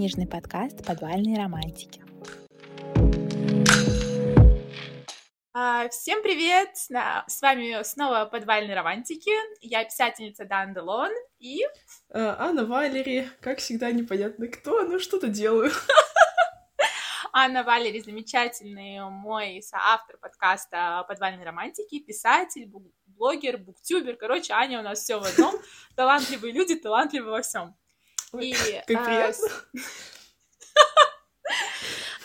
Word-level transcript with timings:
книжный 0.00 0.26
подкаст 0.26 0.82
«Подвальные 0.86 1.36
романтики». 1.36 2.02
А, 5.52 5.90
всем 5.90 6.22
привет! 6.22 6.70
С 6.74 7.42
вами 7.42 7.82
снова 7.82 8.24
«Подвальные 8.24 8.74
романтики». 8.74 9.30
Я 9.60 9.84
писательница 9.84 10.46
Дан 10.46 10.72
Делон 10.72 11.10
и... 11.38 11.66
А, 12.08 12.48
Анна 12.48 12.64
Валери. 12.64 13.28
Как 13.42 13.58
всегда, 13.58 13.92
непонятно 13.92 14.48
кто, 14.48 14.84
но 14.84 14.98
что-то 14.98 15.28
делаю. 15.28 15.70
Анна 17.34 17.62
Валери 17.62 18.00
замечательный 18.00 19.00
мой 19.10 19.60
соавтор 19.60 20.16
подкаста 20.16 21.04
«Подвальные 21.08 21.44
романтики», 21.44 21.98
писатель, 21.98 22.72
блогер, 23.04 23.58
буктюбер. 23.58 24.16
Короче, 24.16 24.54
Аня 24.54 24.80
у 24.80 24.82
нас 24.82 25.00
все 25.00 25.20
в 25.20 25.24
одном. 25.24 25.56
Талантливые 25.94 26.54
люди, 26.54 26.74
талантливые 26.76 27.32
во 27.32 27.42
всем. 27.42 27.76
И, 28.38 28.52
как 28.86 28.96
а, 28.96 29.04
приятно. 29.04 29.48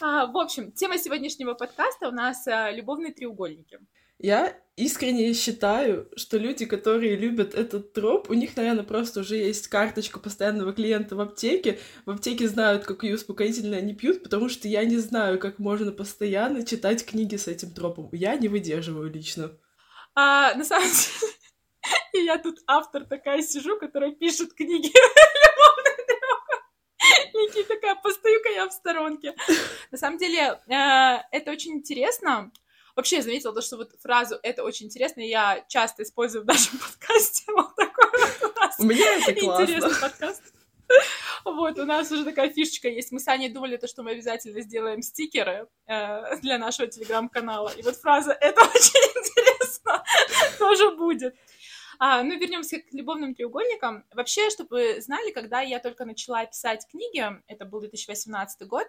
А, 0.02 0.28
в 0.28 0.38
общем, 0.38 0.72
тема 0.74 0.98
сегодняшнего 0.98 1.54
подкаста 1.54 2.10
у 2.10 2.12
нас 2.12 2.46
а, 2.48 2.70
любовные 2.70 3.14
треугольники. 3.14 3.80
Я 4.20 4.56
искренне 4.76 5.34
считаю, 5.34 6.10
что 6.16 6.38
люди, 6.38 6.66
которые 6.66 7.16
любят 7.16 7.54
этот 7.54 7.94
троп, 7.94 8.30
у 8.30 8.34
них, 8.34 8.56
наверное, 8.56 8.84
просто 8.84 9.22
уже 9.22 9.36
есть 9.36 9.68
карточка 9.68 10.20
постоянного 10.20 10.74
клиента 10.74 11.16
в 11.16 11.22
аптеке. 11.22 11.80
В 12.06 12.12
аптеке 12.12 12.48
знают, 12.48 12.86
какие 12.86 13.14
успокоительные 13.14 13.80
они 13.80 13.94
пьют, 13.94 14.24
потому 14.24 14.48
что 14.48 14.68
я 14.68 14.86
не 14.86 14.98
знаю, 14.98 15.40
как 15.40 15.60
можно 15.60 15.92
постоянно 15.92 16.66
читать 16.66 17.06
книги 17.06 17.36
с 17.36 17.48
этим 17.48 17.72
тропом. 17.72 18.10
Я 18.14 18.36
не 18.36 18.48
выдерживаю 18.48 19.12
лично. 19.12 19.52
А, 20.14 20.54
на 20.56 20.64
самом 20.64 20.88
деле, 22.14 22.26
я 22.26 22.38
тут 22.38 22.60
автор 22.68 23.06
такая 23.06 23.42
сижу, 23.42 23.78
которая 23.78 24.12
пишет 24.12 24.54
книги 24.54 24.92
Ники 27.36 27.64
такая, 27.64 27.96
постою-ка 27.96 28.50
я 28.50 28.68
в 28.68 28.74
сторонке. 28.74 29.36
На 29.92 29.98
самом 29.98 30.18
деле, 30.18 30.60
э, 30.68 31.22
это 31.32 31.52
очень 31.52 31.74
интересно. 31.74 32.52
Вообще, 32.96 33.18
я 33.18 33.22
заметила 33.22 33.54
то, 33.54 33.62
что 33.62 33.76
вот 33.76 33.92
фразу 34.02 34.40
«это 34.42 34.64
очень 34.64 34.86
интересно» 34.86 35.20
я 35.20 35.66
часто 35.68 36.04
использую 36.04 36.44
в 36.44 36.48
нашем 36.48 36.80
подкасте. 36.80 37.44
Вот 37.52 37.76
такой 37.76 38.10
вот 38.12 38.52
у 38.52 38.60
нас 38.60 38.76
У 38.80 38.84
меня 38.84 39.18
это 39.18 39.34
классно. 39.34 39.64
интересный 39.64 40.02
подкаст. 40.02 40.44
Вот, 41.44 41.78
у 41.78 41.86
нас 41.86 42.12
уже 42.12 42.24
такая 42.24 42.50
фишечка 42.50 42.88
есть. 42.88 43.12
Мы 43.12 43.20
с 43.20 43.28
Аней 43.28 43.50
думали, 43.50 43.78
то, 43.78 43.88
что 43.88 44.04
мы 44.04 44.12
обязательно 44.12 44.62
сделаем 44.62 45.02
стикеры 45.02 45.68
э, 45.88 46.38
для 46.42 46.58
нашего 46.58 46.88
телеграм-канала. 46.88 47.70
И 47.76 47.82
вот 47.82 47.96
фраза 47.98 48.32
«это 48.32 48.62
очень 48.62 49.00
интересно» 49.20 50.04
тоже 50.60 50.92
будет. 50.96 51.36
А, 52.00 52.24
ну, 52.24 52.38
вернемся 52.38 52.80
к 52.80 52.92
любовным 52.92 53.36
треугольникам. 53.36 54.06
Вообще, 54.14 54.50
чтобы 54.50 54.70
вы 54.76 55.02
знали, 55.02 55.32
когда 55.32 55.62
я 55.62 55.80
только 55.80 56.06
начала 56.06 56.46
писать 56.46 56.86
книги, 56.90 57.24
это 57.48 57.66
был 57.66 57.80
2018 57.82 58.68
год, 58.68 58.88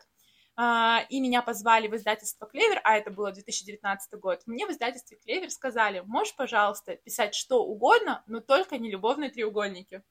а, 0.56 1.04
и 1.10 1.20
меня 1.20 1.42
позвали 1.42 1.86
в 1.86 1.94
издательство 1.94 2.46
«Клевер», 2.46 2.80
а 2.82 2.96
это 2.96 3.10
было 3.10 3.30
2019 3.30 4.18
год, 4.18 4.40
мне 4.46 4.66
в 4.66 4.70
издательстве 4.70 5.18
«Клевер» 5.18 5.50
сказали, 5.50 6.02
можешь, 6.06 6.34
пожалуйста, 6.34 6.96
писать 6.96 7.34
что 7.34 7.62
угодно, 7.64 8.24
но 8.26 8.40
только 8.40 8.78
не 8.78 8.90
любовные 8.90 9.30
треугольники. 9.30 10.02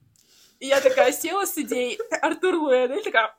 И 0.59 0.67
я 0.67 0.81
такая 0.81 1.11
села 1.11 1.45
с 1.45 1.57
идеей 1.57 1.99
Артур 2.21 2.55
Луэда, 2.55 2.95
и 2.95 3.03
такая, 3.03 3.35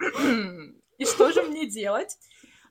и 0.99 1.05
что 1.05 1.31
же 1.31 1.43
мне 1.43 1.67
делать? 1.67 2.19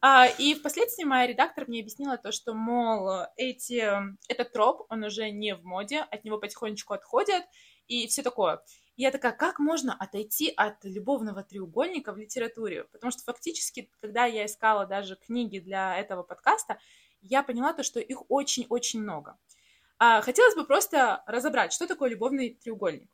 А, 0.01 0.27
и 0.27 0.53
впоследствии 0.55 1.03
моя 1.03 1.27
редактор 1.27 1.67
мне 1.67 1.79
объяснила 1.79 2.17
то, 2.17 2.31
что, 2.31 2.53
мол, 2.53 3.25
эти, 3.37 3.83
этот 4.27 4.51
троп, 4.51 4.85
он 4.89 5.03
уже 5.03 5.29
не 5.31 5.55
в 5.55 5.63
моде, 5.63 6.01
от 6.01 6.23
него 6.23 6.37
потихонечку 6.37 6.93
отходят, 6.93 7.43
и 7.87 8.07
все 8.07 8.23
такое. 8.23 8.61
Я 8.97 9.11
такая, 9.11 9.33
как 9.33 9.59
можно 9.59 9.93
отойти 9.93 10.53
от 10.55 10.83
любовного 10.85 11.43
треугольника 11.43 12.13
в 12.13 12.17
литературе? 12.17 12.85
Потому 12.85 13.11
что 13.11 13.23
фактически, 13.23 13.89
когда 13.99 14.25
я 14.25 14.45
искала 14.45 14.85
даже 14.85 15.17
книги 15.17 15.59
для 15.59 15.97
этого 15.97 16.23
подкаста, 16.23 16.79
я 17.21 17.43
поняла 17.43 17.73
то, 17.73 17.83
что 17.83 17.99
их 17.99 18.23
очень-очень 18.29 19.01
много. 19.01 19.37
А, 19.97 20.21
хотелось 20.21 20.55
бы 20.55 20.65
просто 20.65 21.23
разобрать, 21.25 21.73
что 21.73 21.87
такое 21.87 22.09
любовный 22.09 22.51
треугольник. 22.53 23.09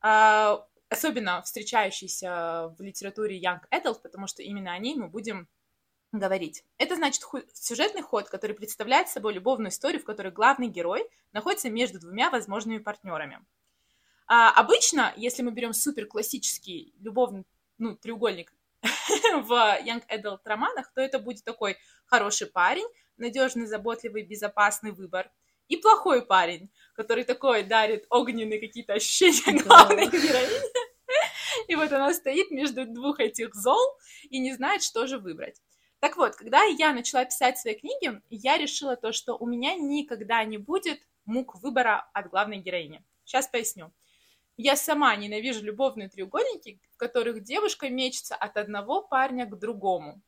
А, 0.00 0.64
особенно 0.88 1.42
встречающийся 1.42 2.74
в 2.78 2.80
литературе 2.80 3.40
Young 3.40 3.60
Adult, 3.72 4.02
потому 4.02 4.26
что 4.26 4.42
именно 4.42 4.72
о 4.72 4.78
ней 4.78 4.94
мы 4.94 5.08
будем 5.08 5.48
говорить. 6.12 6.64
Это 6.78 6.96
значит 6.96 7.22
сюжетный 7.52 8.02
ход, 8.02 8.28
который 8.28 8.54
представляет 8.54 9.08
собой 9.08 9.34
любовную 9.34 9.70
историю, 9.70 10.00
в 10.00 10.04
которой 10.04 10.32
главный 10.32 10.68
герой 10.68 11.08
находится 11.32 11.70
между 11.70 12.00
двумя 12.00 12.30
возможными 12.30 12.78
партнерами. 12.78 13.44
А 14.26 14.50
обычно, 14.50 15.12
если 15.16 15.42
мы 15.42 15.52
берем 15.52 15.72
супер 15.72 16.06
классический 16.06 16.94
любовный 17.00 17.44
ну, 17.78 17.94
треугольник 17.94 18.52
в 18.82 19.52
Young 19.52 20.02
Adult 20.08 20.40
романах, 20.44 20.92
то 20.92 21.00
это 21.00 21.18
будет 21.18 21.44
такой 21.44 21.76
хороший 22.06 22.48
парень, 22.48 22.86
надежный, 23.16 23.66
заботливый, 23.66 24.22
безопасный 24.22 24.92
выбор, 24.92 25.30
и 25.68 25.76
плохой 25.76 26.24
парень, 26.24 26.70
который 26.94 27.24
такой 27.24 27.64
дарит 27.64 28.06
огненные 28.10 28.60
какие-то 28.60 28.94
ощущения 28.94 29.60
главной 29.62 30.06
героине. 30.06 30.60
И 31.68 31.74
вот 31.74 31.90
она 31.92 32.12
стоит 32.14 32.50
между 32.50 32.86
двух 32.86 33.18
этих 33.18 33.54
зол 33.54 33.96
и 34.30 34.38
не 34.38 34.52
знает, 34.54 34.82
что 34.82 35.06
же 35.06 35.18
выбрать. 35.18 35.60
Так 36.06 36.16
вот, 36.16 36.36
когда 36.36 36.62
я 36.62 36.92
начала 36.92 37.24
писать 37.24 37.58
свои 37.58 37.74
книги, 37.74 38.22
я 38.30 38.58
решила 38.58 38.94
то, 38.94 39.10
что 39.10 39.36
у 39.36 39.44
меня 39.44 39.74
никогда 39.74 40.44
не 40.44 40.56
будет 40.56 41.00
мук 41.24 41.60
выбора 41.60 42.08
от 42.12 42.30
главной 42.30 42.58
героини. 42.58 43.04
Сейчас 43.24 43.48
поясню. 43.48 43.92
Я 44.56 44.76
сама 44.76 45.16
ненавижу 45.16 45.64
любовные 45.64 46.08
треугольники, 46.08 46.80
в 46.92 46.96
которых 46.96 47.42
девушка 47.42 47.90
мечется 47.90 48.36
от 48.36 48.56
одного 48.56 49.02
парня 49.02 49.46
к 49.46 49.58
другому. 49.58 50.22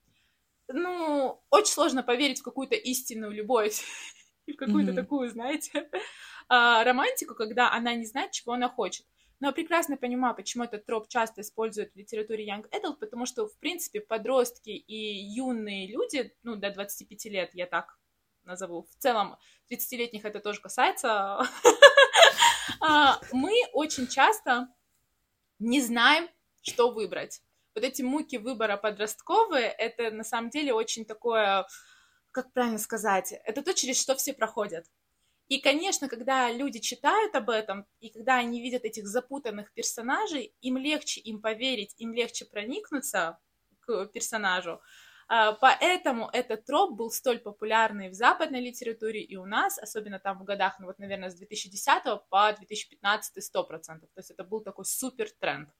Ну, 0.66 1.40
очень 1.48 1.72
сложно 1.72 2.02
поверить 2.02 2.40
в 2.40 2.42
какую-то 2.42 2.74
истинную 2.74 3.30
любовь, 3.30 3.84
в 4.48 4.56
какую-то 4.56 4.90
mm-hmm. 4.90 4.96
такую, 4.96 5.30
знаете, 5.30 5.88
а, 6.48 6.82
романтику, 6.82 7.36
когда 7.36 7.70
она 7.70 7.94
не 7.94 8.04
знает, 8.04 8.32
чего 8.32 8.54
она 8.54 8.68
хочет. 8.68 9.06
Но 9.40 9.48
я 9.48 9.52
прекрасно 9.52 9.96
понимаю, 9.96 10.34
почему 10.34 10.64
этот 10.64 10.84
троп 10.84 11.08
часто 11.08 11.42
используют 11.42 11.92
в 11.92 11.96
литературе 11.96 12.46
Young 12.48 12.68
Adult, 12.70 12.96
потому 12.96 13.24
что, 13.24 13.46
в 13.46 13.56
принципе, 13.58 14.00
подростки 14.00 14.70
и 14.70 14.96
юные 14.96 15.86
люди, 15.86 16.34
ну, 16.42 16.56
до 16.56 16.70
25 16.70 17.24
лет, 17.26 17.50
я 17.54 17.66
так 17.66 17.98
назову, 18.42 18.82
в 18.82 18.96
целом 18.96 19.36
30-летних 19.70 20.24
это 20.24 20.40
тоже 20.40 20.60
касается, 20.60 21.40
а, 22.80 23.20
мы 23.32 23.52
очень 23.72 24.08
часто 24.08 24.68
не 25.60 25.80
знаем, 25.80 26.28
что 26.62 26.90
выбрать. 26.90 27.42
Вот 27.74 27.84
эти 27.84 28.02
муки 28.02 28.36
выбора 28.36 28.76
подростковые, 28.76 29.68
это 29.68 30.10
на 30.10 30.24
самом 30.24 30.50
деле 30.50 30.72
очень 30.72 31.04
такое, 31.04 31.66
как 32.32 32.52
правильно 32.52 32.78
сказать, 32.78 33.32
это 33.44 33.62
то, 33.62 33.72
через 33.72 34.00
что 34.00 34.16
все 34.16 34.32
проходят. 34.32 34.86
И, 35.48 35.60
конечно, 35.60 36.08
когда 36.08 36.50
люди 36.52 36.78
читают 36.78 37.34
об 37.34 37.48
этом, 37.48 37.86
и 38.00 38.10
когда 38.10 38.36
они 38.36 38.60
видят 38.60 38.84
этих 38.84 39.06
запутанных 39.06 39.72
персонажей, 39.72 40.54
им 40.60 40.76
легче 40.76 41.20
им 41.20 41.40
поверить, 41.40 41.94
им 41.96 42.12
легче 42.12 42.44
проникнуться 42.44 43.38
к 43.80 44.06
персонажу. 44.06 44.80
А, 45.26 45.52
поэтому 45.52 46.28
этот 46.32 46.66
троп 46.66 46.96
был 46.96 47.10
столь 47.10 47.38
популярный 47.38 48.10
в 48.10 48.14
западной 48.14 48.60
литературе 48.60 49.22
и 49.22 49.36
у 49.36 49.46
нас, 49.46 49.78
особенно 49.78 50.18
там 50.18 50.38
в 50.38 50.44
годах, 50.44 50.78
ну 50.80 50.86
вот, 50.86 50.98
наверное, 50.98 51.30
с 51.30 51.34
2010 51.34 52.02
по 52.28 52.52
2015 52.52 53.54
100%. 53.54 54.00
То 54.00 54.06
есть 54.16 54.30
это 54.30 54.44
был 54.44 54.60
такой 54.60 54.84
супер 54.84 55.30
тренд. 55.38 55.70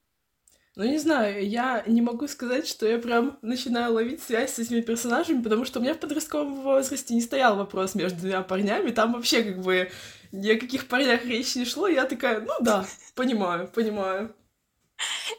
Ну, 0.75 0.83
не 0.85 0.97
знаю, 0.99 1.45
я 1.47 1.83
не 1.87 2.01
могу 2.01 2.27
сказать, 2.27 2.67
что 2.67 2.87
я 2.87 2.99
прям 2.99 3.37
начинаю 3.41 3.93
ловить 3.93 4.21
связь 4.21 4.53
с 4.53 4.59
этими 4.59 4.81
персонажами, 4.81 5.41
потому 5.41 5.65
что 5.65 5.79
у 5.79 5.81
меня 5.81 5.93
в 5.93 5.99
подростковом 5.99 6.61
возрасте 6.61 7.13
не 7.13 7.21
стоял 7.21 7.57
вопрос 7.57 7.95
между 7.95 8.19
двумя 8.19 8.43
парнями, 8.43 8.91
там 8.91 9.13
вообще 9.13 9.43
как 9.43 9.61
бы 9.61 9.91
ни 10.31 10.49
о 10.49 10.59
каких 10.59 10.87
парнях 10.87 11.25
речи 11.25 11.57
не 11.57 11.65
шло, 11.65 11.87
я 11.87 12.05
такая, 12.05 12.41
ну 12.41 12.53
да, 12.61 12.85
понимаю, 13.15 13.67
понимаю. 13.67 14.35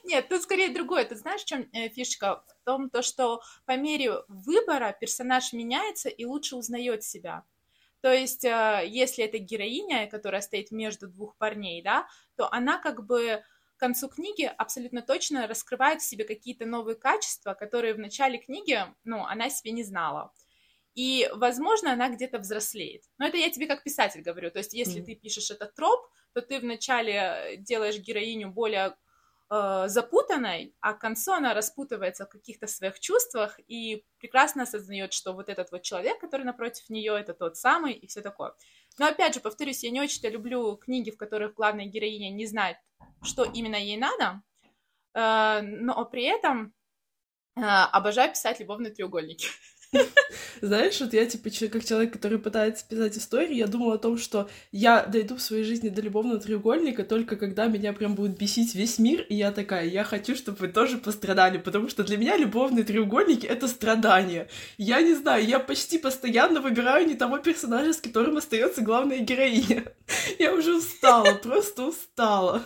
Нет, 0.05 0.29
тут 0.29 0.43
скорее 0.43 0.71
другое. 0.71 1.05
Ты 1.05 1.17
знаешь, 1.17 1.43
в 1.43 1.47
чем 1.47 1.69
э, 1.73 1.88
фишка? 1.91 2.43
В 2.47 2.65
том, 2.65 2.91
то, 2.91 3.03
что 3.03 3.43
по 3.67 3.76
мере 3.76 4.23
выбора 4.29 4.97
персонаж 4.99 5.53
меняется 5.53 6.09
и 6.09 6.25
лучше 6.25 6.56
узнает 6.56 7.05
себя. 7.05 7.44
То 8.00 8.12
есть, 8.12 8.44
э, 8.44 8.85
если 8.87 9.25
это 9.25 9.38
героиня, 9.38 10.09
которая 10.09 10.41
стоит 10.41 10.71
между 10.71 11.09
двух 11.09 11.37
парней, 11.37 11.83
да, 11.83 12.09
то 12.37 12.53
она 12.53 12.79
как 12.79 13.05
бы 13.05 13.43
к 13.81 13.82
концу 13.82 14.09
книги 14.09 14.44
абсолютно 14.59 15.00
точно 15.00 15.47
раскрывает 15.47 16.03
в 16.03 16.05
себе 16.05 16.25
какие-то 16.25 16.67
новые 16.67 16.97
качества, 16.97 17.55
которые 17.55 17.94
в 17.94 17.99
начале 17.99 18.37
книги, 18.37 18.79
ну, 19.05 19.25
она 19.25 19.49
себе 19.49 19.73
не 19.73 19.85
знала. 19.85 20.35
И, 20.94 21.31
возможно, 21.32 21.91
она 21.91 22.11
где-то 22.11 22.41
взрослеет. 22.41 23.05
Но 23.17 23.27
это 23.27 23.38
я 23.38 23.49
тебе 23.49 23.67
как 23.67 23.82
писатель 23.82 24.21
говорю. 24.21 24.50
То 24.50 24.59
есть, 24.59 24.75
если 24.75 25.00
mm. 25.00 25.05
ты 25.06 25.15
пишешь 25.15 25.50
этот 25.50 25.75
троп, 25.75 26.06
то 26.35 26.43
ты 26.43 26.61
вначале 26.61 27.56
делаешь 27.56 27.97
героиню 27.97 28.50
более 28.50 28.99
э, 29.49 29.85
запутанной, 29.87 30.75
а 30.81 30.93
к 30.93 31.00
концу 31.00 31.33
она 31.33 31.55
распутывается 31.55 32.26
в 32.26 32.29
каких-то 32.29 32.67
своих 32.67 33.00
чувствах 33.00 33.59
и 33.67 34.05
прекрасно 34.19 34.65
осознает, 34.65 35.15
что 35.15 35.33
вот 35.33 35.49
этот 35.49 35.73
вот 35.73 35.81
человек, 35.81 36.21
который 36.21 36.44
напротив 36.44 36.91
нее, 36.91 37.19
это 37.19 37.33
тот 37.33 37.56
самый 37.56 37.94
и 37.94 38.06
все 38.06 38.21
такое. 38.21 38.53
Но 38.98 39.06
опять 39.06 39.34
же, 39.34 39.40
повторюсь, 39.40 39.82
я 39.82 39.90
не 39.90 40.00
очень-то 40.00 40.28
люблю 40.28 40.76
книги, 40.76 41.10
в 41.10 41.16
которых 41.16 41.54
главная 41.54 41.87
героиня 41.87 42.31
не 42.31 42.46
знает, 42.46 42.76
что 43.22 43.44
именно 43.44 43.76
ей 43.76 43.96
надо, 43.96 44.42
э, 45.14 45.60
но 45.62 46.04
при 46.04 46.25
этом 46.25 46.75
обожаю 47.54 48.31
писать 48.31 48.60
любовные 48.60 48.92
треугольники. 48.92 49.48
Знаешь, 50.60 51.00
вот 51.00 51.12
я, 51.12 51.26
типа, 51.26 51.50
как 51.70 51.84
человек, 51.84 52.12
который 52.12 52.38
пытается 52.38 52.87
писать 52.87 53.16
истории, 53.19 53.54
я 53.54 53.66
думала 53.66 53.94
о 53.94 53.98
том, 53.98 54.19
что 54.19 54.48
я 54.70 55.04
дойду 55.04 55.37
в 55.37 55.42
своей 55.42 55.64
жизни 55.64 55.88
до 55.88 56.00
любовного 56.00 56.40
треугольника 56.40 57.04
только 57.04 57.37
когда 57.37 57.66
меня 57.66 57.92
прям 57.92 58.14
будет 58.14 58.38
бесить 58.38 58.75
весь 58.75 58.98
мир, 58.98 59.22
и 59.22 59.34
я 59.34 59.52
такая, 59.52 59.87
я 59.87 60.04
хочу, 60.04 60.37
чтобы 60.37 60.58
вы 60.58 60.69
тоже 60.69 60.98
пострадали, 60.98 61.58
потому 61.58 61.88
что 61.88 62.04
для 62.04 62.16
меня 62.16 62.37
любовные 62.37 62.84
треугольники— 62.84 63.46
это 63.46 63.69
страдания. 63.69 64.48
Я 64.78 65.00
не 65.00 65.14
знаю, 65.14 65.44
я 65.44 65.58
почти 65.58 65.98
постоянно 65.98 66.60
выбираю 66.60 67.06
не 67.06 67.14
того 67.14 67.38
персонажа, 67.38 67.92
с 67.92 68.00
которым 68.00 68.37
остается 68.37 68.82
главная 68.82 69.19
героиня. 69.19 69.84
Я 70.38 70.54
уже 70.54 70.76
устала, 70.76 71.34
просто 71.42 71.87
устала. 71.87 72.64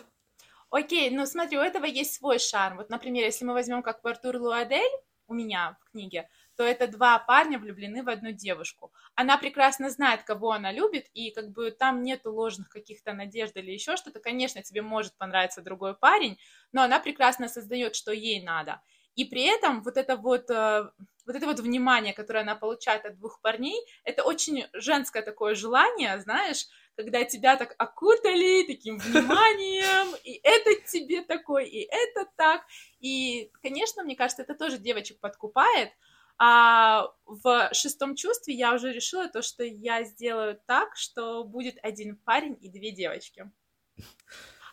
Окей, 0.70 1.10
ну 1.10 1.24
смотри, 1.26 1.56
у 1.56 1.60
этого 1.60 1.84
есть 1.84 2.14
свой 2.14 2.38
шарм. 2.38 2.78
Вот, 2.78 2.90
например, 2.90 3.24
если 3.24 3.44
мы 3.44 3.52
возьмем 3.52 3.82
как 3.82 4.04
Артур 4.04 4.36
Луадель, 4.36 4.90
у 5.26 5.34
меня 5.34 5.76
в 5.80 5.90
книге, 5.92 6.28
то 6.56 6.64
это 6.64 6.86
два 6.86 7.18
парня 7.18 7.58
влюблены 7.58 8.02
в 8.02 8.08
одну 8.08 8.32
девушку. 8.32 8.92
Она 9.14 9.36
прекрасно 9.38 9.90
знает, 9.90 10.22
кого 10.22 10.52
она 10.52 10.72
любит, 10.72 11.06
и 11.14 11.30
как 11.30 11.50
бы 11.50 11.70
там 11.70 12.02
нету 12.02 12.32
ложных 12.32 12.68
каких-то 12.68 13.12
надежд 13.12 13.56
или 13.56 13.72
еще 13.72 13.96
что-то. 13.96 14.20
Конечно, 14.20 14.62
тебе 14.62 14.82
может 14.82 15.16
понравиться 15.16 15.62
другой 15.62 15.94
парень, 15.94 16.38
но 16.72 16.82
она 16.82 17.00
прекрасно 17.00 17.48
создает, 17.48 17.94
что 17.96 18.12
ей 18.12 18.42
надо. 18.42 18.80
И 19.14 19.24
при 19.24 19.42
этом 19.42 19.82
вот 19.82 19.96
это 19.96 20.16
вот, 20.16 20.50
э, 20.50 20.90
вот 21.26 21.36
это 21.36 21.46
вот 21.46 21.60
внимание, 21.60 22.12
которое 22.12 22.40
она 22.40 22.56
получает 22.56 23.04
от 23.04 23.16
двух 23.16 23.40
парней, 23.40 23.80
это 24.02 24.24
очень 24.24 24.66
женское 24.72 25.22
такое 25.22 25.54
желание, 25.54 26.20
знаешь, 26.20 26.66
когда 26.96 27.24
тебя 27.24 27.56
так 27.56 27.74
окутали 27.78 28.66
таким 28.66 28.98
вниманием, 28.98 30.16
и 30.24 30.40
это 30.42 30.74
тебе 30.86 31.22
такой, 31.22 31.68
и 31.68 31.88
это 31.90 32.26
так. 32.36 32.62
И, 33.00 33.50
конечно, 33.62 34.02
мне 34.02 34.16
кажется, 34.16 34.42
это 34.42 34.54
тоже 34.54 34.78
девочек 34.78 35.20
подкупает, 35.20 35.90
а 36.38 37.08
в 37.26 37.70
шестом 37.72 38.16
чувстве 38.16 38.54
я 38.54 38.74
уже 38.74 38.92
решила 38.92 39.28
то, 39.28 39.42
что 39.42 39.64
я 39.64 40.04
сделаю 40.04 40.60
так, 40.66 40.96
что 40.96 41.44
будет 41.44 41.78
один 41.82 42.16
парень 42.16 42.58
и 42.60 42.68
две 42.68 42.90
девочки. 42.90 43.50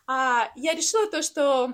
А 0.08 0.52
я 0.56 0.74
решила 0.74 1.10
то, 1.10 1.22
что 1.22 1.74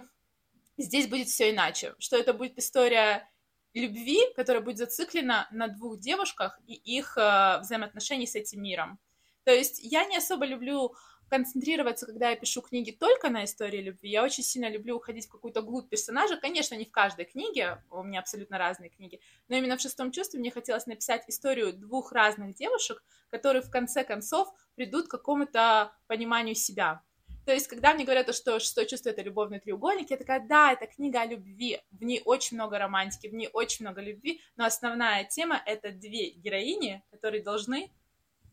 здесь 0.78 1.08
будет 1.08 1.28
все 1.28 1.52
иначе, 1.52 1.96
что 2.00 2.18
это 2.18 2.34
будет 2.34 2.58
история 2.58 3.30
любви, 3.74 4.20
которая 4.36 4.62
будет 4.62 4.78
зациклена 4.78 5.48
на 5.52 5.68
двух 5.68 6.00
девушках 6.00 6.60
и 6.66 6.74
их 6.74 7.18
э, 7.18 7.60
взаимоотношений 7.62 8.28
с 8.28 8.36
этим 8.36 8.62
миром. 8.62 9.00
То 9.44 9.52
есть 9.52 9.80
я 9.82 10.06
не 10.06 10.18
особо 10.18 10.46
люблю 10.46 10.96
концентрироваться, 11.30 12.06
когда 12.06 12.30
я 12.30 12.36
пишу 12.36 12.62
книги 12.62 12.92
только 12.92 13.30
на 13.30 13.44
истории 13.46 13.82
любви. 13.82 14.10
Я 14.10 14.24
очень 14.24 14.44
сильно 14.44 14.70
люблю 14.70 14.96
уходить 14.96 15.26
в 15.28 15.32
какую-то 15.32 15.62
глубь 15.62 15.90
персонажа. 15.90 16.38
Конечно, 16.38 16.76
не 16.76 16.86
в 16.86 16.92
каждой 16.92 17.26
книге, 17.26 17.84
у 17.90 18.04
меня 18.04 18.20
абсолютно 18.20 18.58
разные 18.58 18.90
книги, 18.90 19.20
но 19.48 19.58
именно 19.58 19.78
в 19.78 19.82
«Шестом 19.82 20.12
чувстве» 20.12 20.40
мне 20.40 20.52
хотелось 20.52 20.86
написать 20.86 21.24
историю 21.28 21.74
двух 21.74 22.12
разных 22.12 22.56
девушек, 22.56 23.04
которые 23.30 23.62
в 23.62 23.70
конце 23.70 24.04
концов 24.04 24.50
придут 24.76 25.08
к 25.08 25.12
какому-то 25.12 25.92
пониманию 26.08 26.56
себя. 26.56 27.02
То 27.48 27.54
есть, 27.54 27.68
когда 27.68 27.94
мне 27.94 28.04
говорят, 28.04 28.36
что 28.36 28.60
«Шестое 28.60 28.86
чувство»— 28.86 29.10
это 29.12 29.22
любовный 29.22 29.62
треугольник, 29.62 30.10
я 30.10 30.18
такая, 30.18 30.46
да, 30.46 30.74
это 30.74 30.86
книга 30.86 31.22
о 31.22 31.26
любви, 31.26 31.80
в 31.92 32.04
ней 32.04 32.22
очень 32.26 32.58
много 32.58 32.78
романтики, 32.78 33.28
в 33.28 33.34
ней 33.34 33.50
очень 33.54 33.86
много 33.86 34.02
любви, 34.02 34.42
но 34.58 34.66
основная 34.66 35.24
тема— 35.24 35.62
это 35.66 35.92
две 35.92 36.32
героини, 36.32 37.06
которые 37.10 37.42
должны, 37.42 37.90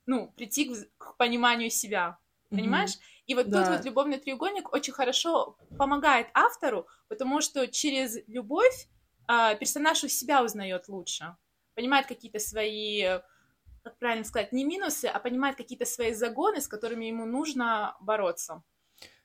ну, 0.07 0.31
прийти 0.37 0.73
к, 0.97 1.17
пониманию 1.17 1.71
себя, 1.71 2.19
понимаешь? 2.57 2.91
Mm-hmm. 2.91 3.25
И 3.27 3.35
вот 3.35 3.49
да. 3.49 3.65
тут 3.65 3.77
вот 3.77 3.85
любовный 3.85 4.19
треугольник 4.19 4.73
очень 4.73 4.93
хорошо 4.93 5.57
помогает 5.79 6.29
автору, 6.35 6.87
потому 7.09 7.41
что 7.41 7.67
через 7.67 8.19
любовь 8.27 8.89
э, 9.29 9.57
персонаж 9.57 10.05
у 10.05 10.09
себя 10.09 10.43
узнает 10.43 10.89
лучше, 10.89 11.37
понимает 11.75 12.07
какие-то 12.07 12.39
свои, 12.39 13.03
как 13.83 13.99
правильно 13.99 14.25
сказать, 14.25 14.53
не 14.53 14.65
минусы, 14.65 15.07
а 15.07 15.19
понимает 15.19 15.57
какие-то 15.57 15.87
свои 15.87 16.13
загоны, 16.13 16.61
с 16.61 16.69
которыми 16.69 17.07
ему 17.07 17.25
нужно 17.25 17.97
бороться. 18.01 18.63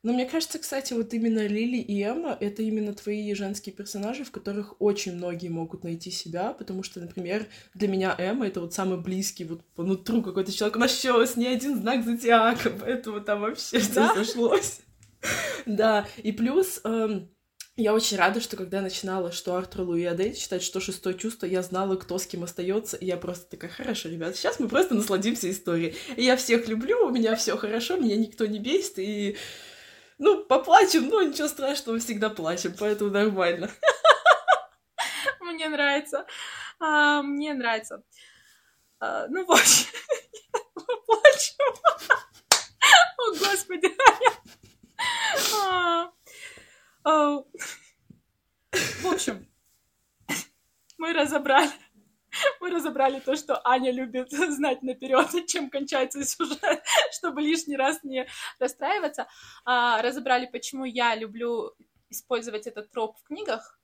Но 0.01 0.13
мне 0.13 0.25
кажется, 0.25 0.59
кстати, 0.59 0.93
вот 0.93 1.13
именно 1.13 1.45
Лили 1.45 1.77
и 1.77 2.01
Эмма— 2.01 2.37
это 2.39 2.61
именно 2.61 2.93
твои 2.93 3.33
женские 3.33 3.75
персонажи, 3.75 4.23
в 4.23 4.31
которых 4.31 4.75
очень 4.79 5.15
многие 5.15 5.49
могут 5.49 5.83
найти 5.83 6.09
себя, 6.09 6.53
потому 6.53 6.83
что, 6.83 7.01
например, 7.01 7.47
для 7.73 7.89
меня 7.89 8.15
Эмма— 8.17 8.47
это 8.47 8.61
вот 8.61 8.73
самый 8.73 8.97
близкий 8.97 9.43
вот 9.43 9.65
по 9.75 9.83
нутру 9.83 10.23
какой-то 10.23 10.53
человек. 10.53 10.77
У 10.77 10.79
нас 10.79 10.97
еще 10.97 11.25
с 11.25 11.35
ни 11.35 11.45
один 11.45 11.77
знак 11.77 12.05
зодиака, 12.05 12.69
поэтому 12.79 13.19
там 13.19 13.41
вообще 13.41 13.81
да? 13.93 14.13
все 14.13 14.23
сошлось. 14.25 14.79
Да, 15.65 16.07
и 16.23 16.31
плюс... 16.31 16.79
Эм, 16.85 17.29
я 17.75 17.93
очень 17.93 18.17
рада, 18.17 18.41
что 18.41 18.57
когда 18.57 18.77
я 18.77 18.83
начинала, 18.83 19.31
что 19.31 19.55
Артур 19.55 19.81
Луи 19.81 20.03
Адель 20.03 20.33
читать, 20.33 20.63
что 20.63 20.81
шестое 20.81 21.17
чувство, 21.17 21.45
я 21.45 21.61
знала, 21.61 21.95
кто 21.95 22.17
с 22.17 22.25
кем 22.25 22.43
остается, 22.43 22.97
и 22.97 23.05
я 23.05 23.15
просто 23.15 23.49
такая, 23.49 23.71
хорошо, 23.71 24.09
ребят, 24.09 24.35
сейчас 24.35 24.59
мы 24.59 24.67
просто 24.67 24.95
насладимся 24.95 25.49
историей. 25.49 25.95
И 26.17 26.23
я 26.23 26.35
всех 26.35 26.67
люблю, 26.67 27.05
у 27.05 27.09
меня 27.09 27.35
все 27.35 27.55
хорошо, 27.55 27.97
меня 27.97 28.17
никто 28.17 28.45
не 28.45 28.59
бесит, 28.59 28.99
и 28.99 29.37
ну, 30.19 30.44
поплачем, 30.44 31.07
но 31.07 31.24
ничего 31.24 31.48
страшного, 31.48 31.98
всегда 32.00 32.30
плачем, 32.30 32.75
поэтому 32.77 33.10
нормально. 33.10 33.71
Мне 35.39 35.69
нравится. 35.69 36.25
А, 36.80 37.21
мне 37.21 37.54
нравится. 37.54 38.04
А, 39.00 39.27
ну, 39.27 39.45
в 39.45 39.51
общем, 39.51 39.88
плачем. 41.06 41.75
О, 43.18 43.31
Господи. 43.38 43.94
А, 45.56 46.12
а, 47.04 47.44
в 48.71 49.06
общем, 49.06 49.48
мы 50.98 51.13
разобрали 51.13 51.71
мы 52.59 52.69
разобрали 52.71 53.19
то, 53.19 53.36
что 53.36 53.62
Аня 53.65 53.91
любит 53.91 54.31
знать 54.31 54.81
наперед, 54.81 55.47
чем 55.47 55.69
кончается 55.69 56.24
сюжет, 56.25 56.83
чтобы 57.12 57.41
лишний 57.41 57.77
раз 57.77 58.03
не 58.03 58.27
расстраиваться. 58.59 59.27
А, 59.65 60.01
разобрали, 60.01 60.45
почему 60.45 60.86
я 60.86 61.15
люблю 61.15 61.74
использовать 62.09 62.68
этот 62.68 62.91
троп 62.91 63.18
в 63.18 63.24
книгах. 63.24 63.80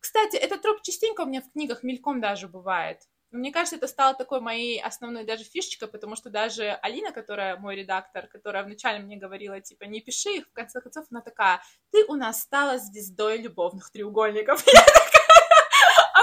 Кстати, 0.00 0.36
этот 0.36 0.62
троп 0.62 0.82
частенько 0.82 1.20
у 1.20 1.26
меня 1.26 1.40
в 1.40 1.52
книгах 1.52 1.84
мельком 1.84 2.20
даже 2.20 2.48
бывает. 2.48 2.98
Мне 3.30 3.50
кажется, 3.50 3.76
это 3.76 3.86
стало 3.86 4.14
такой 4.14 4.40
моей 4.40 4.78
основной 4.82 5.24
даже 5.24 5.44
фишечкой, 5.44 5.88
потому 5.88 6.16
что 6.16 6.28
даже 6.28 6.78
Алина, 6.82 7.12
которая 7.12 7.56
мой 7.56 7.76
редактор, 7.76 8.26
которая 8.26 8.62
вначале 8.62 8.98
мне 8.98 9.16
говорила, 9.16 9.58
типа, 9.58 9.84
не 9.84 10.02
пиши 10.02 10.36
их, 10.36 10.48
в 10.48 10.52
конце 10.52 10.82
концов 10.82 11.06
она 11.10 11.22
такая, 11.22 11.62
ты 11.92 12.04
у 12.08 12.14
нас 12.14 12.42
стала 12.42 12.78
звездой 12.78 13.38
любовных 13.38 13.90
треугольников. 13.90 14.62
Я 14.66 14.84
такая, 14.84 15.11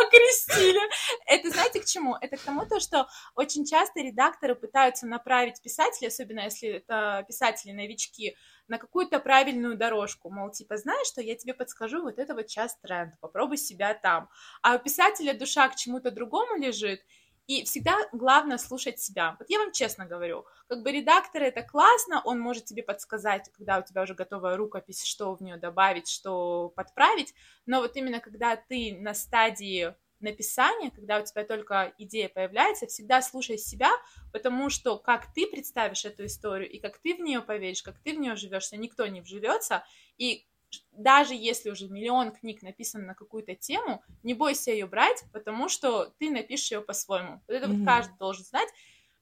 окрестили. 0.05 0.79
Это 1.25 1.49
знаете 1.49 1.81
к 1.81 1.85
чему? 1.85 2.15
Это 2.19 2.37
к 2.37 2.41
тому, 2.41 2.65
то, 2.65 2.79
что 2.79 3.07
очень 3.35 3.65
часто 3.65 3.99
редакторы 3.99 4.55
пытаются 4.55 5.07
направить 5.07 5.61
писателей, 5.61 6.07
особенно 6.07 6.41
если 6.41 6.69
это 6.69 7.23
писатели-новички, 7.27 8.35
на 8.67 8.77
какую-то 8.77 9.19
правильную 9.19 9.77
дорожку, 9.77 10.29
мол, 10.29 10.51
типа, 10.51 10.77
знаешь 10.77 11.07
что, 11.07 11.21
я 11.21 11.35
тебе 11.35 11.53
подскажу, 11.53 12.03
вот 12.03 12.19
это 12.19 12.35
вот 12.35 12.49
сейчас 12.49 12.77
тренд, 12.79 13.19
попробуй 13.19 13.57
себя 13.57 13.95
там. 13.95 14.29
А 14.61 14.75
у 14.75 14.79
писателя 14.79 15.33
душа 15.33 15.67
к 15.69 15.75
чему-то 15.75 16.11
другому 16.11 16.55
лежит, 16.55 17.01
и 17.49 17.63
всегда 17.63 17.97
главное 18.11 18.59
слушать 18.59 18.99
себя. 18.99 19.35
Вот 19.39 19.49
я 19.49 19.57
вам 19.57 19.71
честно 19.71 20.05
говорю, 20.05 20.45
как 20.67 20.83
бы 20.83 20.91
редактор 20.91 21.41
это 21.41 21.63
классно, 21.63 22.21
он 22.23 22.39
может 22.39 22.65
тебе 22.65 22.83
подсказать, 22.83 23.49
когда 23.57 23.79
у 23.79 23.81
тебя 23.81 24.03
уже 24.03 24.13
готовая 24.13 24.55
рукопись, 24.55 25.03
что 25.03 25.33
в 25.33 25.41
нее 25.41 25.57
добавить, 25.57 26.07
что 26.07 26.69
подправить, 26.75 27.33
но 27.65 27.81
вот 27.81 27.95
именно 27.95 28.19
когда 28.19 28.55
ты 28.55 28.95
на 28.99 29.15
стадии 29.15 29.95
написания, 30.19 30.91
когда 30.91 31.19
у 31.19 31.25
тебя 31.25 31.43
только 31.43 31.91
идея 31.97 32.29
появляется, 32.29 32.85
всегда 32.85 33.19
слушай 33.23 33.57
себя, 33.57 33.89
потому 34.31 34.69
что 34.69 34.99
как 34.99 35.33
ты 35.33 35.47
представишь 35.47 36.05
эту 36.05 36.25
историю 36.25 36.69
и 36.69 36.77
как 36.77 36.99
ты 36.99 37.15
в 37.15 37.19
нее 37.19 37.41
поверишь, 37.41 37.81
как 37.81 37.97
ты 37.97 38.15
в 38.15 38.19
нее 38.19 38.35
живешь, 38.35 38.71
никто 38.73 39.07
не 39.07 39.21
вживется, 39.21 39.83
и 40.19 40.45
даже 40.91 41.33
если 41.33 41.69
уже 41.69 41.87
миллион 41.87 42.31
книг 42.31 42.61
написано 42.61 43.05
на 43.05 43.15
какую-то 43.15 43.55
тему, 43.55 44.03
не 44.23 44.33
бойся 44.33 44.71
ее 44.71 44.85
брать, 44.85 45.23
потому 45.31 45.69
что 45.69 46.13
ты 46.19 46.29
напишешь 46.29 46.71
ее 46.71 46.81
по-своему. 46.81 47.41
Вот 47.47 47.53
это 47.53 47.67
mm-hmm. 47.67 47.77
вот 47.77 47.85
каждый 47.85 48.17
должен 48.17 48.45
знать. 48.45 48.69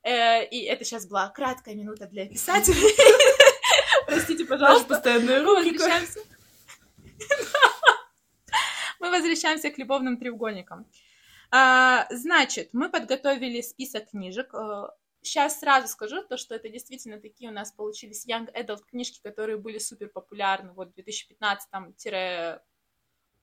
Э, 0.04 0.46
и 0.46 0.64
это 0.64 0.84
сейчас 0.86 1.08
была 1.08 1.30
краткая 1.30 1.76
минута 1.76 2.08
для 2.08 2.26
писателей. 2.26 2.96
Простите, 4.08 4.46
пожалуйста. 4.46 4.88
постоянная 4.88 5.44
рубрика. 5.44 5.90
Мы 9.00 9.12
возвращаемся 9.12 9.70
к 9.70 9.78
любовным 9.78 10.18
треугольникам. 10.18 10.88
А, 11.52 12.08
значит, 12.10 12.70
мы 12.74 12.90
подготовили 12.90 13.62
список 13.62 14.10
книжек. 14.10 14.54
Сейчас 15.22 15.60
сразу 15.60 15.88
скажу, 15.88 16.24
то, 16.24 16.38
что 16.38 16.56
это 16.56 16.70
действительно 16.70 17.20
такие 17.20 17.50
у 17.50 17.54
нас 17.54 17.72
получились 17.72 18.26
young 18.28 18.50
adult 18.54 18.84
книжки, 18.90 19.20
которые 19.22 19.58
были 19.58 19.78
супер 19.78 20.10
популярны 20.10 20.72
вот 20.74 20.94
2015 20.94 21.70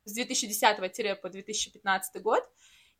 с 0.04 0.12
2010 0.12 1.20
по 1.20 1.28
2015 1.28 2.22
год. 2.22 2.48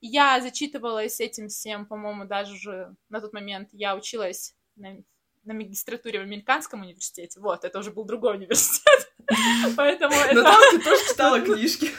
Я 0.00 0.40
зачитывалась 0.40 1.20
этим 1.20 1.48
всем, 1.48 1.86
по-моему, 1.86 2.26
даже 2.26 2.54
уже 2.54 2.94
на 3.08 3.20
тот 3.20 3.32
момент 3.32 3.70
я 3.72 3.96
училась 3.96 4.54
на, 4.76 5.02
на 5.44 5.54
магистратуре 5.54 6.18
в 6.18 6.22
американском 6.22 6.82
университете. 6.82 7.40
Вот, 7.40 7.64
это 7.64 7.78
уже 7.78 7.90
был 7.90 8.04
другой 8.04 8.36
университет. 8.36 9.12
Поэтому 9.76 10.14
Но 10.32 10.42
там 10.42 10.60
ты 10.70 10.80
тоже 10.80 11.08
читала 11.08 11.40
книжки. 11.44 11.90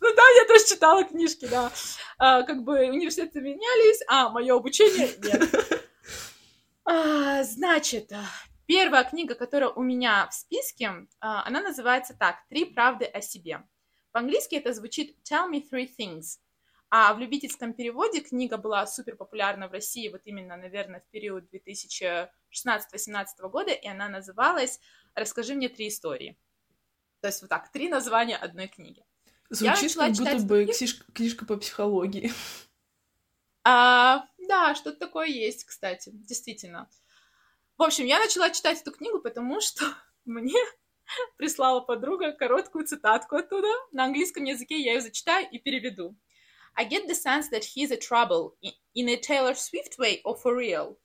Ну 0.00 0.14
да, 0.14 0.22
я 0.36 0.46
тоже 0.46 0.66
читала 0.66 1.04
книжки, 1.04 1.46
да. 1.46 1.72
А, 2.18 2.42
как 2.42 2.62
бы 2.64 2.86
университеты 2.86 3.40
менялись, 3.40 4.02
а 4.08 4.28
мое 4.28 4.54
обучение 4.54 5.14
нет. 5.22 5.84
А, 6.84 7.42
значит, 7.44 8.12
первая 8.66 9.04
книга, 9.04 9.34
которая 9.34 9.70
у 9.70 9.82
меня 9.82 10.28
в 10.28 10.34
списке, 10.34 11.06
а, 11.20 11.46
она 11.46 11.62
называется 11.62 12.14
так 12.14 12.46
«Три 12.48 12.66
правды 12.66 13.04
о 13.06 13.20
себе». 13.20 13.62
По-английски 14.12 14.56
это 14.56 14.72
звучит 14.72 15.16
«Tell 15.28 15.50
me 15.50 15.62
three 15.68 15.88
things». 15.98 16.38
А 16.90 17.12
в 17.14 17.18
любительском 17.18 17.72
переводе 17.72 18.20
книга 18.20 18.56
была 18.56 18.86
супер 18.86 19.16
популярна 19.16 19.66
в 19.68 19.72
России 19.72 20.08
вот 20.08 20.20
именно, 20.26 20.56
наверное, 20.56 21.00
в 21.00 21.10
период 21.10 21.44
2016-2018 21.52 22.28
года, 23.50 23.72
и 23.72 23.88
она 23.88 24.08
называлась 24.08 24.78
«Расскажи 25.14 25.54
мне 25.54 25.68
три 25.68 25.88
истории». 25.88 26.38
То 27.20 27.28
есть 27.28 27.40
вот 27.40 27.48
так, 27.48 27.72
три 27.72 27.88
названия 27.88 28.36
одной 28.36 28.68
книги. 28.68 29.02
Звучит 29.48 29.94
как 29.96 30.12
будто 30.12 30.38
бы 30.40 30.66
книжка, 30.66 31.12
книжка 31.12 31.46
по 31.46 31.56
психологии. 31.56 32.30
А, 33.64 34.26
да, 34.54 34.74
что-то 34.74 34.98
такое 34.98 35.26
есть, 35.26 35.64
кстати, 35.64 36.10
действительно. 36.12 36.88
В 37.76 37.82
общем, 37.82 38.04
я 38.06 38.20
начала 38.20 38.50
читать 38.50 38.80
эту 38.80 38.92
книгу, 38.92 39.20
потому 39.20 39.60
что 39.60 39.84
мне 40.24 40.60
прислала 41.36 41.80
подруга 41.80 42.32
короткую 42.32 42.86
цитатку 42.86 43.36
оттуда. 43.36 43.68
На 43.90 44.04
английском 44.04 44.44
языке 44.44 44.78
я 44.78 44.94
ее 44.94 45.00
зачитаю 45.00 45.48
и 45.50 45.58
переведу. 45.58 46.16
I 46.76 46.88
get 46.88 47.08
the 47.08 47.14
sense 47.14 47.50
that 47.50 47.62
he's 47.62 47.92
a 47.92 47.96
trouble 47.96 48.54
in 48.94 49.08
a 49.08 49.16
Taylor 49.16 49.54
Swift 49.54 49.98
way 49.98 50.20
or 50.24 50.36
for 50.36 50.56
real. 50.56 50.96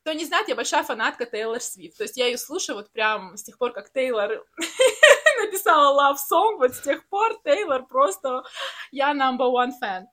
Кто 0.00 0.12
не 0.12 0.24
знает, 0.24 0.48
я 0.48 0.54
большая 0.54 0.82
фанатка 0.82 1.26
Тейлор 1.26 1.60
Свифт. 1.60 1.96
То 1.96 2.04
есть 2.04 2.16
я 2.16 2.26
ее 2.26 2.38
слушаю 2.38 2.76
вот 2.76 2.92
прям 2.92 3.36
с 3.36 3.42
тех 3.42 3.56
пор, 3.56 3.72
как 3.72 3.90
Тейлор 3.90 4.44
написала 5.42 6.12
Love 6.12 6.18
Song, 6.30 6.58
вот 6.58 6.74
с 6.74 6.80
тех 6.80 7.08
пор 7.08 7.40
Тейлор 7.42 7.86
просто 7.86 8.42
я 8.92 9.14
number 9.14 9.50
one 9.50 9.72
fan. 9.80 10.04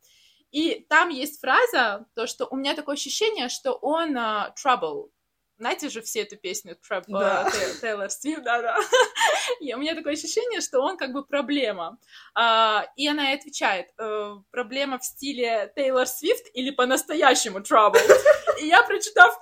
И 0.52 0.86
там 0.90 1.10
есть 1.10 1.40
фраза, 1.40 2.06
то, 2.14 2.28
что 2.28 2.46
у 2.46 2.58
меня 2.58 2.76
такое 2.76 2.96
ощущение, 2.96 3.48
что 3.48 3.74
он 3.74 4.18
uh, 4.18 4.54
trouble. 4.62 5.10
Знаете 5.58 5.90
же 5.90 6.02
все 6.02 6.22
эту 6.22 6.38
песню 6.38 6.76
да. 7.08 7.48
uh, 7.48 7.80
Тейлор 7.80 8.10
Свифт, 8.10 8.44
да-да. 8.44 8.78
И 9.62 9.74
у 9.74 9.78
меня 9.78 9.96
такое 9.96 10.14
ощущение, 10.14 10.60
что 10.60 10.82
он 10.82 10.98
как 10.98 11.14
бы 11.14 11.24
проблема. 11.24 12.00
Uh, 12.38 12.84
и 12.98 13.08
она 13.08 13.32
и 13.32 13.36
отвечает, 13.36 13.88
uh, 13.98 14.42
проблема 14.52 15.00
в 15.00 15.06
стиле 15.06 15.72
Тейлор 15.76 16.06
Свифт 16.06 16.48
или 16.54 16.72
по-настоящему 16.72 17.60
trouble? 17.60 18.02
И 18.60 18.68
я, 18.68 18.84
прочитав, 18.84 19.40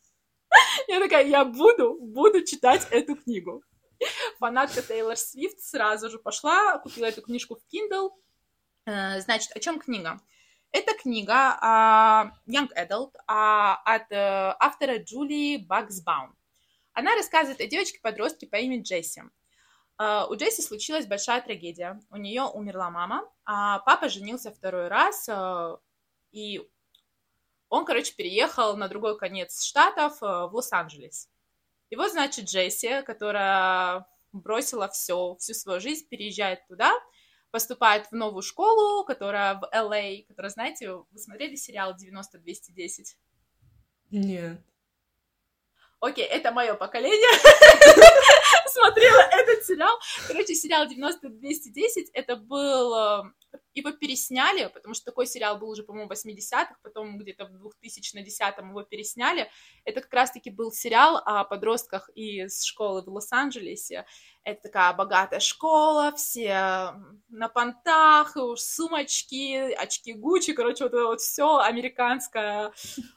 я 0.88 1.00
такая, 1.00 1.26
я 1.26 1.46
буду, 1.46 1.96
буду 1.98 2.44
читать 2.44 2.86
эту 2.90 3.16
книгу. 3.16 3.62
Фанатка 4.38 4.82
Тейлор 4.82 5.16
Свифт 5.16 5.60
сразу 5.60 6.10
же 6.10 6.18
пошла, 6.18 6.78
купила 6.78 7.06
эту 7.06 7.22
книжку 7.22 7.56
в 7.56 7.74
Kindle, 7.74 8.10
Э, 8.10 8.29
значит, 9.20 9.56
о 9.56 9.60
чем 9.60 9.78
книга? 9.78 10.20
Это 10.72 10.94
книга 10.94 11.58
uh, 11.60 12.30
Young 12.46 12.68
Adult 12.76 13.14
uh, 13.28 13.74
от 13.84 14.10
uh, 14.12 14.54
автора 14.60 14.98
Джулии 14.98 15.56
Баксбаум. 15.56 16.36
Она 16.92 17.16
рассказывает 17.16 17.60
о 17.60 17.66
девочке-подростке 17.66 18.46
по 18.46 18.56
имени 18.56 18.82
Джесси. 18.82 19.22
Uh, 20.00 20.28
у 20.28 20.36
Джесси 20.36 20.62
случилась 20.62 21.06
большая 21.06 21.40
трагедия. 21.40 22.00
У 22.10 22.16
нее 22.16 22.44
умерла 22.44 22.88
мама, 22.88 23.28
а 23.44 23.80
папа 23.80 24.08
женился 24.08 24.52
второй 24.52 24.86
раз, 24.86 25.28
uh, 25.28 25.80
и 26.30 26.64
он, 27.68 27.84
короче, 27.84 28.14
переехал 28.14 28.76
на 28.76 28.86
другой 28.86 29.18
конец 29.18 29.64
штатов, 29.64 30.22
uh, 30.22 30.48
в 30.48 30.54
Лос-Анджелес. 30.54 31.28
И 31.90 31.96
вот, 31.96 32.12
значит, 32.12 32.44
Джесси, 32.44 33.02
которая 33.02 34.06
бросила 34.32 34.88
все, 34.88 35.34
всю 35.40 35.54
свою 35.54 35.80
жизнь, 35.80 36.06
переезжает 36.08 36.64
туда– 36.68 36.92
поступает 37.50 38.06
в 38.06 38.12
новую 38.12 38.42
школу, 38.42 39.04
которая 39.04 39.54
в 39.54 39.64
LA, 39.74 40.26
которая, 40.26 40.50
знаете, 40.50 40.92
вы 40.92 41.18
смотрели 41.18 41.56
сериал 41.56 41.94
90-210? 41.94 43.16
Нет. 44.10 44.60
Окей, 46.00 46.24
это 46.24 46.50
мое 46.50 46.74
поколение. 46.74 47.30
Смотрела 48.68 49.20
этот 49.60 49.66
сериал. 49.66 49.98
Короче, 50.26 50.54
сериал 50.54 50.86
90-210, 50.86 52.10
это 52.12 52.36
был... 52.36 52.94
Э, 52.94 53.22
его 53.74 53.92
пересняли, 53.92 54.70
потому 54.72 54.94
что 54.94 55.06
такой 55.06 55.26
сериал 55.26 55.58
был 55.58 55.70
уже, 55.70 55.82
по-моему, 55.82 56.08
в 56.08 56.12
80-х, 56.12 56.76
потом 56.82 57.18
где-то 57.18 57.46
в 57.46 57.72
2010-м 57.84 58.70
его 58.70 58.82
пересняли. 58.82 59.50
Это 59.84 60.00
как 60.00 60.12
раз-таки 60.12 60.50
был 60.50 60.72
сериал 60.72 61.20
о 61.24 61.44
подростках 61.44 62.10
из 62.14 62.64
школы 62.64 63.02
в 63.02 63.08
Лос-Анджелесе. 63.08 64.06
Это 64.44 64.62
такая 64.62 64.92
богатая 64.92 65.40
школа, 65.40 66.12
все 66.16 66.94
на 67.28 67.48
понтах, 67.48 68.36
сумочки, 68.56 69.72
очки 69.72 70.12
Гуччи, 70.12 70.52
короче, 70.52 70.84
вот 70.84 70.94
это 70.94 71.04
вот 71.06 71.20
все 71.20 71.58
американское 71.58 72.72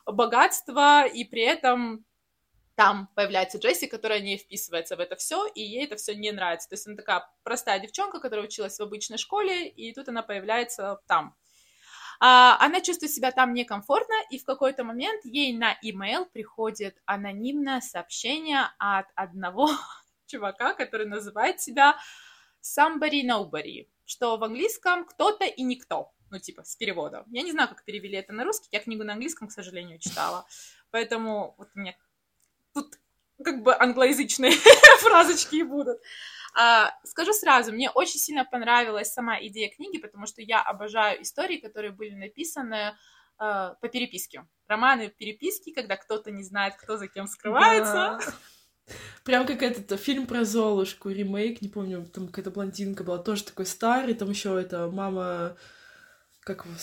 богатство, 0.06 1.06
и 1.06 1.24
при 1.26 1.44
этом 1.44 2.06
там 2.76 3.10
появляется 3.16 3.60
Джесси, 3.60 3.88
которая 3.88 4.20
не 4.20 4.38
вписывается 4.38 4.96
в 4.96 5.00
это 5.00 5.16
все, 5.16 5.46
и 5.48 5.62
ей 5.62 5.86
это 5.86 5.96
все 5.96 6.16
не 6.16 6.32
нравится. 6.32 6.70
То 6.70 6.74
есть 6.74 6.88
она 6.88 6.96
такая 6.96 7.30
простая 7.44 7.80
девчонка, 7.80 8.20
которая 8.20 8.46
училась 8.46 8.78
в 8.78 8.82
обычной 8.82 9.18
школе, 9.18 9.68
и 9.68 9.94
тут 9.94 10.10
она 10.10 10.24
появляется 10.24 11.00
там. 11.08 11.36
А, 12.20 12.58
она 12.60 12.82
чувствует 12.82 13.12
себя 13.12 13.32
там 13.32 13.54
некомфортно, 13.54 14.16
и 14.30 14.40
в 14.40 14.46
какой-то 14.46 14.84
момент 14.84 15.24
ей 15.26 15.56
на 15.56 15.78
имейл 15.82 16.26
приходит 16.26 16.98
анонимное 17.06 17.82
сообщение 17.82 18.70
от 18.80 19.08
одного 19.16 19.70
чувака, 20.28 20.74
который 20.74 21.06
называет 21.06 21.62
себя 21.62 21.98
somebody 22.62 23.24
nobody, 23.24 23.88
что 24.06 24.38
в 24.38 24.44
английском 24.44 25.06
кто-то 25.06 25.46
и 25.46 25.64
никто, 25.64 26.12
ну, 26.32 26.40
типа, 26.40 26.64
с 26.64 26.76
переводом. 26.76 27.26
Я 27.28 27.42
не 27.44 27.52
знаю, 27.52 27.70
как 27.70 27.84
перевели 27.84 28.18
это 28.18 28.34
на 28.34 28.46
русский, 28.46 28.70
я 28.72 28.80
книгу 28.80 29.04
на 29.04 29.14
английском, 29.14 29.48
к 29.48 29.52
сожалению, 29.52 30.00
читала, 30.00 30.48
поэтому 30.92 31.56
вот 31.58 31.70
у 31.76 31.80
меня 31.80 31.96
тут 32.74 33.00
как 33.44 33.64
бы 33.64 33.76
англоязычные 33.78 34.52
фразочки 35.00 35.56
и 35.56 35.64
будут. 35.64 36.00
А, 36.56 36.92
скажу 37.04 37.34
сразу, 37.34 37.72
мне 37.72 37.90
очень 37.90 38.20
сильно 38.20 38.46
понравилась 38.46 39.12
сама 39.12 39.42
идея 39.42 39.70
книги, 39.70 39.98
потому 39.98 40.28
что 40.28 40.42
я 40.42 40.62
обожаю 40.62 41.22
истории, 41.22 41.58
которые 41.58 41.92
были 41.92 42.14
написаны 42.14 42.76
э, 42.76 42.94
по 43.40 43.90
переписке. 43.92 44.46
Романы 44.68 45.10
переписки, 45.10 45.74
когда 45.74 45.98
кто-то 45.98 46.30
не 46.30 46.44
знает, 46.44 46.76
кто 46.76 46.98
за 46.98 47.08
кем 47.08 47.28
скрывается. 47.28 47.94
Да. 47.94 48.20
Прям 49.24 49.48
как 49.48 49.64
этот 49.64 50.00
фильм 50.00 50.28
про 50.28 50.44
Золушку, 50.44 51.10
ремейк, 51.10 51.62
не 51.62 51.70
помню, 51.70 52.06
там 52.06 52.28
какая-то 52.28 52.52
блондинка 52.52 53.04
была, 53.04 53.18
тоже 53.18 53.46
такой 53.46 53.66
старый, 53.66 54.14
там 54.14 54.30
еще 54.30 54.60
это 54.60 54.90
мама 54.92 55.56
как 56.44 56.66
его... 56.66 56.76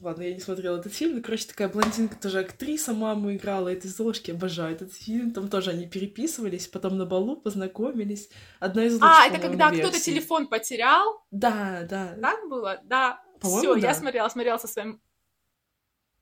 Ладно, 0.00 0.22
я 0.22 0.34
не 0.34 0.40
смотрела 0.40 0.78
этот 0.78 0.92
фильм, 0.94 1.16
но, 1.16 1.22
короче, 1.22 1.46
такая 1.46 1.68
блондинка, 1.68 2.16
тоже 2.16 2.40
актриса, 2.40 2.92
маму 2.92 3.34
играла 3.34 3.68
этой 3.68 3.88
Золушки, 3.88 4.30
обожаю 4.30 4.74
этот 4.74 4.94
фильм, 4.94 5.32
там 5.32 5.48
тоже 5.48 5.70
они 5.70 5.86
переписывались, 5.86 6.66
потом 6.68 6.96
на 6.96 7.06
балу 7.06 7.36
познакомились, 7.36 8.30
одна 8.60 8.84
из 8.84 8.94
лучших, 8.94 9.08
А, 9.08 9.26
это 9.26 9.38
когда 9.38 9.70
кто-то 9.70 10.00
телефон 10.00 10.48
потерял? 10.48 11.22
Да, 11.30 11.86
да. 11.88 12.16
Так 12.20 12.48
было? 12.48 12.80
Да. 12.84 13.22
Все, 13.40 13.74
да. 13.74 13.80
я 13.80 13.94
смотрела, 13.94 14.28
смотрела 14.28 14.58
со 14.58 14.66
своим 14.66 15.00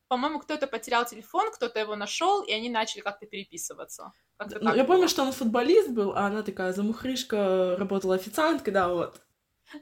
по-моему, 0.08 0.38
кто-то 0.38 0.68
потерял 0.68 1.04
телефон, 1.04 1.50
кто-то 1.50 1.80
его 1.80 1.96
нашел, 1.96 2.42
и 2.42 2.52
они 2.52 2.70
начали 2.70 3.00
как-то 3.00 3.26
переписываться. 3.26 4.12
Как 4.36 4.62
ну, 4.62 4.72
я 4.74 4.84
было. 4.84 4.94
помню, 4.94 5.08
что 5.08 5.24
он 5.24 5.32
футболист 5.32 5.90
был, 5.90 6.12
а 6.14 6.26
она 6.26 6.42
такая 6.42 6.72
замухрышка, 6.72 7.74
работала 7.76 8.14
официанткой, 8.14 8.72
да, 8.72 8.88
вот. 8.88 9.20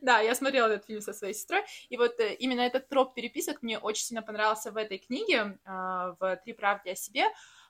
Да, 0.00 0.20
я 0.20 0.34
смотрела 0.34 0.68
этот 0.68 0.86
фильм 0.86 1.00
со 1.00 1.12
своей 1.12 1.34
сестрой, 1.34 1.62
и 1.88 1.96
вот 1.96 2.18
э, 2.20 2.34
именно 2.34 2.62
этот 2.62 2.88
троп 2.88 3.14
переписок 3.14 3.62
мне 3.62 3.78
очень 3.78 4.04
сильно 4.04 4.22
понравился 4.22 4.72
в 4.72 4.76
этой 4.76 4.98
книге, 4.98 5.58
э, 5.64 6.14
в 6.18 6.40
«Три 6.44 6.52
правды 6.52 6.90
о 6.90 6.94
себе», 6.94 7.26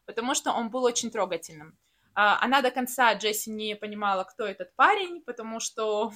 потому 0.06 0.34
что 0.34 0.52
он 0.52 0.70
был 0.70 0.84
очень 0.84 1.10
трогательным. 1.10 1.76
Э, 2.16 2.38
она 2.40 2.62
до 2.62 2.70
конца, 2.70 3.14
Джесси, 3.14 3.50
не 3.50 3.74
понимала, 3.76 4.24
кто 4.24 4.44
этот 4.44 4.74
парень, 4.76 5.22
потому 5.22 5.60
что 5.60 6.12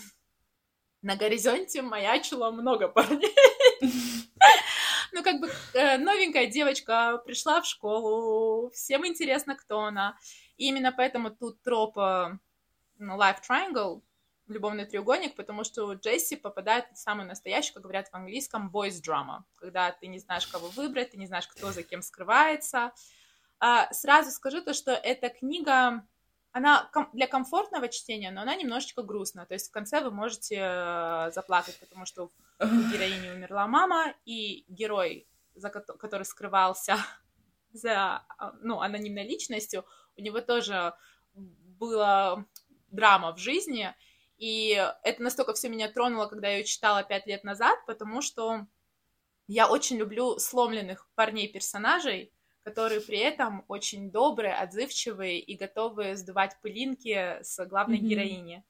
на 1.02 1.16
горизонте 1.16 1.82
маячило 1.82 2.50
много 2.50 2.88
парней. 2.88 3.34
Ну, 5.10 5.22
как 5.22 5.40
бы 5.40 5.50
э, 5.72 5.96
новенькая 5.96 6.46
девочка 6.46 7.20
пришла 7.24 7.62
в 7.62 7.66
школу, 7.66 8.70
всем 8.70 9.06
интересно, 9.06 9.56
кто 9.56 9.80
она. 9.80 10.18
И 10.58 10.68
именно 10.68 10.92
поэтому 10.92 11.30
тут 11.30 11.62
троп 11.62 11.96
э, 11.96 12.38
ну, 12.98 13.16
Life 13.16 13.38
Triangle, 13.48 14.02
любовный 14.48 14.86
треугольник, 14.86 15.36
потому 15.36 15.64
что 15.64 15.92
Джесси 15.92 16.36
попадает 16.36 16.86
в 16.92 16.96
самый 16.96 17.26
настоящий, 17.26 17.72
как 17.72 17.82
говорят 17.82 18.08
в 18.08 18.14
английском, 18.14 18.70
boys 18.72 19.00
drama, 19.02 19.42
когда 19.56 19.92
ты 19.92 20.06
не 20.06 20.18
знаешь, 20.18 20.46
кого 20.46 20.68
выбрать, 20.68 21.10
ты 21.10 21.16
не 21.18 21.26
знаешь, 21.26 21.46
кто 21.48 21.72
за 21.72 21.82
кем 21.82 22.02
скрывается. 22.02 22.92
А, 23.60 23.92
сразу 23.92 24.30
скажу 24.30 24.62
то, 24.62 24.72
что 24.72 24.92
эта 24.92 25.28
книга 25.28 26.04
она 26.52 26.90
для 27.12 27.26
комфортного 27.26 27.88
чтения, 27.88 28.30
но 28.30 28.42
она 28.42 28.56
немножечко 28.56 29.02
грустная. 29.02 29.46
То 29.46 29.54
есть 29.54 29.68
в 29.68 29.70
конце 29.70 30.00
вы 30.00 30.10
можете 30.10 30.56
э, 30.58 31.30
заплакать, 31.32 31.78
потому 31.78 32.06
что 32.06 32.30
у 32.58 32.66
героини 32.92 33.30
умерла 33.30 33.66
мама, 33.66 34.14
и 34.24 34.64
герой, 34.68 35.28
за 35.54 35.70
который 35.70 36.24
скрывался 36.24 36.96
за 37.72 38.24
а, 38.38 38.52
ну, 38.60 38.80
анонимной 38.80 39.24
личностью, 39.24 39.84
у 40.16 40.20
него 40.20 40.40
тоже 40.40 40.94
была 41.34 42.44
драма 42.90 43.32
в 43.32 43.38
жизни, 43.38 43.94
И 44.38 44.70
это 45.02 45.22
настолько 45.22 45.52
все 45.54 45.68
меня 45.68 45.90
тронуло, 45.90 46.26
когда 46.26 46.48
я 46.48 46.58
ее 46.58 46.64
читала 46.64 47.02
пять 47.02 47.26
лет 47.26 47.42
назад, 47.42 47.78
потому 47.86 48.22
что 48.22 48.66
я 49.48 49.68
очень 49.68 49.96
люблю 49.96 50.38
сломленных 50.38 51.08
парней-персонажей, 51.16 52.32
которые 52.62 53.00
при 53.00 53.18
этом 53.18 53.64
очень 53.66 54.12
добрые, 54.12 54.54
отзывчивые 54.54 55.40
и 55.40 55.56
готовы 55.56 56.14
сдувать 56.16 56.56
пылинки 56.62 57.42
с 57.42 57.64
главной 57.66 57.98
mm-hmm. 57.98 58.00
героини. 58.00 58.64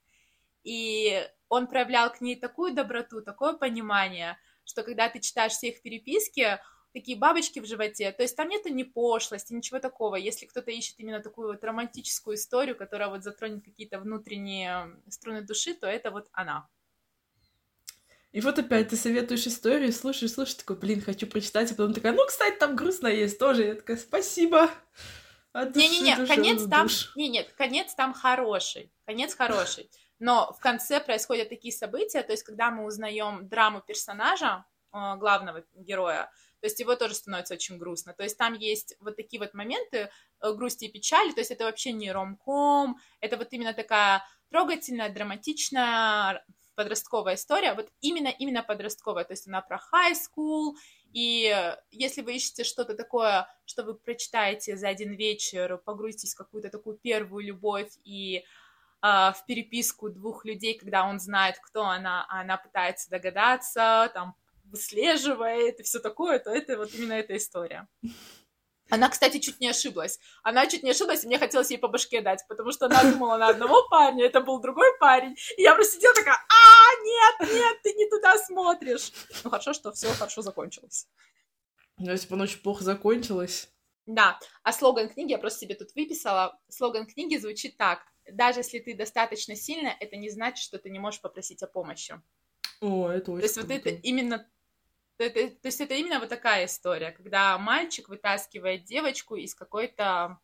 И 0.64 1.28
он 1.48 1.66
проявлял 1.66 2.12
к 2.12 2.20
ней 2.20 2.36
такую 2.36 2.74
доброту, 2.74 3.20
такое 3.22 3.52
понимание, 3.54 4.38
что 4.64 4.82
когда 4.82 5.08
ты 5.08 5.20
читаешь 5.20 5.52
все 5.52 5.68
их 5.68 5.82
переписки, 5.82 6.58
такие 6.98 7.16
бабочки 7.16 7.60
в 7.60 7.66
животе. 7.66 8.10
То 8.10 8.22
есть 8.22 8.36
там 8.36 8.48
нету 8.48 8.68
ни 8.70 8.82
пошлости, 8.82 9.52
ничего 9.52 9.78
такого. 9.78 10.16
Если 10.16 10.46
кто-то 10.46 10.72
ищет 10.72 10.96
именно 10.98 11.20
такую 11.20 11.48
вот 11.48 11.62
романтическую 11.62 12.34
историю, 12.34 12.76
которая 12.76 13.08
вот 13.08 13.22
затронет 13.22 13.64
какие-то 13.64 14.00
внутренние 14.00 14.96
струны 15.08 15.42
души, 15.42 15.74
то 15.74 15.86
это 15.86 16.10
вот 16.10 16.26
она. 16.32 16.68
И 18.32 18.40
вот 18.40 18.58
опять 18.58 18.88
ты 18.88 18.96
советуешь 18.96 19.46
историю, 19.46 19.92
слушаешь, 19.92 20.32
слушаешь, 20.32 20.56
такой, 20.56 20.76
блин, 20.76 21.00
хочу 21.00 21.26
прочитать, 21.28 21.70
а 21.70 21.74
потом 21.74 21.94
такая, 21.94 22.12
ну, 22.12 22.26
кстати, 22.26 22.58
там 22.58 22.74
грустно 22.74 23.06
есть 23.06 23.38
тоже. 23.38 23.64
Я 23.64 23.74
такая, 23.76 23.96
спасибо. 23.96 24.68
Не-не-не, 25.54 26.26
конец 26.26 26.68
там... 26.68 26.88
Не, 27.14 27.28
нет, 27.28 27.52
конец 27.56 27.94
там 27.94 28.12
хороший. 28.12 28.92
Конец 29.06 29.34
хороший. 29.34 29.88
Но 30.18 30.52
в 30.52 30.58
конце 30.58 31.00
происходят 31.00 31.48
такие 31.48 31.72
события, 31.72 32.22
то 32.22 32.32
есть 32.32 32.42
когда 32.42 32.72
мы 32.72 32.84
узнаем 32.84 33.48
драму 33.48 33.80
персонажа, 33.80 34.64
э, 34.92 35.16
главного 35.16 35.64
героя, 35.76 36.30
то 36.60 36.66
есть 36.66 36.80
его 36.80 36.96
тоже 36.96 37.14
становится 37.14 37.54
очень 37.54 37.78
грустно. 37.78 38.14
То 38.14 38.24
есть 38.24 38.36
там 38.36 38.54
есть 38.54 38.96
вот 39.00 39.16
такие 39.16 39.40
вот 39.40 39.54
моменты 39.54 40.10
э, 40.40 40.52
грусти 40.54 40.86
и 40.86 40.92
печали, 40.92 41.32
то 41.32 41.40
есть 41.40 41.50
это 41.50 41.64
вообще 41.64 41.92
не 41.92 42.10
ромком, 42.12 42.96
это 43.20 43.36
вот 43.36 43.48
именно 43.52 43.72
такая 43.72 44.24
трогательная, 44.50 45.10
драматичная 45.10 46.44
подростковая 46.74 47.34
история, 47.34 47.74
вот 47.74 47.88
именно, 48.00 48.28
именно 48.28 48.62
подростковая, 48.62 49.24
то 49.24 49.32
есть 49.32 49.48
она 49.48 49.60
про 49.60 49.80
high 49.92 50.14
school, 50.14 50.74
и 51.12 51.74
если 51.90 52.22
вы 52.22 52.36
ищете 52.36 52.64
что-то 52.64 52.94
такое, 52.94 53.48
что 53.64 53.82
вы 53.82 53.94
прочитаете 53.94 54.76
за 54.76 54.88
один 54.88 55.12
вечер, 55.14 55.78
погрузитесь 55.78 56.34
в 56.34 56.38
какую-то 56.38 56.70
такую 56.70 56.96
первую 56.96 57.44
любовь 57.44 57.90
и 58.04 58.38
э, 58.38 58.42
в 59.02 59.44
переписку 59.46 60.10
двух 60.10 60.44
людей, 60.44 60.78
когда 60.78 61.04
он 61.04 61.18
знает, 61.18 61.58
кто 61.60 61.84
она, 61.84 62.26
а 62.28 62.42
она 62.42 62.56
пытается 62.56 63.10
догадаться, 63.10 64.10
там, 64.14 64.36
выслеживает 64.70 65.80
и 65.80 65.82
все 65.82 65.98
такое, 65.98 66.38
то 66.38 66.50
это 66.50 66.76
вот 66.76 66.94
именно 66.94 67.14
эта 67.14 67.36
история. 67.36 67.88
Она, 68.90 69.10
кстати, 69.10 69.38
чуть 69.38 69.60
не 69.60 69.68
ошиблась. 69.68 70.18
Она 70.42 70.66
чуть 70.66 70.82
не 70.82 70.90
ошиблась, 70.90 71.22
и 71.22 71.26
мне 71.26 71.38
хотелось 71.38 71.70
ей 71.70 71.76
по 71.78 71.88
башке 71.88 72.22
дать, 72.22 72.44
потому 72.48 72.72
что 72.72 72.86
она 72.86 73.02
думала 73.12 73.36
на 73.36 73.48
одного 73.48 73.86
парня, 73.88 74.24
это 74.24 74.40
был 74.40 74.60
другой 74.60 74.96
парень. 74.98 75.36
И 75.56 75.62
я 75.62 75.74
просто 75.74 75.96
сидела 75.96 76.14
такая, 76.14 76.36
а, 76.36 77.02
нет, 77.04 77.52
нет, 77.52 77.82
ты 77.82 77.92
не 77.92 78.08
туда 78.08 78.38
смотришь. 78.38 79.12
Ну, 79.44 79.50
хорошо, 79.50 79.74
что 79.74 79.92
все 79.92 80.08
хорошо 80.14 80.42
закончилось. 80.42 81.06
Ну, 81.98 82.10
если 82.10 82.28
бы 82.28 82.34
оно 82.36 82.44
очень 82.44 82.60
плохо 82.60 82.84
закончилось. 82.84 83.68
Да, 84.06 84.38
а 84.62 84.72
слоган 84.72 85.10
книги 85.10 85.32
я 85.32 85.38
просто 85.38 85.60
себе 85.60 85.74
тут 85.74 85.94
выписала. 85.94 86.58
Слоган 86.70 87.06
книги 87.06 87.36
звучит 87.36 87.76
так. 87.76 88.00
Даже 88.30 88.60
если 88.60 88.78
ты 88.78 88.94
достаточно 88.94 89.54
сильная, 89.54 89.96
это 90.00 90.16
не 90.16 90.30
значит, 90.30 90.64
что 90.64 90.78
ты 90.78 90.88
не 90.88 90.98
можешь 90.98 91.20
попросить 91.20 91.62
о 91.62 91.66
помощи. 91.66 92.18
О, 92.80 93.08
это 93.08 93.32
очень 93.32 93.40
То 93.40 93.44
есть 93.44 93.54
круто. 93.56 93.68
вот 93.68 93.86
это 93.86 93.90
именно 93.90 94.50
это, 95.24 95.48
то 95.50 95.68
есть 95.68 95.80
это 95.80 95.94
именно 95.94 96.20
вот 96.20 96.28
такая 96.28 96.66
история, 96.66 97.12
когда 97.12 97.58
мальчик 97.58 98.08
вытаскивает 98.08 98.84
девочку 98.84 99.36
из 99.36 99.54
какой-то, 99.54 100.38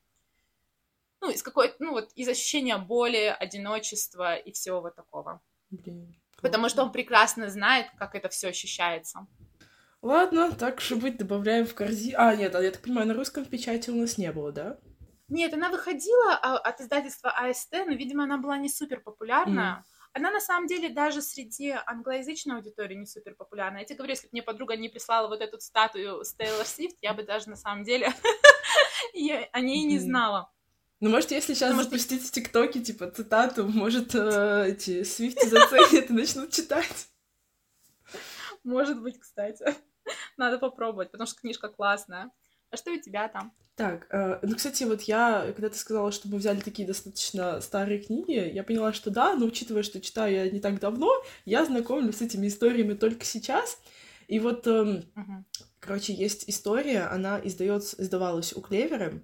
ну, 1.21 1.31
из 1.31 1.43
какой-то, 1.43 1.76
ну, 1.78 1.93
вот 1.93 2.12
из 2.14 2.28
ощущения 2.28 2.76
боли, 2.76 3.35
одиночества 3.38 4.37
и 4.37 4.52
всего 4.52 4.81
вот 4.81 4.95
такого. 4.95 5.40
Блин. 5.71 6.14
Потому 6.40 6.69
что 6.69 6.83
он 6.83 6.93
прекрасно 6.93 7.49
знает, 7.49 7.87
как 7.99 8.14
это 8.14 8.29
все 8.29 8.49
ощущается. 8.49 9.27
Ладно, 10.03 10.53
так 10.53 10.81
же 10.81 10.96
быть, 10.96 11.16
добавляем 11.16 11.66
в 11.66 11.75
корзину. 11.75 12.18
А, 12.18 12.37
нет, 12.37 12.55
а 12.55 12.62
я 12.62 12.70
так 12.70 12.83
понимаю, 12.83 13.07
на 13.07 13.14
русском 13.14 13.44
печати 13.46 13.90
у 13.90 13.94
нас 13.96 14.18
не 14.18 14.31
было, 14.33 14.53
да? 14.53 14.79
Нет, 15.29 15.55
она 15.55 15.70
выходила 15.70 16.35
а, 16.35 16.59
от 16.59 16.81
издательства 16.81 17.31
АСТ, 17.31 17.72
но, 17.87 17.94
видимо, 17.94 18.25
она 18.25 18.37
была 18.37 18.59
не 18.59 18.68
супер 18.68 19.01
популярна. 19.01 19.83
Mm 19.83 19.93
она 20.14 20.31
на 20.31 20.40
самом 20.40 20.68
деле 20.68 20.88
даже 20.88 21.20
среди 21.20 21.70
англоязычной 21.87 22.57
аудитории 22.57 22.94
не 22.94 23.05
супер 23.07 23.35
популярна. 23.35 23.79
Я 23.79 23.85
тебе 23.85 23.96
говорю, 23.96 24.12
если 24.12 24.29
бы 24.29 24.31
мне 24.33 24.42
подруга 24.42 24.77
не 24.77 24.88
прислала 24.88 25.27
вот 25.27 25.40
эту 25.40 25.61
статую 25.61 26.24
с 26.24 26.33
Тейлор 26.35 26.64
Свифт, 26.64 26.96
я 27.03 27.14
бы 27.14 27.24
даже 27.24 27.50
на 27.50 27.57
самом 27.57 27.83
деле 27.83 28.07
о 29.53 29.61
ней 29.61 29.85
не 29.85 29.98
знала. 29.98 30.53
Ну, 31.00 31.11
может, 31.11 31.33
если 31.33 31.55
сейчас 31.55 31.74
ну, 31.74 31.83
запустить 31.83 32.22
в 32.22 32.31
ТикТоке, 32.31 32.81
типа, 32.81 33.11
цитату, 33.11 33.66
может, 33.66 34.14
э, 34.14 34.68
эти 34.68 35.03
Свифти 35.03 35.46
заценят 35.46 36.09
и 36.09 36.12
начнут 36.12 36.53
читать. 36.53 37.09
Может 38.62 39.03
быть, 39.03 39.18
кстати. 39.18 39.64
Надо 40.37 40.59
попробовать, 40.59 41.11
потому 41.11 41.27
что 41.27 41.40
книжка 41.40 41.68
классная. 41.68 42.31
А 42.70 42.77
что 42.77 42.92
у 42.92 42.98
тебя 42.98 43.29
там? 43.29 43.53
Так, 43.77 44.07
э, 44.11 44.38
ну, 44.42 44.55
кстати, 44.55 44.85
вот 44.85 45.03
я, 45.03 45.53
когда 45.53 45.68
ты 45.68 45.77
сказала, 45.77 46.12
что 46.12 46.29
мы 46.29 46.38
взяли 46.38 46.61
такие 46.61 46.87
достаточно 46.87 47.61
старые 47.61 47.98
книги, 47.98 48.53
я 48.53 48.62
поняла, 48.62 48.92
что 48.92 49.11
да, 49.11 49.35
но 49.35 49.46
учитывая, 49.46 49.83
что 49.83 50.00
читаю 50.00 50.33
я 50.33 50.50
не 50.50 50.61
так 50.61 50.79
давно, 50.79 51.11
я 51.44 51.64
знакомлюсь 51.64 52.16
с 52.16 52.22
этими 52.22 52.46
историями 52.46 52.94
только 52.94 53.24
сейчас. 53.24 53.81
И 54.29 54.38
вот, 54.38 54.66
э, 54.68 54.70
uh-huh. 54.70 55.42
короче, 55.81 56.12
есть 56.12 56.48
история, 56.48 57.03
она 57.03 57.40
издается, 57.42 58.00
издавалась 58.00 58.53
у 58.53 58.61
Клевера, 58.61 59.20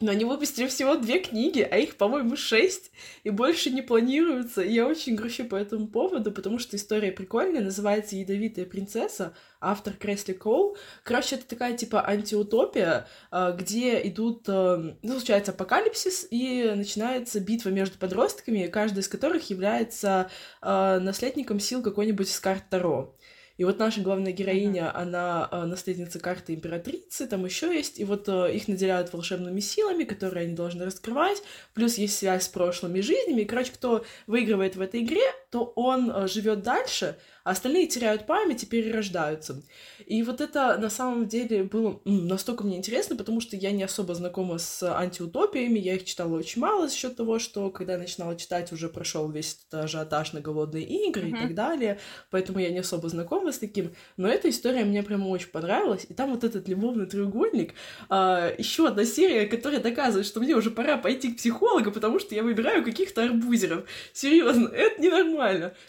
но 0.00 0.10
они 0.10 0.24
выпустили 0.24 0.66
всего 0.66 0.96
две 0.96 1.20
книги, 1.20 1.60
а 1.60 1.76
их, 1.76 1.96
по-моему, 1.96 2.36
шесть, 2.36 2.90
и 3.22 3.30
больше 3.30 3.70
не 3.70 3.82
планируется. 3.82 4.62
И 4.62 4.72
я 4.72 4.86
очень 4.86 5.14
грущу 5.14 5.44
по 5.44 5.54
этому 5.54 5.86
поводу, 5.86 6.32
потому 6.32 6.58
что 6.58 6.76
история 6.76 7.12
прикольная, 7.12 7.62
называется 7.62 8.16
«Ядовитая 8.16 8.66
принцесса», 8.66 9.34
автор 9.60 9.94
Кресли 9.94 10.32
Коул. 10.32 10.76
Короче, 11.04 11.36
это 11.36 11.46
такая, 11.46 11.76
типа, 11.76 12.04
антиутопия, 12.06 13.06
а, 13.30 13.52
где 13.52 14.06
идут, 14.08 14.48
а, 14.48 14.96
ну, 15.02 15.12
случается 15.14 15.52
апокалипсис, 15.52 16.26
и 16.30 16.72
начинается 16.74 17.38
битва 17.38 17.68
между 17.68 17.96
подростками, 17.98 18.66
каждый 18.66 19.00
из 19.00 19.08
которых 19.08 19.50
является 19.50 20.30
а, 20.60 20.98
наследником 20.98 21.60
сил 21.60 21.82
какой-нибудь 21.82 22.28
из 22.28 22.40
карт 22.40 22.64
Таро. 22.68 23.14
И 23.62 23.64
вот 23.64 23.78
наша 23.78 24.00
главная 24.00 24.32
героиня, 24.32 24.86
mm-hmm. 24.86 25.00
она 25.02 25.48
э, 25.52 25.64
наследница 25.66 26.18
карты 26.18 26.52
императрицы, 26.52 27.28
там 27.28 27.44
еще 27.44 27.72
есть, 27.72 28.00
и 28.00 28.04
вот 28.04 28.28
э, 28.28 28.56
их 28.56 28.66
наделяют 28.66 29.12
волшебными 29.12 29.60
силами, 29.60 30.02
которые 30.02 30.46
они 30.46 30.56
должны 30.56 30.84
раскрывать, 30.84 31.40
плюс 31.72 31.94
есть 31.94 32.18
связь 32.18 32.42
с 32.42 32.48
прошлыми 32.48 32.98
жизнями, 32.98 33.42
и, 33.42 33.44
короче, 33.44 33.70
кто 33.70 34.04
выигрывает 34.26 34.74
в 34.74 34.80
этой 34.80 35.04
игре, 35.04 35.22
то 35.52 35.70
он 35.76 36.10
э, 36.10 36.28
живет 36.28 36.62
дальше, 36.62 37.18
а 37.44 37.50
остальные 37.50 37.86
теряют 37.86 38.26
память 38.26 38.62
и 38.62 38.66
перерождаются. 38.66 39.62
И 40.06 40.22
вот 40.22 40.40
это 40.40 40.78
на 40.78 40.88
самом 40.88 41.28
деле 41.28 41.64
было 41.64 42.00
настолько 42.06 42.64
мне 42.64 42.78
интересно, 42.78 43.16
потому 43.16 43.42
что 43.42 43.54
я 43.54 43.70
не 43.70 43.82
особо 43.82 44.14
знакома 44.14 44.56
с 44.56 44.82
антиутопиями, 44.82 45.78
я 45.78 45.96
их 45.96 46.06
читала 46.06 46.38
очень 46.38 46.62
мало 46.62 46.88
за 46.88 46.94
счет 46.94 47.16
того, 47.16 47.38
что 47.38 47.68
когда 47.70 47.94
я 47.94 47.98
начинала 47.98 48.34
читать, 48.34 48.72
уже 48.72 48.88
прошел 48.88 49.30
весь 49.30 49.58
этот 49.68 49.84
ажиотаж 49.84 50.32
на 50.32 50.40
голодные 50.40 50.84
игры 50.84 51.24
mm-hmm. 51.24 51.36
и 51.36 51.42
так 51.42 51.54
далее, 51.54 51.98
поэтому 52.30 52.58
я 52.58 52.70
не 52.70 52.78
особо 52.78 53.10
знакома 53.10 53.52
с 53.52 53.58
таким. 53.58 53.92
Но 54.16 54.28
эта 54.28 54.48
история 54.48 54.84
мне 54.84 55.02
прям 55.02 55.26
очень 55.28 55.48
понравилась, 55.48 56.06
и 56.08 56.14
там 56.14 56.30
вот 56.30 56.44
этот 56.44 56.66
любовный 56.66 57.04
треугольник, 57.04 57.74
а, 58.08 58.54
еще 58.56 58.88
одна 58.88 59.04
серия, 59.04 59.46
которая 59.46 59.80
доказывает, 59.80 60.26
что 60.26 60.40
мне 60.40 60.54
уже 60.54 60.70
пора 60.70 60.96
пойти 60.96 61.32
к 61.32 61.36
психологу, 61.36 61.92
потому 61.92 62.18
что 62.20 62.34
я 62.34 62.42
выбираю 62.42 62.82
каких-то 62.82 63.24
арбузеров. 63.24 63.84
Серьезно, 64.14 64.68
это 64.68 65.02
ненормально, 65.02 65.41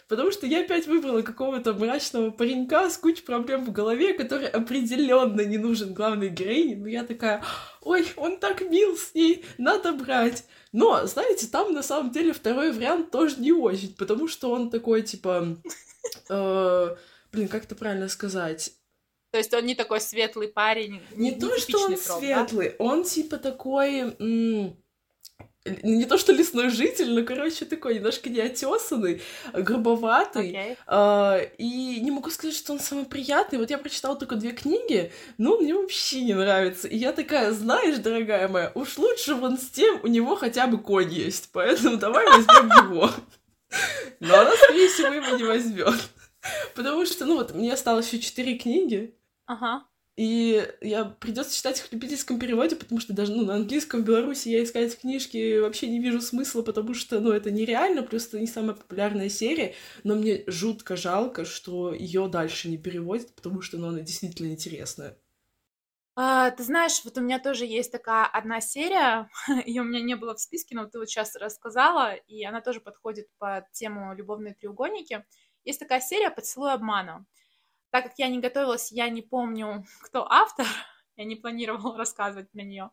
потому 0.08 0.30
что 0.30 0.46
я 0.46 0.60
опять 0.60 0.86
выбрала 0.86 1.22
какого 1.22 1.44
какого-то 1.44 1.74
мрачного 1.74 2.30
паренька 2.30 2.88
с 2.90 2.96
кучей 2.96 3.22
проблем 3.22 3.64
в 3.64 3.72
голове, 3.72 4.14
который 4.14 4.48
определенно 4.48 5.42
не 5.42 5.58
нужен 5.58 5.94
главной 5.94 6.30
героине. 6.30 6.76
Но 6.76 6.88
я 6.88 7.04
такая, 7.04 7.44
ой, 7.82 8.06
он 8.16 8.38
так 8.38 8.62
мил 8.62 8.96
с 8.96 9.14
ней, 9.14 9.44
надо 9.58 9.92
брать. 9.92 10.44
Но, 10.72 11.06
знаете, 11.06 11.46
там 11.46 11.72
на 11.72 11.82
самом 11.82 12.10
деле 12.12 12.32
второй 12.32 12.72
вариант 12.72 13.10
тоже 13.10 13.36
не 13.38 13.52
очень, 13.52 13.94
потому 13.94 14.26
что 14.26 14.50
он 14.50 14.70
такой, 14.70 15.02
типа, 15.02 15.56
э, 16.28 16.96
блин, 17.32 17.48
как 17.48 17.64
это 17.64 17.74
правильно 17.74 18.08
сказать? 18.08 18.72
То 19.30 19.38
есть 19.38 19.52
он 19.52 19.66
не 19.66 19.74
такой 19.74 20.00
светлый 20.00 20.48
парень. 20.48 21.02
Не, 21.14 21.30
не 21.30 21.40
то, 21.40 21.58
что 21.58 21.78
он 21.86 21.96
троп, 21.96 22.18
светлый, 22.20 22.68
да? 22.70 22.76
он 22.78 23.04
типа 23.04 23.36
такой 23.36 24.14
не 25.64 26.04
то 26.04 26.18
что 26.18 26.32
лесной 26.32 26.68
житель, 26.68 27.12
но, 27.12 27.24
короче, 27.24 27.64
такой 27.64 27.94
немножко 27.94 28.28
неотесанный, 28.28 29.22
грубоватый. 29.52 30.52
Okay. 30.52 30.76
Э, 30.86 31.48
и 31.56 32.00
не 32.00 32.10
могу 32.10 32.30
сказать, 32.30 32.56
что 32.56 32.72
он 32.72 32.80
самый 32.80 33.06
приятный. 33.06 33.58
Вот 33.58 33.70
я 33.70 33.78
прочитала 33.78 34.16
только 34.16 34.36
две 34.36 34.52
книги, 34.52 35.10
но 35.38 35.56
мне 35.56 35.74
вообще 35.74 36.22
не 36.22 36.34
нравится. 36.34 36.86
И 36.88 36.96
я 36.96 37.12
такая, 37.12 37.52
знаешь, 37.52 37.98
дорогая 37.98 38.48
моя, 38.48 38.72
уж 38.74 38.98
лучше 38.98 39.34
вон 39.34 39.58
с 39.58 39.70
тем, 39.70 40.00
у 40.02 40.06
него 40.06 40.36
хотя 40.36 40.66
бы 40.66 40.78
конь 40.78 41.12
есть, 41.12 41.48
поэтому 41.52 41.96
давай 41.96 42.26
возьмем 42.26 42.90
его. 42.90 43.10
Но 44.20 44.38
она, 44.38 44.52
скорее 44.56 44.88
всего, 44.88 45.12
его 45.12 45.36
не 45.36 45.44
возьмет. 45.44 45.94
Потому 46.74 47.06
что, 47.06 47.24
ну 47.24 47.36
вот, 47.36 47.54
мне 47.54 47.72
осталось 47.72 48.12
еще 48.12 48.22
четыре 48.22 48.58
книги. 48.58 49.14
Ага. 49.46 49.84
И 50.16 50.64
я 50.80 51.04
придется 51.04 51.56
читать 51.56 51.80
их 51.80 51.86
в 51.86 51.92
любительском 51.92 52.38
переводе, 52.38 52.76
потому 52.76 53.00
что 53.00 53.12
даже 53.12 53.32
ну, 53.32 53.44
на 53.44 53.56
английском 53.56 54.02
в 54.02 54.04
Беларуси 54.04 54.48
я 54.48 54.62
искать 54.62 54.96
книжки 54.96 55.58
вообще 55.58 55.88
не 55.88 55.98
вижу 55.98 56.20
смысла, 56.20 56.62
потому 56.62 56.94
что 56.94 57.18
ну, 57.18 57.32
это 57.32 57.50
нереально, 57.50 58.04
плюс 58.04 58.28
это 58.28 58.38
не 58.38 58.46
самая 58.46 58.76
популярная 58.76 59.28
серия, 59.28 59.74
но 60.04 60.14
мне 60.14 60.44
жутко 60.46 60.96
жалко, 60.96 61.44
что 61.44 61.92
ее 61.92 62.28
дальше 62.28 62.68
не 62.68 62.78
переводят, 62.78 63.34
потому 63.34 63.60
что 63.60 63.76
ну, 63.76 63.88
она 63.88 64.00
действительно 64.00 64.52
интересная. 64.52 65.18
А, 66.16 66.52
ты 66.52 66.62
знаешь, 66.62 67.04
вот 67.04 67.18
у 67.18 67.20
меня 67.20 67.40
тоже 67.40 67.66
есть 67.66 67.90
такая 67.90 68.26
одна 68.26 68.60
серия, 68.60 69.28
ее 69.66 69.82
у 69.82 69.84
меня 69.84 70.00
не 70.00 70.14
было 70.14 70.36
в 70.36 70.40
списке, 70.40 70.76
но 70.76 70.86
ты 70.86 71.00
вот 71.00 71.08
сейчас 71.08 71.34
рассказала, 71.34 72.14
и 72.14 72.44
она 72.44 72.60
тоже 72.60 72.80
подходит 72.80 73.26
под 73.38 73.68
тему 73.72 74.14
«Любовные 74.14 74.54
треугольники». 74.54 75.24
Есть 75.64 75.80
такая 75.80 76.00
серия 76.00 76.30
«Поцелуй 76.30 76.72
обмана». 76.72 77.26
Так 77.94 78.06
как 78.06 78.14
я 78.18 78.26
не 78.26 78.40
готовилась, 78.40 78.90
я 78.90 79.08
не 79.08 79.22
помню, 79.22 79.86
кто 80.00 80.26
автор, 80.28 80.66
я 81.16 81.24
не 81.24 81.36
планировала 81.36 81.96
рассказывать 81.96 82.52
на 82.52 82.62
нее. 82.62 82.90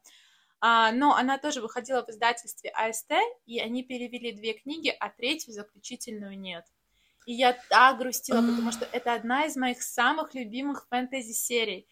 А, 0.60 0.92
но 0.92 1.16
она 1.16 1.40
тоже 1.40 1.60
выходила 1.60 2.06
в 2.06 2.10
издательстве 2.10 2.70
АСТ, 2.70 3.14
и 3.48 3.60
они 3.60 3.82
перевели 3.82 4.32
две 4.32 4.54
книги, 4.54 4.96
а 5.00 5.10
третью 5.10 5.54
заключительную 5.54 6.38
нет. 6.38 6.66
И 7.26 7.34
я 7.34 7.54
так 7.70 7.98
грустила, 7.98 8.42
потому 8.42 8.72
что 8.72 8.86
это 8.92 9.16
одна 9.16 9.46
из 9.46 9.56
моих 9.56 9.82
самых 9.82 10.36
любимых 10.36 10.86
фэнтези-серий. 10.88 11.88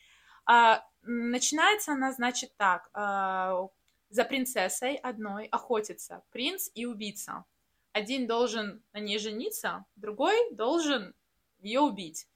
А, 0.46 0.86
начинается 1.02 1.94
она, 1.94 2.12
значит, 2.12 2.56
так. 2.58 2.92
А, 2.94 3.70
за 4.12 4.24
принцессой 4.24 4.98
одной 4.98 5.48
охотится 5.48 6.22
принц 6.30 6.70
и 6.76 6.86
убийца. 6.86 7.44
Один 7.92 8.28
должен 8.28 8.84
на 8.94 9.00
ней 9.00 9.18
жениться, 9.18 9.86
другой 9.96 10.36
должен 10.52 11.16
ее 11.60 11.80
убить. 11.80 12.28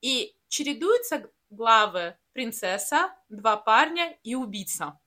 И 0.00 0.36
чередуются 0.48 1.30
главы 1.50 2.16
принцесса, 2.32 3.14
два 3.28 3.56
парня 3.56 4.16
и 4.22 4.34
убийца. 4.34 4.98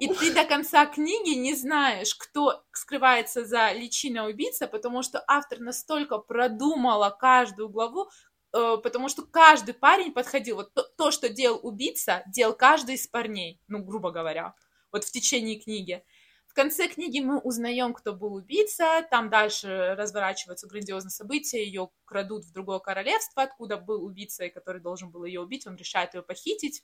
И 0.00 0.08
ты 0.08 0.34
до 0.34 0.44
конца 0.44 0.84
книги 0.86 1.38
не 1.38 1.54
знаешь, 1.54 2.14
кто 2.14 2.64
скрывается 2.72 3.44
за 3.44 3.72
личиной 3.72 4.30
убийца, 4.30 4.66
потому 4.66 5.02
что 5.02 5.22
автор 5.28 5.60
настолько 5.60 6.18
продумала 6.18 7.10
каждую 7.10 7.68
главу, 7.68 8.08
э, 8.52 8.76
потому 8.82 9.08
что 9.08 9.22
каждый 9.22 9.74
парень 9.74 10.12
подходил. 10.12 10.56
Вот 10.56 10.74
то, 10.74 10.82
то, 10.82 11.10
что 11.12 11.28
делал 11.28 11.60
убийца, 11.62 12.24
делал 12.26 12.54
каждый 12.54 12.96
из 12.96 13.06
парней, 13.06 13.60
ну, 13.68 13.82
грубо 13.82 14.10
говоря, 14.10 14.54
вот 14.90 15.04
в 15.04 15.12
течение 15.12 15.60
книги 15.60 16.04
конце 16.56 16.88
книги 16.88 17.20
мы 17.20 17.38
узнаем, 17.38 17.92
кто 17.92 18.14
был 18.14 18.34
убийца, 18.34 19.06
там 19.10 19.28
дальше 19.28 19.94
разворачиваются 19.96 20.66
грандиозные 20.66 21.10
события, 21.10 21.62
ее 21.62 21.90
крадут 22.04 22.44
в 22.44 22.52
другое 22.52 22.78
королевство, 22.78 23.42
откуда 23.42 23.76
был 23.76 24.02
убийца, 24.04 24.48
который 24.48 24.80
должен 24.80 25.10
был 25.10 25.24
ее 25.24 25.40
убить, 25.42 25.66
он 25.66 25.76
решает 25.76 26.14
ее 26.14 26.22
похитить, 26.22 26.82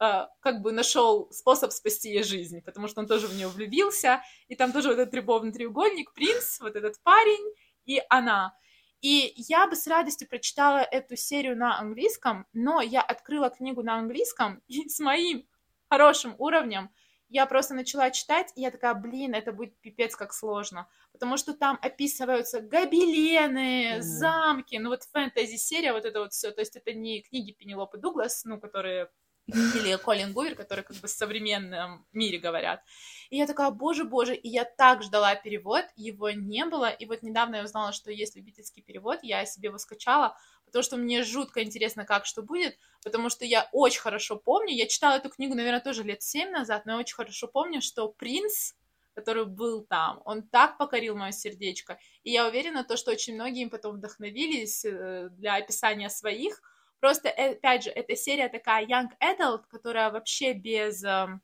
э, 0.00 0.26
как 0.40 0.60
бы 0.60 0.72
нашел 0.72 1.30
способ 1.30 1.70
спасти 1.70 2.10
ей 2.10 2.24
жизнь, 2.24 2.60
потому 2.62 2.88
что 2.88 3.00
он 3.00 3.06
тоже 3.06 3.28
в 3.28 3.34
нее 3.34 3.48
влюбился, 3.48 4.22
и 4.48 4.56
там 4.56 4.72
тоже 4.72 4.88
вот 4.88 4.98
этот 4.98 5.14
любовный 5.14 5.52
треугольник, 5.52 6.12
принц, 6.12 6.60
вот 6.60 6.74
этот 6.74 7.00
парень 7.02 7.54
и 7.86 8.02
она. 8.10 8.54
И 9.00 9.32
я 9.36 9.66
бы 9.68 9.76
с 9.76 9.86
радостью 9.86 10.28
прочитала 10.28 10.78
эту 10.78 11.16
серию 11.16 11.56
на 11.56 11.78
английском, 11.78 12.46
но 12.52 12.80
я 12.80 13.00
открыла 13.00 13.50
книгу 13.50 13.82
на 13.82 13.94
английском, 13.94 14.62
и 14.66 14.88
с 14.88 14.98
моим 14.98 15.46
хорошим 15.88 16.34
уровнем 16.38 16.90
я 17.32 17.46
просто 17.46 17.74
начала 17.74 18.10
читать, 18.10 18.52
и 18.56 18.60
я 18.60 18.70
такая, 18.70 18.94
блин, 18.94 19.34
это 19.34 19.52
будет 19.52 19.74
пипец 19.80 20.14
как 20.14 20.34
сложно, 20.34 20.86
потому 21.12 21.38
что 21.38 21.54
там 21.54 21.78
описываются 21.80 22.60
гобелены, 22.60 23.96
mm. 23.96 24.00
замки, 24.02 24.76
ну 24.76 24.90
вот 24.90 25.04
фэнтези-серия, 25.04 25.94
вот 25.94 26.04
это 26.04 26.20
вот 26.20 26.32
все, 26.34 26.50
то 26.50 26.60
есть 26.60 26.76
это 26.76 26.92
не 26.92 27.22
книги 27.22 27.52
Пенелопы 27.52 27.96
Дуглас, 27.96 28.44
ну, 28.44 28.60
которые 28.60 29.08
или 29.46 29.96
Колин 29.96 30.32
Гувер, 30.32 30.54
которые 30.54 30.84
как 30.84 30.96
бы 30.96 31.08
в 31.08 31.10
современном 31.10 32.06
мире 32.12 32.38
говорят. 32.38 32.82
И 33.30 33.38
я 33.38 33.46
такая, 33.46 33.70
боже, 33.70 34.04
боже, 34.04 34.34
и 34.34 34.48
я 34.48 34.64
так 34.64 35.02
ждала 35.02 35.34
перевод, 35.34 35.84
его 35.96 36.30
не 36.30 36.64
было, 36.66 36.90
и 36.90 37.06
вот 37.06 37.22
недавно 37.22 37.56
я 37.56 37.64
узнала, 37.64 37.92
что 37.92 38.12
есть 38.12 38.36
любительский 38.36 38.82
перевод, 38.82 39.20
я 39.22 39.44
себе 39.46 39.68
его 39.68 39.78
скачала, 39.78 40.36
потому 40.72 40.84
что 40.84 40.96
мне 40.96 41.22
жутко 41.22 41.62
интересно, 41.62 42.06
как 42.06 42.24
что 42.24 42.42
будет, 42.42 42.78
потому 43.04 43.28
что 43.28 43.44
я 43.44 43.68
очень 43.72 44.00
хорошо 44.00 44.36
помню, 44.36 44.74
я 44.74 44.86
читала 44.86 45.16
эту 45.16 45.28
книгу, 45.28 45.54
наверное, 45.54 45.80
тоже 45.80 46.02
лет 46.02 46.22
семь 46.22 46.50
назад, 46.50 46.86
но 46.86 46.92
я 46.92 46.98
очень 46.98 47.14
хорошо 47.14 47.46
помню, 47.46 47.82
что 47.82 48.08
принц, 48.08 48.72
который 49.12 49.44
был 49.44 49.84
там, 49.84 50.22
он 50.24 50.42
так 50.42 50.78
покорил 50.78 51.14
мое 51.14 51.32
сердечко, 51.32 51.98
и 52.22 52.30
я 52.30 52.48
уверена, 52.48 52.84
то, 52.84 52.96
что 52.96 53.10
очень 53.10 53.34
многие 53.34 53.64
им 53.64 53.70
потом 53.70 53.96
вдохновились 53.96 54.82
э, 54.86 55.28
для 55.32 55.56
описания 55.56 56.08
своих, 56.08 56.62
просто, 57.00 57.28
э, 57.28 57.52
опять 57.52 57.84
же, 57.84 57.90
эта 57.90 58.16
серия 58.16 58.48
такая 58.48 58.86
young 58.86 59.10
adult, 59.20 59.64
которая 59.68 60.10
вообще 60.10 60.54
без 60.54 61.04
эм, 61.04 61.42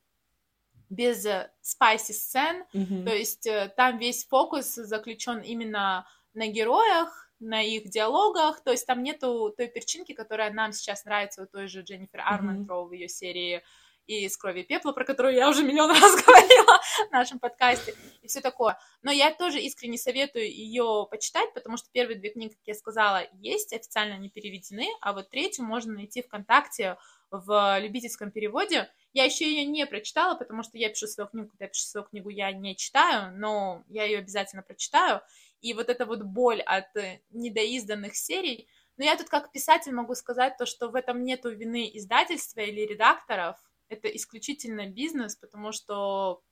без 0.88 1.26
спайси 1.60 2.12
сцен, 2.12 2.64
mm-hmm. 2.72 3.04
то 3.04 3.14
есть 3.14 3.46
э, 3.46 3.70
там 3.76 3.98
весь 3.98 4.26
фокус 4.26 4.74
заключен 4.74 5.40
именно 5.40 6.06
на 6.32 6.46
героях, 6.46 7.27
на 7.40 7.62
их 7.62 7.88
диалогах, 7.88 8.62
то 8.62 8.70
есть 8.70 8.86
там 8.86 9.02
нету 9.02 9.52
той 9.56 9.68
перчинки, 9.68 10.12
которая 10.12 10.52
нам 10.52 10.72
сейчас 10.72 11.04
нравится 11.04 11.42
у 11.42 11.46
той 11.46 11.68
же 11.68 11.82
Дженнифер 11.82 12.20
Арментроу 12.20 12.84
mm-hmm. 12.84 12.88
в 12.88 12.92
ее 12.92 13.08
серии 13.08 13.62
и 14.08 14.24
из 14.24 14.36
крови 14.36 14.60
и 14.60 14.64
пепла, 14.64 14.92
про 14.92 15.04
которую 15.04 15.34
я 15.34 15.48
уже 15.48 15.62
миллион 15.62 15.90
раз 16.00 16.24
говорила 16.24 16.80
в 17.08 17.12
нашем 17.12 17.38
подкасте, 17.38 17.94
и 18.22 18.26
все 18.26 18.40
такое. 18.40 18.78
Но 19.02 19.12
я 19.12 19.32
тоже 19.32 19.60
искренне 19.60 19.98
советую 19.98 20.50
ее 20.50 21.06
почитать, 21.10 21.52
потому 21.54 21.76
что 21.76 21.88
первые 21.92 22.18
две 22.18 22.30
книги, 22.30 22.54
как 22.54 22.66
я 22.66 22.74
сказала, 22.74 23.26
есть, 23.34 23.72
официально 23.72 24.18
не 24.18 24.30
переведены, 24.30 24.88
а 25.02 25.12
вот 25.12 25.28
третью 25.28 25.64
можно 25.64 25.92
найти 25.92 26.22
ВКонтакте 26.22 26.96
в 27.30 27.78
любительском 27.80 28.30
переводе. 28.30 28.90
Я 29.12 29.24
еще 29.24 29.46
ее 29.46 29.66
не 29.66 29.86
прочитала, 29.86 30.34
потому 30.34 30.62
что 30.62 30.78
я 30.78 30.88
пишу 30.88 31.06
свою 31.06 31.28
книгу, 31.28 31.48
когда 31.50 31.66
я 31.66 31.68
пишу 31.68 31.84
свою 31.84 32.06
книгу, 32.06 32.30
я 32.30 32.50
не 32.52 32.74
читаю, 32.76 33.36
но 33.38 33.84
я 33.88 34.04
ее 34.04 34.18
обязательно 34.18 34.62
прочитаю 34.62 35.20
и 35.60 35.74
вот 35.74 35.88
эта 35.88 36.06
вот 36.06 36.22
боль 36.22 36.60
от 36.62 36.96
э, 36.96 37.20
недоизданных 37.30 38.16
серий. 38.16 38.68
Но 38.96 39.04
я 39.04 39.16
тут 39.16 39.28
как 39.28 39.52
писатель 39.52 39.92
могу 39.92 40.14
сказать 40.14 40.56
то, 40.56 40.66
что 40.66 40.88
в 40.88 40.94
этом 40.94 41.24
нету 41.24 41.50
вины 41.50 41.90
издательства 41.94 42.60
или 42.60 42.80
редакторов, 42.80 43.56
это 43.88 44.08
исключительно 44.08 44.86
бизнес, 44.86 45.36
потому 45.36 45.72
что, 45.72 46.42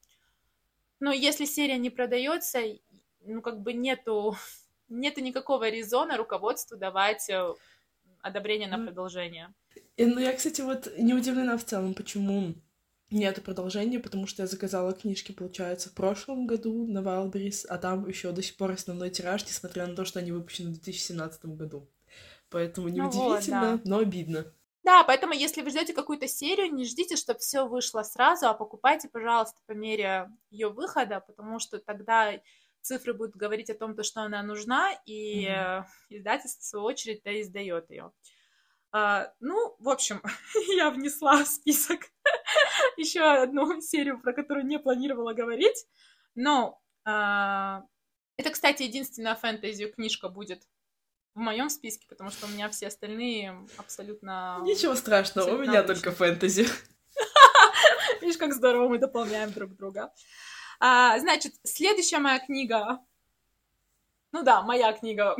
ну, 1.00 1.12
если 1.12 1.44
серия 1.44 1.76
не 1.76 1.90
продается, 1.90 2.60
ну, 3.20 3.42
как 3.42 3.60
бы 3.60 3.72
нету, 3.72 4.36
нету 4.88 5.20
никакого 5.20 5.68
резона 5.68 6.16
руководству 6.16 6.76
давать 6.76 7.28
э, 7.28 7.54
одобрение 8.22 8.68
на 8.68 8.84
продолжение. 8.84 9.54
И, 9.96 10.04
ну, 10.04 10.20
я, 10.20 10.32
кстати, 10.32 10.60
вот 10.60 10.92
не 10.98 11.14
удивлена 11.14 11.56
в 11.56 11.64
целом, 11.64 11.94
почему 11.94 12.54
Нету 13.10 13.40
продолжения, 13.40 14.00
потому 14.00 14.26
что 14.26 14.42
я 14.42 14.48
заказала 14.48 14.92
книжки, 14.92 15.30
получается, 15.30 15.90
в 15.90 15.94
прошлом 15.94 16.46
году 16.46 16.86
на 16.88 16.98
Wildberries, 16.98 17.64
а 17.68 17.78
там 17.78 18.08
еще 18.08 18.32
до 18.32 18.42
сих 18.42 18.56
пор 18.56 18.72
основной 18.72 19.10
тираж, 19.10 19.44
несмотря 19.44 19.86
на 19.86 19.94
то, 19.94 20.04
что 20.04 20.18
они 20.18 20.32
выпущены 20.32 20.70
в 20.70 20.80
2017 20.80 21.44
году. 21.56 21.88
Поэтому 22.50 22.88
неудивительно, 22.88 23.60
ну 23.60 23.70
вот, 23.72 23.82
да. 23.84 23.90
но 23.90 23.98
обидно. 23.98 24.52
Да, 24.82 25.04
поэтому 25.04 25.34
если 25.34 25.62
вы 25.62 25.70
ждете 25.70 25.92
какую-то 25.92 26.28
серию, 26.28 26.72
не 26.72 26.84
ждите, 26.84 27.16
чтобы 27.16 27.40
все 27.40 27.66
вышло 27.66 28.02
сразу, 28.02 28.46
а 28.46 28.54
покупайте, 28.54 29.08
пожалуйста, 29.08 29.60
по 29.66 29.72
мере 29.72 30.30
ее 30.50 30.68
выхода, 30.68 31.20
потому 31.20 31.58
что 31.58 31.78
тогда 31.78 32.32
цифры 32.82 33.12
будут 33.12 33.36
говорить 33.36 33.68
о 33.70 33.74
том, 33.74 33.96
то, 33.96 34.04
что 34.04 34.22
она 34.22 34.42
нужна, 34.42 34.92
и 35.04 35.46
mm-hmm. 35.46 35.84
издательство, 36.10 36.60
в 36.60 36.64
свою 36.64 36.84
очередь, 36.86 37.22
да, 37.24 37.40
издает 37.40 37.90
ее. 37.90 38.12
А, 38.98 39.30
ну, 39.40 39.76
в 39.78 39.90
общем, 39.90 40.22
я 40.74 40.88
внесла 40.88 41.44
в 41.44 41.46
список 41.46 42.00
еще 42.96 43.20
одну 43.20 43.82
серию, 43.82 44.18
про 44.22 44.32
которую 44.32 44.64
не 44.64 44.78
планировала 44.78 45.34
говорить. 45.34 45.86
Но 46.34 46.80
а, 47.04 47.82
это, 48.38 48.48
кстати, 48.48 48.84
единственная 48.84 49.34
фэнтези 49.34 49.88
книжка 49.88 50.30
будет 50.30 50.62
в 51.34 51.40
моем 51.40 51.68
списке, 51.68 52.06
потому 52.08 52.30
что 52.30 52.46
у 52.46 52.48
меня 52.48 52.70
все 52.70 52.86
остальные 52.86 53.66
абсолютно... 53.76 54.60
Ничего 54.62 54.94
страшного, 54.94 55.46
абсолютно 55.46 55.66
у 55.66 55.68
меня 55.68 55.80
обычные. 55.80 56.02
только 56.02 56.16
фэнтези. 56.16 56.66
Видишь, 58.22 58.38
как 58.38 58.54
здорово 58.54 58.88
мы 58.88 58.96
дополняем 58.96 59.52
друг 59.52 59.76
друга. 59.76 60.10
А, 60.80 61.18
значит, 61.18 61.52
следующая 61.64 62.18
моя 62.18 62.38
книга... 62.38 63.00
Ну 64.32 64.42
да, 64.42 64.62
моя 64.62 64.94
книга. 64.94 65.36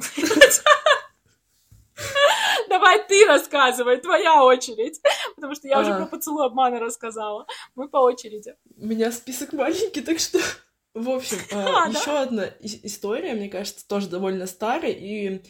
Давай 2.87 3.05
ты 3.09 3.27
рассказывай, 3.27 3.96
твоя 3.96 4.44
очередь. 4.44 5.01
Потому 5.35 5.57
что 5.57 5.66
я 5.66 5.81
уже 5.81 5.92
про 5.92 6.07
поцелуй 6.07 6.46
обмана 6.46 6.79
рассказала. 6.79 7.46
Мы 7.75 7.88
по 7.88 7.96
очереди. 7.96 8.55
У 8.77 8.87
меня 8.87 9.11
список 9.11 9.53
маленький, 9.53 10.03
так 10.03 10.20
что... 10.20 10.38
В 10.94 11.11
общем, 11.11 11.37
а, 11.53 11.88
еще 11.90 12.16
одна 12.16 12.49
история, 12.62 13.35
мне 13.35 13.49
кажется, 13.51 13.87
тоже 13.87 14.09
довольно 14.09 14.46
старая, 14.46 14.92
и 14.92 15.42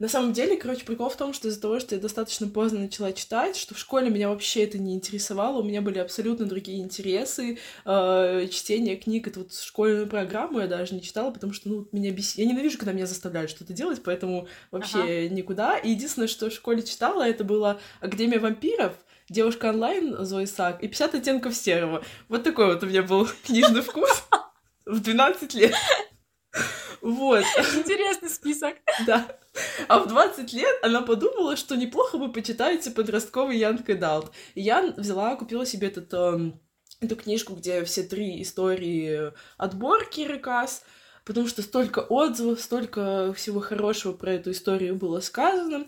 На 0.00 0.08
самом 0.08 0.32
деле, 0.32 0.56
короче, 0.56 0.84
прикол 0.86 1.10
в 1.10 1.16
том, 1.16 1.34
что 1.34 1.48
из-за 1.48 1.60
того, 1.60 1.78
что 1.78 1.94
я 1.94 2.00
достаточно 2.00 2.48
поздно 2.48 2.80
начала 2.80 3.12
читать, 3.12 3.54
что 3.54 3.74
в 3.74 3.78
школе 3.78 4.08
меня 4.08 4.30
вообще 4.30 4.64
это 4.64 4.78
не 4.78 4.94
интересовало, 4.94 5.60
у 5.60 5.62
меня 5.62 5.82
были 5.82 5.98
абсолютно 5.98 6.46
другие 6.46 6.80
интересы. 6.80 7.58
Э, 7.84 8.48
чтение 8.50 8.96
книг, 8.96 9.28
это 9.28 9.40
вот 9.40 9.52
школьную 9.52 10.06
программу 10.06 10.60
я 10.60 10.66
даже 10.66 10.94
не 10.94 11.02
читала, 11.02 11.30
потому 11.30 11.52
что, 11.52 11.68
ну, 11.68 11.86
меня 11.92 12.12
бесит. 12.12 12.38
Я 12.38 12.46
ненавижу, 12.46 12.78
когда 12.78 12.92
меня 12.92 13.06
заставляют 13.06 13.50
что-то 13.50 13.74
делать, 13.74 14.02
поэтому 14.02 14.48
вообще 14.70 14.98
ага. 14.98 15.28
никуда. 15.28 15.76
И 15.76 15.90
единственное, 15.90 16.28
что 16.28 16.48
в 16.48 16.52
школе 16.54 16.82
читала, 16.82 17.22
это 17.28 17.44
была 17.44 17.78
Академия 18.00 18.38
вампиров, 18.38 18.94
Девушка 19.28 19.66
онлайн 19.66 20.24
Зои 20.24 20.44
Сак 20.46 20.82
и 20.82 20.88
50 20.88 21.14
оттенков 21.14 21.54
серого. 21.54 22.02
Вот 22.28 22.42
такой 22.42 22.66
вот 22.66 22.82
у 22.82 22.86
меня 22.86 23.04
был 23.04 23.28
книжный 23.46 23.80
вкус 23.80 24.24
в 24.84 25.00
12 25.00 25.54
лет. 25.54 25.74
Вот. 27.00 27.44
Интересный 27.76 28.28
список. 28.28 28.76
Да. 29.06 29.26
А 29.88 29.98
в 30.00 30.08
20 30.08 30.52
лет 30.52 30.78
она 30.82 31.02
подумала, 31.02 31.56
что 31.56 31.76
неплохо 31.76 32.18
бы 32.18 32.32
почитать 32.32 32.92
подростковый 32.94 33.58
Young 33.58 33.84
Adult. 33.84 34.30
И 34.54 34.62
я 34.62 34.92
взяла, 34.96 35.36
купила 35.36 35.66
себе 35.66 35.88
этот, 35.88 36.12
э, 36.12 36.52
эту 37.00 37.16
книжку, 37.16 37.54
где 37.54 37.84
все 37.84 38.02
три 38.02 38.42
истории 38.42 39.32
отборки 39.56 40.20
Рекас, 40.20 40.82
потому 41.24 41.48
что 41.48 41.62
столько 41.62 42.00
отзывов, 42.00 42.60
столько 42.60 43.32
всего 43.34 43.60
хорошего 43.60 44.12
про 44.12 44.34
эту 44.34 44.50
историю 44.50 44.96
было 44.96 45.20
сказано. 45.20 45.86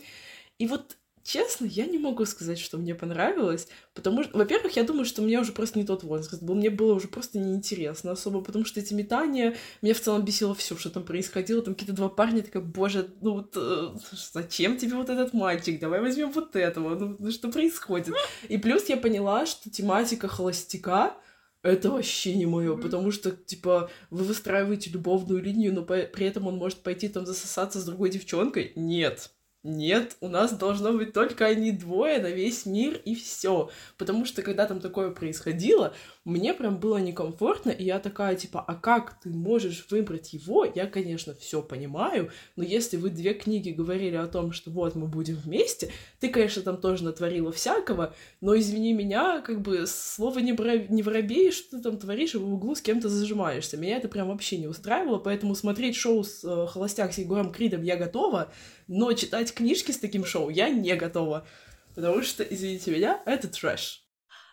И 0.58 0.66
вот 0.66 0.96
Честно, 1.24 1.66
я 1.66 1.86
не 1.86 1.98
могу 1.98 2.24
сказать, 2.24 2.58
что 2.58 2.78
мне 2.78 2.94
понравилось, 2.96 3.68
потому 3.94 4.24
что, 4.24 4.36
во-первых, 4.36 4.74
я 4.74 4.82
думаю, 4.82 5.04
что 5.04 5.22
мне 5.22 5.38
уже 5.38 5.52
просто 5.52 5.78
не 5.78 5.84
тот 5.84 6.02
возраст 6.02 6.42
был, 6.42 6.56
мне 6.56 6.68
было 6.68 6.94
уже 6.94 7.06
просто 7.06 7.38
неинтересно 7.38 8.12
особо, 8.12 8.40
потому 8.40 8.64
что 8.64 8.80
эти 8.80 8.92
метания, 8.92 9.54
меня 9.82 9.94
в 9.94 10.00
целом 10.00 10.24
бесило 10.24 10.54
все, 10.54 10.76
что 10.76 10.90
там 10.90 11.04
происходило, 11.04 11.62
там 11.62 11.74
какие-то 11.74 11.94
два 11.94 12.08
парня, 12.08 12.42
такая, 12.42 12.62
боже, 12.62 13.08
ну 13.20 13.34
вот 13.34 13.52
э, 13.56 13.90
зачем 14.32 14.76
тебе 14.78 14.96
вот 14.96 15.10
этот 15.10 15.32
мальчик, 15.32 15.78
давай 15.78 16.00
возьмем 16.00 16.32
вот 16.32 16.56
этого, 16.56 16.98
ну, 16.98 17.16
ну 17.18 17.30
что 17.30 17.50
происходит? 17.50 18.14
И 18.48 18.58
плюс 18.58 18.88
я 18.88 18.96
поняла, 18.96 19.46
что 19.46 19.70
тематика 19.70 20.26
холостяка, 20.26 21.16
это 21.62 21.90
вообще 21.90 22.34
не 22.34 22.46
мое, 22.46 22.76
потому 22.76 23.12
что, 23.12 23.30
типа, 23.30 23.88
вы 24.10 24.24
выстраиваете 24.24 24.90
любовную 24.90 25.40
линию, 25.40 25.72
но 25.72 25.82
при 25.84 26.26
этом 26.26 26.48
он 26.48 26.56
может 26.56 26.82
пойти 26.82 27.08
там 27.08 27.24
засосаться 27.24 27.80
с 27.80 27.84
другой 27.84 28.10
девчонкой. 28.10 28.72
Нет. 28.74 29.30
Нет, 29.64 30.16
у 30.20 30.26
нас 30.26 30.52
должно 30.52 30.92
быть 30.92 31.12
только 31.12 31.46
они 31.46 31.70
двое 31.70 32.18
на 32.18 32.30
весь 32.30 32.66
мир 32.66 33.00
и 33.04 33.14
все. 33.14 33.70
Потому 33.96 34.24
что 34.24 34.42
когда 34.42 34.66
там 34.66 34.80
такое 34.80 35.12
происходило, 35.12 35.94
мне 36.24 36.52
прям 36.52 36.78
было 36.78 36.98
некомфортно, 36.98 37.70
и 37.70 37.84
я 37.84 38.00
такая, 38.00 38.34
типа, 38.34 38.60
а 38.66 38.74
как 38.74 39.20
ты 39.20 39.30
можешь 39.30 39.86
выбрать 39.88 40.32
его? 40.32 40.64
Я, 40.64 40.86
конечно, 40.86 41.34
все 41.36 41.62
понимаю, 41.62 42.30
но 42.56 42.64
если 42.64 42.96
вы 42.96 43.10
две 43.10 43.34
книги 43.34 43.70
говорили 43.70 44.16
о 44.16 44.26
том, 44.26 44.50
что 44.50 44.70
вот 44.72 44.96
мы 44.96 45.06
будем 45.06 45.36
вместе, 45.36 45.92
ты, 46.18 46.28
конечно, 46.28 46.62
там 46.62 46.80
тоже 46.80 47.04
натворила 47.04 47.52
всякого, 47.52 48.14
но 48.40 48.58
извини 48.58 48.92
меня, 48.92 49.42
как 49.42 49.60
бы 49.60 49.86
слово 49.86 50.40
не, 50.40 50.52
бро... 50.52 50.72
не 50.88 51.04
воробей, 51.04 51.52
что 51.52 51.76
ты 51.76 51.82
там 51.84 51.98
творишь, 51.98 52.34
и 52.34 52.38
в 52.38 52.52
углу 52.52 52.74
с 52.74 52.80
кем-то 52.80 53.08
зажимаешься. 53.08 53.76
Меня 53.76 53.96
это 53.96 54.08
прям 54.08 54.28
вообще 54.28 54.58
не 54.58 54.66
устраивало, 54.66 55.18
поэтому 55.18 55.54
смотреть 55.54 55.94
шоу 55.94 56.24
с 56.24 56.42
э, 56.42 56.66
«Холостяк» 56.66 57.12
с 57.12 57.18
Егором 57.18 57.52
Кридом 57.52 57.82
я 57.82 57.96
готова, 57.96 58.52
но 58.92 59.14
читать 59.14 59.54
книжки 59.54 59.90
с 59.90 59.98
таким 59.98 60.26
шоу 60.26 60.50
я 60.50 60.68
не 60.68 60.94
готова. 60.96 61.46
Потому 61.94 62.22
что, 62.22 62.42
извините 62.42 62.90
меня, 62.90 63.22
это 63.24 63.48
трэш. 63.48 64.06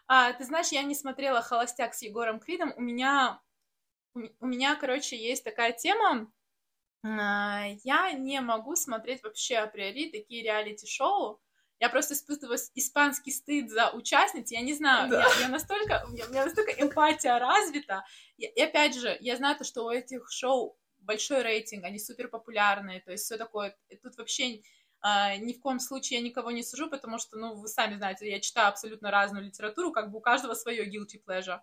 А, 0.07 0.31
ты 0.31 0.45
знаешь, 0.45 0.69
я 0.69 0.81
не 0.83 0.95
смотрела 0.95 1.41
«Холостяк» 1.41 1.93
с 1.93 2.01
Егором 2.01 2.39
Кридом. 2.39 2.73
У 2.77 2.81
меня, 2.81 3.41
у 4.13 4.45
меня, 4.47 4.75
короче, 4.75 5.17
есть 5.17 5.43
такая 5.43 5.73
тема. 5.73 6.31
А, 7.03 7.65
я 7.83 8.13
не 8.13 8.39
могу 8.39 8.77
смотреть 8.77 9.23
вообще 9.23 9.57
априори 9.57 10.09
такие 10.09 10.41
реалити-шоу. 10.41 11.41
Я 11.81 11.89
просто 11.89 12.13
испытываю 12.13 12.57
испанский 12.75 13.31
стыд 13.31 13.69
за 13.69 13.91
участниц. 13.91 14.51
Я 14.51 14.61
не 14.61 14.73
знаю, 14.73 15.09
да. 15.09 15.21
я, 15.21 15.41
я 15.41 15.49
настолько, 15.49 16.05
у 16.07 16.11
меня, 16.11 16.25
у 16.25 16.29
меня 16.29 16.45
настолько 16.45 16.71
эмпатия 16.81 17.37
развита. 17.39 18.05
И, 18.37 18.45
и 18.45 18.61
опять 18.61 18.95
же, 18.95 19.17
я 19.19 19.35
знаю 19.35 19.57
то, 19.57 19.65
что 19.65 19.83
у 19.83 19.89
этих 19.89 20.31
шоу 20.31 20.77
большой 21.09 21.41
рейтинг, 21.41 21.85
они 21.85 21.97
супер 21.97 22.27
популярные, 22.27 23.01
то 23.01 23.11
есть 23.11 23.25
все 23.25 23.37
такое. 23.37 23.75
Тут 24.03 24.15
вообще 24.17 24.61
Uh, 25.01 25.37
ни 25.37 25.53
в 25.53 25.61
коем 25.61 25.79
случае 25.79 26.19
я 26.19 26.25
никого 26.25 26.51
не 26.51 26.61
сужу, 26.61 26.89
потому 26.89 27.19
что, 27.19 27.37
ну, 27.37 27.55
вы 27.55 27.69
сами 27.69 27.95
знаете, 27.95 28.29
я 28.29 28.41
читаю 28.41 28.67
абсолютно 28.67 29.09
разную 29.11 29.45
литературу, 29.45 29.93
как 29.93 30.11
бы 30.11 30.17
у 30.17 30.21
каждого 30.21 30.55
свое 30.55 30.85
guilty 30.91 31.23
pleasure. 31.25 31.59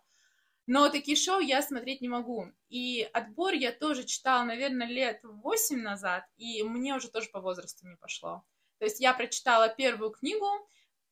Но 0.66 0.88
такие 0.88 1.18
шоу 1.18 1.40
я 1.40 1.61
смотреть 1.61 2.00
не 2.00 2.09
могу. 2.09 2.46
И 2.70 3.06
отбор 3.12 3.52
я 3.52 3.72
тоже 3.72 4.04
читала, 4.04 4.42
наверное, 4.42 4.87
лет 4.87 5.20
восемь 5.22 5.82
назад, 5.82 6.24
и 6.38 6.62
мне 6.62 6.94
уже 6.94 7.11
тоже 7.11 7.28
по 7.28 7.40
возрасту 7.40 7.87
не 7.87 7.96
пошло. 7.96 8.42
То 8.78 8.87
есть 8.87 9.00
я 9.00 9.12
прочитала 9.12 9.68
первую 9.68 10.12
книгу. 10.12 10.46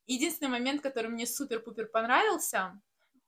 Единственный 0.06 0.48
момент, 0.48 0.80
который 0.80 1.10
мне 1.10 1.26
супер-пупер 1.26 1.88
понравился, 1.88 2.80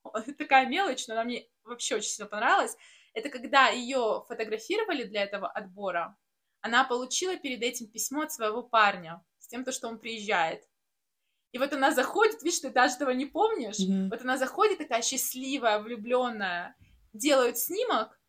такая 0.38 0.66
мелочь, 0.69 1.07
но 1.07 1.12
она 1.12 1.25
мне 1.25 1.47
вообще 1.64 1.97
очень 1.97 2.09
сильно 2.09 2.31
понравилась, 2.31 2.79
это 3.16 3.31
когда 3.31 3.68
ее 3.68 4.24
фотографировали 4.29 5.05
для 5.05 5.22
этого 5.22 5.48
отбора, 5.48 6.16
она 6.61 6.85
получила 6.85 7.37
перед 7.37 7.62
этим 7.62 7.88
письмо 7.88 8.22
от 8.22 8.33
своего 8.33 8.62
парня 8.62 9.24
с 9.38 9.48
тем, 9.48 9.64
то, 9.64 9.72
что 9.72 9.88
он 9.88 9.98
приезжает. 9.98 10.62
И 11.52 11.59
вот 11.59 11.72
она 11.72 11.92
заходит, 11.92 12.42
видишь, 12.42 12.61
ты 12.61 12.68
даже 12.68 12.96
этого 12.96 13.11
не 13.11 13.24
помнишь. 13.24 13.79
Mm-hmm. 13.79 14.11
Вот 14.11 14.20
она 14.20 14.37
заходит 14.37 14.79
такая 14.79 15.00
счастливая, 15.00 15.79
влюбленная, 15.79 16.76
делают 17.14 17.57
снимок, 17.57 18.20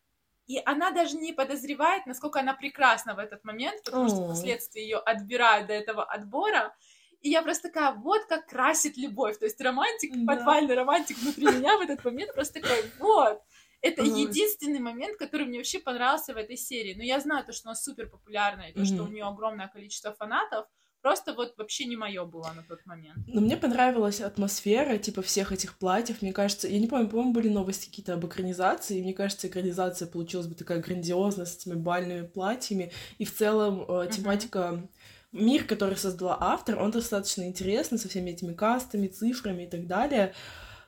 и 0.45 0.61
она 0.63 0.91
даже 0.91 1.17
не 1.17 1.33
подозревает, 1.33 2.05
насколько 2.05 2.39
она 2.39 2.53
прекрасна 2.53 3.13
в 3.13 3.19
этот 3.19 3.43
момент, 3.43 3.83
потому 3.83 4.05
oh. 4.05 4.07
что 4.07 4.23
впоследствии 4.23 4.81
ее 4.81 4.99
отбирают 4.99 5.67
до 5.67 5.73
этого 5.73 6.05
отбора. 6.05 6.73
И 7.19 7.29
я 7.29 7.41
просто 7.41 7.67
такая, 7.67 7.91
вот 7.91 8.25
как 8.27 8.47
красит 8.47 8.95
любовь. 8.95 9.37
То 9.37 9.45
есть 9.45 9.59
романтик, 9.59 10.13
да. 10.15 10.35
подвальный 10.35 10.75
романтик 10.75 11.17
внутри 11.17 11.47
меня 11.47 11.77
в 11.77 11.81
этот 11.81 12.05
момент 12.05 12.33
просто 12.33 12.61
такой, 12.61 12.89
вот. 12.99 13.41
Это 13.81 14.01
mm-hmm. 14.01 14.29
единственный 14.29 14.79
момент, 14.79 15.17
который 15.17 15.45
мне 15.45 15.59
вообще 15.59 15.79
понравился 15.79 16.33
в 16.33 16.37
этой 16.37 16.57
серии. 16.57 16.95
Но 16.95 17.03
я 17.03 17.19
знаю 17.19 17.45
то, 17.45 17.53
что 17.53 17.69
она 17.69 17.75
супер 17.75 18.09
популярная, 18.09 18.69
и 18.69 18.73
то, 18.73 18.81
mm-hmm. 18.81 18.85
что 18.85 19.03
у 19.03 19.07
нее 19.07 19.25
огромное 19.25 19.67
количество 19.67 20.13
фанатов. 20.13 20.65
Просто 21.01 21.33
вот 21.33 21.53
вообще 21.57 21.85
не 21.85 21.95
мое 21.95 22.25
было 22.25 22.51
на 22.55 22.63
тот 22.63 22.85
момент. 22.85 23.19
Но 23.27 23.39
мне 23.39 23.55
понравилась 23.55 24.19
атмосфера, 24.19 24.97
типа, 24.97 25.21
всех 25.21 25.51
этих 25.51 25.77
платьев. 25.77 26.21
Мне 26.21 26.33
кажется, 26.33 26.67
я 26.67 26.79
не 26.79 26.87
помню, 26.87 27.07
по-моему, 27.07 27.33
были 27.33 27.49
новости 27.49 27.85
какие-то 27.85 28.15
об 28.15 28.25
экранизации, 28.25 28.97
и 28.97 29.01
мне 29.01 29.13
кажется, 29.13 29.47
экранизация 29.47 30.07
получилась 30.07 30.47
бы 30.47 30.55
такая 30.55 30.81
грандиозная 30.81 31.45
с 31.45 31.55
этими 31.55 31.75
бальными 31.75 32.25
платьями. 32.25 32.91
И 33.19 33.25
в 33.25 33.33
целом 33.33 33.85
э, 33.87 34.09
тематика 34.11 34.59
mm-hmm 34.59 34.87
мир, 35.31 35.65
который 35.65 35.97
создала 35.97 36.37
автор, 36.39 36.79
он 36.79 36.91
достаточно 36.91 37.43
интересный 37.43 37.97
со 37.97 38.09
всеми 38.09 38.31
этими 38.31 38.53
кастами, 38.53 39.07
цифрами 39.07 39.63
и 39.63 39.67
так 39.67 39.87
далее 39.87 40.33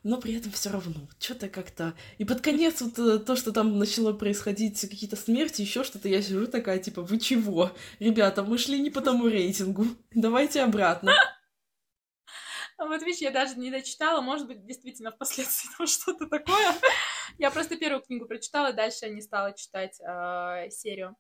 но 0.03 0.19
при 0.19 0.37
этом 0.37 0.51
все 0.51 0.69
равно 0.69 1.07
что-то 1.19 1.49
как-то. 1.49 1.93
И 2.17 2.25
под 2.25 2.41
конец 2.41 2.81
вот 2.81 2.97
э, 2.99 3.19
то, 3.19 3.35
что 3.35 3.51
там 3.51 3.77
начало 3.77 4.13
происходить, 4.13 4.81
какие-то 4.81 5.15
смерти, 5.15 5.61
еще 5.61 5.83
что-то, 5.83 6.07
я 6.07 6.21
сижу 6.21 6.47
такая, 6.47 6.79
типа, 6.79 7.01
вы 7.01 7.19
чего? 7.19 7.71
Ребята, 7.99 8.43
мы 8.43 8.57
шли 8.57 8.79
не 8.79 8.89
по 8.89 9.01
тому 9.01 9.27
рейтингу. 9.27 9.85
Давайте 10.11 10.61
обратно. 10.61 11.13
А 12.77 12.85
вот 12.85 13.01
видишь, 13.01 13.21
я 13.21 13.31
даже 13.31 13.55
не 13.55 13.71
дочитала, 13.71 14.21
может 14.21 14.47
быть, 14.47 14.65
действительно 14.65 15.11
впоследствии 15.11 15.69
там 15.77 15.85
что-то 15.85 16.27
такое. 16.27 16.73
Я 17.37 17.51
просто 17.51 17.75
первую 17.75 18.01
книгу 18.01 18.25
прочитала, 18.25 18.71
дальше 18.71 19.09
не 19.09 19.21
стала 19.21 19.53
читать 19.53 19.99
э, 19.99 20.69
серию. 20.69 21.17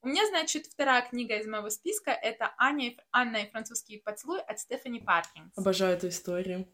У 0.00 0.08
меня, 0.08 0.26
значит, 0.26 0.66
вторая 0.66 1.08
книга 1.08 1.36
из 1.36 1.46
моего 1.46 1.70
списка— 1.70 2.10
это 2.22 2.52
Аня, 2.58 2.96
Анна 3.12 3.36
и 3.36 3.50
французский 3.50 3.98
поцелуй 3.98 4.40
от 4.40 4.58
Стефани 4.58 4.98
Паркинс. 4.98 5.56
Обожаю 5.56 5.96
эту 5.96 6.08
историю. 6.08 6.66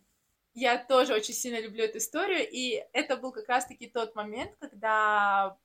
Я 0.61 0.77
тоже 0.77 1.15
очень 1.15 1.35
сильно 1.35 1.61
люблю 1.61 1.85
эту 1.85 1.99
историю, 1.99 2.45
и 2.51 2.85
это 2.93 3.17
был 3.17 3.31
как 3.31 3.49
раз-таки 3.49 3.87
тот 3.87 4.17
момент, 4.17 4.57
когда 4.59 5.57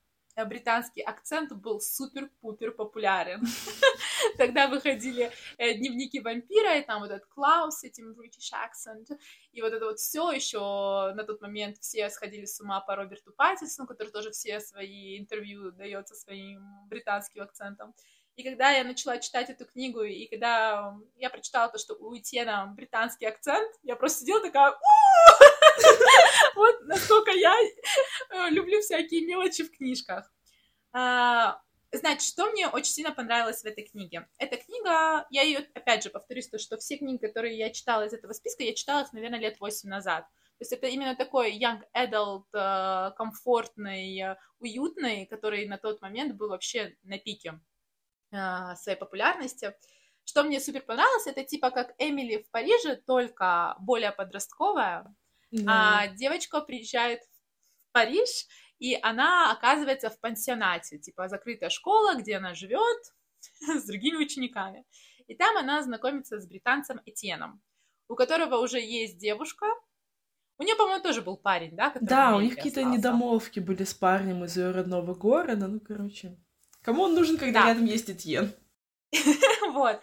британский 0.46 1.02
акцент 1.02 1.52
был 1.52 1.82
супер-пупер 1.82 2.74
популярен. 2.74 3.42
Тогда 4.38 4.68
выходили 4.68 5.32
э, 5.58 5.74
дневники 5.74 6.20
вампира, 6.20 6.78
и 6.78 6.86
там 6.86 7.02
вот 7.02 7.10
этот 7.10 7.26
Клаус 7.26 7.80
с 7.80 7.84
этим 7.86 8.12
British 8.12 8.52
accent, 8.54 9.18
и 9.52 9.64
вот 9.64 9.74
это 9.74 9.86
вот 9.86 9.98
все 9.98 10.32
еще 10.32 10.60
на 11.16 11.24
тот 11.24 11.42
момент 11.42 11.80
все 11.80 12.08
сходили 12.12 12.46
с 12.46 12.62
ума 12.62 12.80
по 12.80 12.96
Роберту 12.96 13.34
Паттисону, 13.34 13.88
который 13.88 14.12
тоже 14.12 14.30
все 14.30 14.60
свои 14.60 15.18
интервью 15.18 15.72
дает 15.72 16.08
со 16.08 16.14
своим 16.14 16.88
британским 16.88 17.42
акцентом. 17.42 17.96
И 18.36 18.44
когда 18.44 18.72
я 18.72 18.84
начала 18.84 19.20
читать 19.20 19.50
эту 19.50 19.66
книгу, 19.66 20.02
и 20.02 20.26
когда 20.28 20.96
я 21.18 21.30
прочитала 21.30 21.72
то, 21.72 21.78
что 21.78 21.94
у 21.96 22.18
Этьена 22.18 22.74
британский 22.76 23.26
акцент, 23.26 23.72
я 23.84 23.96
просто 23.96 24.22
сидела 24.22 24.42
такая... 24.42 24.74
Вот 26.56 26.82
насколько 26.84 27.32
я 27.32 27.56
э, 27.56 28.50
люблю 28.50 28.80
всякие 28.82 29.26
мелочи 29.26 29.64
в 29.64 29.72
книжках. 29.76 30.32
А, 30.92 31.60
значит, 31.92 32.22
что 32.22 32.52
мне 32.52 32.68
очень 32.68 32.92
сильно 32.92 33.12
понравилось 33.12 33.62
в 33.62 33.66
этой 33.66 33.84
книге? 33.84 34.28
Эта 34.38 34.58
книга, 34.58 35.26
я 35.32 35.42
ее, 35.42 35.68
опять 35.74 36.04
же, 36.04 36.10
повторюсь, 36.10 36.50
то, 36.50 36.60
что 36.60 36.78
все 36.78 36.98
книги, 36.98 37.18
которые 37.18 37.58
я 37.58 37.72
читала 37.72 38.06
из 38.06 38.14
этого 38.14 38.34
списка, 38.34 38.64
я 38.64 38.74
читала 38.74 39.02
их, 39.02 39.14
наверное, 39.14 39.40
лет 39.40 39.60
8 39.60 39.90
назад. 39.90 40.26
То 40.58 40.62
есть 40.62 40.74
это 40.74 40.88
именно 40.88 41.16
такой 41.16 41.58
young 41.58 41.82
adult, 41.96 42.46
э, 42.54 43.12
комфортный, 43.18 44.20
э, 44.20 44.38
уютный, 44.60 45.26
который 45.26 45.68
на 45.68 45.78
тот 45.78 46.02
момент 46.02 46.36
был 46.36 46.50
вообще 46.50 46.96
на 47.04 47.18
пике. 47.18 47.60
А, 48.34 48.76
своей 48.76 48.98
популярности. 48.98 49.76
Что 50.26 50.44
мне 50.44 50.60
супер 50.60 50.82
понравилось, 50.82 51.28
это 51.28 51.44
типа 51.44 51.70
как 51.70 51.94
Эмили 52.00 52.42
в 52.42 52.50
Париже, 52.50 52.96
только 52.96 53.76
более 53.80 54.12
подростковая. 54.12 55.14
Да. 55.52 56.00
А 56.02 56.08
девочка 56.08 56.62
приезжает 56.62 57.22
в 57.22 57.92
Париж, 57.92 58.48
и 58.80 58.98
она 59.02 59.52
оказывается 59.52 60.10
в 60.10 60.20
пансионате, 60.20 60.98
типа 60.98 61.28
закрытая 61.28 61.70
школа, 61.70 62.16
где 62.16 62.38
она 62.38 62.56
живет 62.56 63.04
с 63.60 63.86
другими 63.86 64.18
учениками. 64.18 64.86
И 65.28 65.36
там 65.36 65.56
она 65.58 65.84
знакомится 65.84 66.40
с 66.40 66.48
британцем 66.48 67.02
Этьеном, 67.06 67.62
у 68.08 68.16
которого 68.16 68.58
уже 68.58 68.80
есть 68.80 69.20
девушка. 69.20 69.68
У 70.58 70.64
нее, 70.64 70.76
по-моему, 70.76 71.04
тоже 71.04 71.22
был 71.22 71.38
парень, 71.38 71.76
да? 71.76 71.94
Да, 72.02 72.36
у 72.36 72.42
них 72.42 72.56
какие-то 72.56 72.84
недомовки 72.84 73.60
были 73.60 73.84
с 73.84 73.94
парнем 73.94 74.44
из 74.44 74.58
ее 74.58 74.72
родного 74.72 75.14
города. 75.14 75.68
Ну, 75.68 75.80
короче. 75.80 76.38
Кому 76.84 77.04
он 77.04 77.16
нужен, 77.16 77.38
когда 77.38 77.62
да. 77.62 77.68
рядом 77.70 77.86
есть 77.86 78.10
Этьен? 78.10 78.54
Вот. 79.74 80.02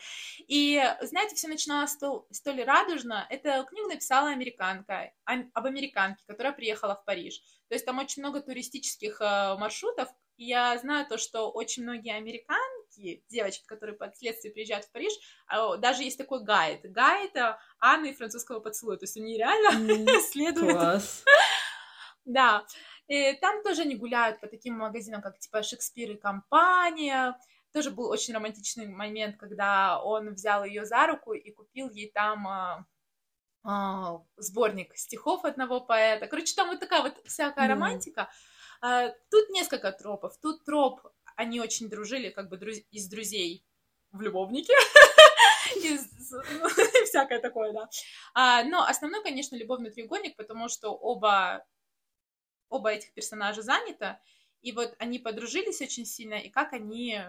И, 0.49 0.83
знаете, 1.03 1.37
все 1.37 1.47
начиналось 1.47 1.93
столь, 1.93 2.63
радужно. 2.65 3.27
Эту 3.31 3.65
книгу 3.67 3.89
написала 3.89 4.31
американка, 4.31 5.13
об 5.25 5.67
американке, 5.67 6.25
которая 6.27 6.53
приехала 6.53 6.97
в 6.97 7.05
Париж. 7.05 7.41
То 7.69 7.75
есть 7.75 7.85
там 7.85 7.99
очень 7.99 8.23
много 8.23 8.41
туристических 8.41 9.21
э, 9.21 9.57
маршрутов. 9.59 10.09
И 10.37 10.47
я 10.47 10.77
знаю 10.79 11.07
то, 11.07 11.19
что 11.19 11.51
очень 11.51 11.85
многие 11.85 12.17
американки, 12.17 13.23
девочки, 13.29 13.65
которые 13.67 13.95
впоследствии 13.95 14.51
приезжают 14.51 14.87
в 14.87 14.91
Париж, 14.91 15.13
э, 15.53 15.77
даже 15.79 16.03
есть 16.03 16.19
такой 16.19 16.43
гайд. 16.43 16.81
Гайд 16.83 17.37
э, 17.37 17.57
Анны 17.79 18.11
и 18.11 18.15
французского 18.15 18.59
поцелуя. 18.59 18.97
То 18.97 19.05
есть 19.05 19.17
они 19.17 19.37
реально 19.37 20.21
следуют. 20.33 20.73
Класс. 20.73 21.25
Да. 22.27 22.65
И 23.11 23.33
там 23.41 23.65
тоже 23.65 23.83
они 23.83 23.97
гуляют 23.97 24.41
по 24.41 24.47
таким 24.47 24.75
магазинам, 24.79 25.21
как 25.21 25.39
типа 25.39 25.65
Шекспир 25.65 26.13
и 26.13 26.17
компания, 26.17 27.37
тоже 27.73 27.91
был 27.91 28.09
очень 28.09 28.35
романтичный 28.35 28.87
момент, 28.87 29.37
когда 29.37 30.01
он 30.01 30.35
взял 30.35 30.65
ее 30.65 30.87
за 30.87 31.07
руку 31.09 31.33
и 31.33 31.51
купил 31.51 31.91
ей 31.91 32.11
там 32.13 32.47
а, 32.47 32.87
а, 33.65 34.23
сборник 34.37 34.97
стихов 34.97 35.45
одного 35.45 35.81
поэта. 35.81 36.29
Короче, 36.29 36.55
там 36.55 36.69
вот 36.69 36.79
такая 36.79 37.03
вот 37.03 37.21
всякая 37.27 37.67
mm. 37.67 37.71
романтика. 37.71 38.31
А, 38.81 39.09
тут 39.29 39.51
несколько 39.51 39.91
тропов. 39.91 40.39
Тут 40.41 40.65
троп, 40.65 41.01
они 41.35 41.61
очень 41.61 41.89
дружили, 41.89 42.31
как 42.31 42.49
бы 42.49 42.59
друз... 42.59 42.79
из 42.93 43.09
друзей 43.09 43.67
в 44.13 44.21
любовнике. 44.21 44.73
Всякое 47.07 47.41
такое, 47.41 47.73
да. 47.73 47.89
А, 48.35 48.63
но 48.65 48.85
основной, 48.85 49.23
конечно, 49.23 49.57
любовный 49.57 49.91
треугольник, 49.91 50.37
потому 50.37 50.69
что 50.69 50.91
оба, 50.91 51.65
оба 52.71 52.93
этих 52.93 53.13
персонажа 53.13 53.63
заняты, 53.63 54.17
и 54.63 54.73
вот 54.73 54.95
они 54.99 55.19
подружились 55.19 55.81
очень 55.83 56.07
сильно, 56.07 56.35
и 56.35 56.49
как 56.49 56.73
они 56.73 57.21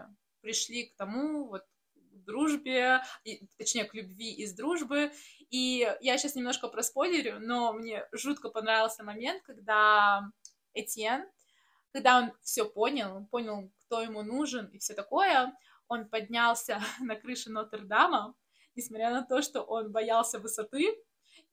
пришли 0.41 0.85
к 0.85 0.95
тому, 0.95 1.47
вот, 1.47 1.63
к 1.93 2.23
дружбе, 2.25 3.01
и, 3.23 3.45
точнее, 3.57 3.85
к 3.85 3.93
любви 3.93 4.33
из 4.33 4.53
дружбы. 4.53 5.11
И 5.49 5.87
я 6.01 6.17
сейчас 6.17 6.35
немножко 6.35 6.67
проспойлерю, 6.67 7.39
но 7.39 7.73
мне 7.73 8.07
жутко 8.11 8.49
понравился 8.49 9.03
момент, 9.03 9.43
когда 9.43 10.23
Этьен, 10.73 11.25
когда 11.91 12.19
он 12.19 12.31
все 12.41 12.65
понял, 12.65 13.27
понял, 13.31 13.71
кто 13.85 14.01
ему 14.01 14.23
нужен 14.23 14.67
и 14.67 14.79
все 14.79 14.93
такое, 14.93 15.53
он 15.87 16.09
поднялся 16.09 16.81
на 16.99 17.15
крышу 17.15 17.51
Нотр-Дама, 17.51 18.35
несмотря 18.75 19.11
на 19.11 19.23
то, 19.23 19.41
что 19.41 19.61
он 19.61 19.91
боялся 19.91 20.39
высоты, 20.39 20.95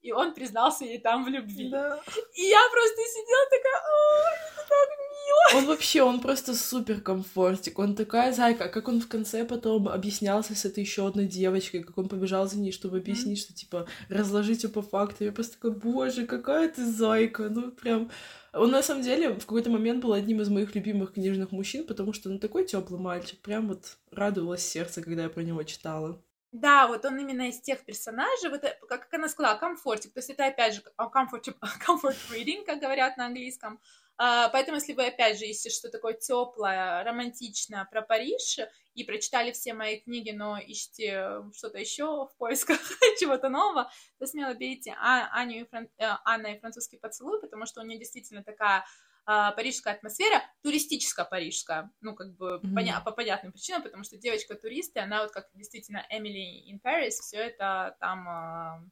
и 0.01 0.11
он 0.13 0.33
признался 0.33 0.85
ей 0.85 0.99
там 0.99 1.25
в 1.25 1.27
любви. 1.27 1.69
Да. 1.69 2.01
И 2.33 2.43
я 2.43 2.69
просто 2.71 3.01
сидела 3.03 3.45
такая, 3.49 3.81
ой, 3.83 4.37
это 4.53 4.69
так 4.69 4.89
мило. 4.97 5.38
Он 5.55 5.65
вообще, 5.65 6.03
он 6.03 6.19
просто 6.19 6.53
супер 6.53 7.01
комфортик, 7.01 7.79
он 7.79 7.95
такая 7.95 8.33
зайка, 8.33 8.69
как 8.69 8.87
он 8.87 9.01
в 9.01 9.07
конце 9.07 9.45
потом 9.45 9.87
объяснялся 9.87 10.55
с 10.55 10.65
этой 10.65 10.81
еще 10.81 11.07
одной 11.07 11.25
девочкой, 11.25 11.83
как 11.83 11.97
он 11.97 12.07
побежал 12.07 12.47
за 12.47 12.59
ней, 12.59 12.71
чтобы 12.71 12.97
объяснить, 12.97 13.39
что, 13.39 13.53
типа, 13.53 13.87
разложить 14.09 14.63
ее 14.63 14.69
по 14.69 14.81
факту. 14.81 15.23
Я 15.23 15.31
просто 15.31 15.53
такая, 15.53 15.71
боже, 15.71 16.25
какая 16.25 16.69
ты 16.69 16.85
зайка, 16.85 17.49
ну, 17.49 17.71
прям... 17.71 18.11
Он, 18.53 18.71
на 18.71 18.83
самом 18.83 19.03
деле, 19.03 19.29
в 19.33 19.45
какой-то 19.45 19.69
момент 19.69 20.01
был 20.03 20.13
одним 20.13 20.41
из 20.41 20.49
моих 20.49 20.75
любимых 20.75 21.13
книжных 21.13 21.51
мужчин, 21.51 21.85
потому 21.85 22.13
что, 22.13 22.29
ну, 22.29 22.39
такой 22.39 22.65
теплый 22.65 22.99
мальчик, 22.99 23.39
прям 23.41 23.67
вот 23.67 23.97
радовалось 24.11 24.65
сердце, 24.65 25.01
когда 25.01 25.23
я 25.23 25.29
про 25.29 25.41
него 25.41 25.63
читала. 25.63 26.21
Да, 26.51 26.87
вот 26.87 27.05
он 27.05 27.19
именно 27.19 27.47
из 27.49 27.61
тех 27.61 27.85
персонажей, 27.85 28.49
вот, 28.49 28.63
э, 28.63 28.75
как, 28.87 29.13
она 29.13 29.29
сказала, 29.29 29.57
комфортик, 29.57 30.13
то 30.13 30.19
есть 30.19 30.31
это 30.31 30.47
опять 30.47 30.73
же 30.73 30.81
comfort, 30.97 31.53
comfort 31.87 32.17
reading, 32.31 32.65
как 32.65 32.79
говорят 32.79 33.17
на 33.17 33.27
английском. 33.27 33.79
Uh, 34.21 34.49
поэтому, 34.51 34.75
если 34.75 34.91
вы 34.91 35.07
опять 35.07 35.39
же 35.39 35.45
ищете 35.45 35.69
что 35.69 35.89
такое 35.89 36.13
теплое, 36.13 37.05
романтичное 37.05 37.85
про 37.85 38.01
Париж 38.01 38.59
и 38.93 39.05
прочитали 39.05 39.53
все 39.53 39.73
мои 39.73 40.01
книги, 40.01 40.31
но 40.31 40.57
ищете 40.57 41.41
что-то 41.55 41.77
еще 41.77 42.27
в 42.27 42.35
поисках 42.37 42.79
чего-то 43.19 43.47
нового, 43.47 43.89
то 44.17 44.25
смело 44.27 44.53
берите 44.53 44.93
а, 44.99 45.29
Аню 45.31 45.61
и 45.61 45.63
Фран... 45.69 45.87
Э, 45.97 46.17
Анна 46.25 46.47
и 46.47 46.59
французский 46.59 46.97
поцелуй, 46.97 47.39
потому 47.39 47.65
что 47.65 47.79
у 47.79 47.85
нее 47.85 47.97
действительно 47.97 48.43
такая 48.43 48.83
а, 49.25 49.51
парижская 49.51 49.93
атмосфера, 49.93 50.43
туристическая 50.63 51.25
парижская, 51.25 51.89
ну, 52.01 52.13
как 52.13 52.35
бы 52.35 52.59
mm-hmm. 52.61 52.73
поня- 52.73 53.01
по 53.01 53.11
понятным 53.11 53.53
причинам, 53.53 53.83
потому 53.83 54.03
что 54.03 54.17
девочка 54.17 54.55
турист, 54.55 54.97
и 54.97 54.99
она 54.99 55.21
вот 55.21 55.31
как 55.31 55.47
действительно 55.53 56.05
Эмили 56.09 56.69
in 56.69 56.81
Paris 56.81 57.21
все 57.21 57.37
это 57.37 57.95
там 57.99 58.27
а, 58.27 58.83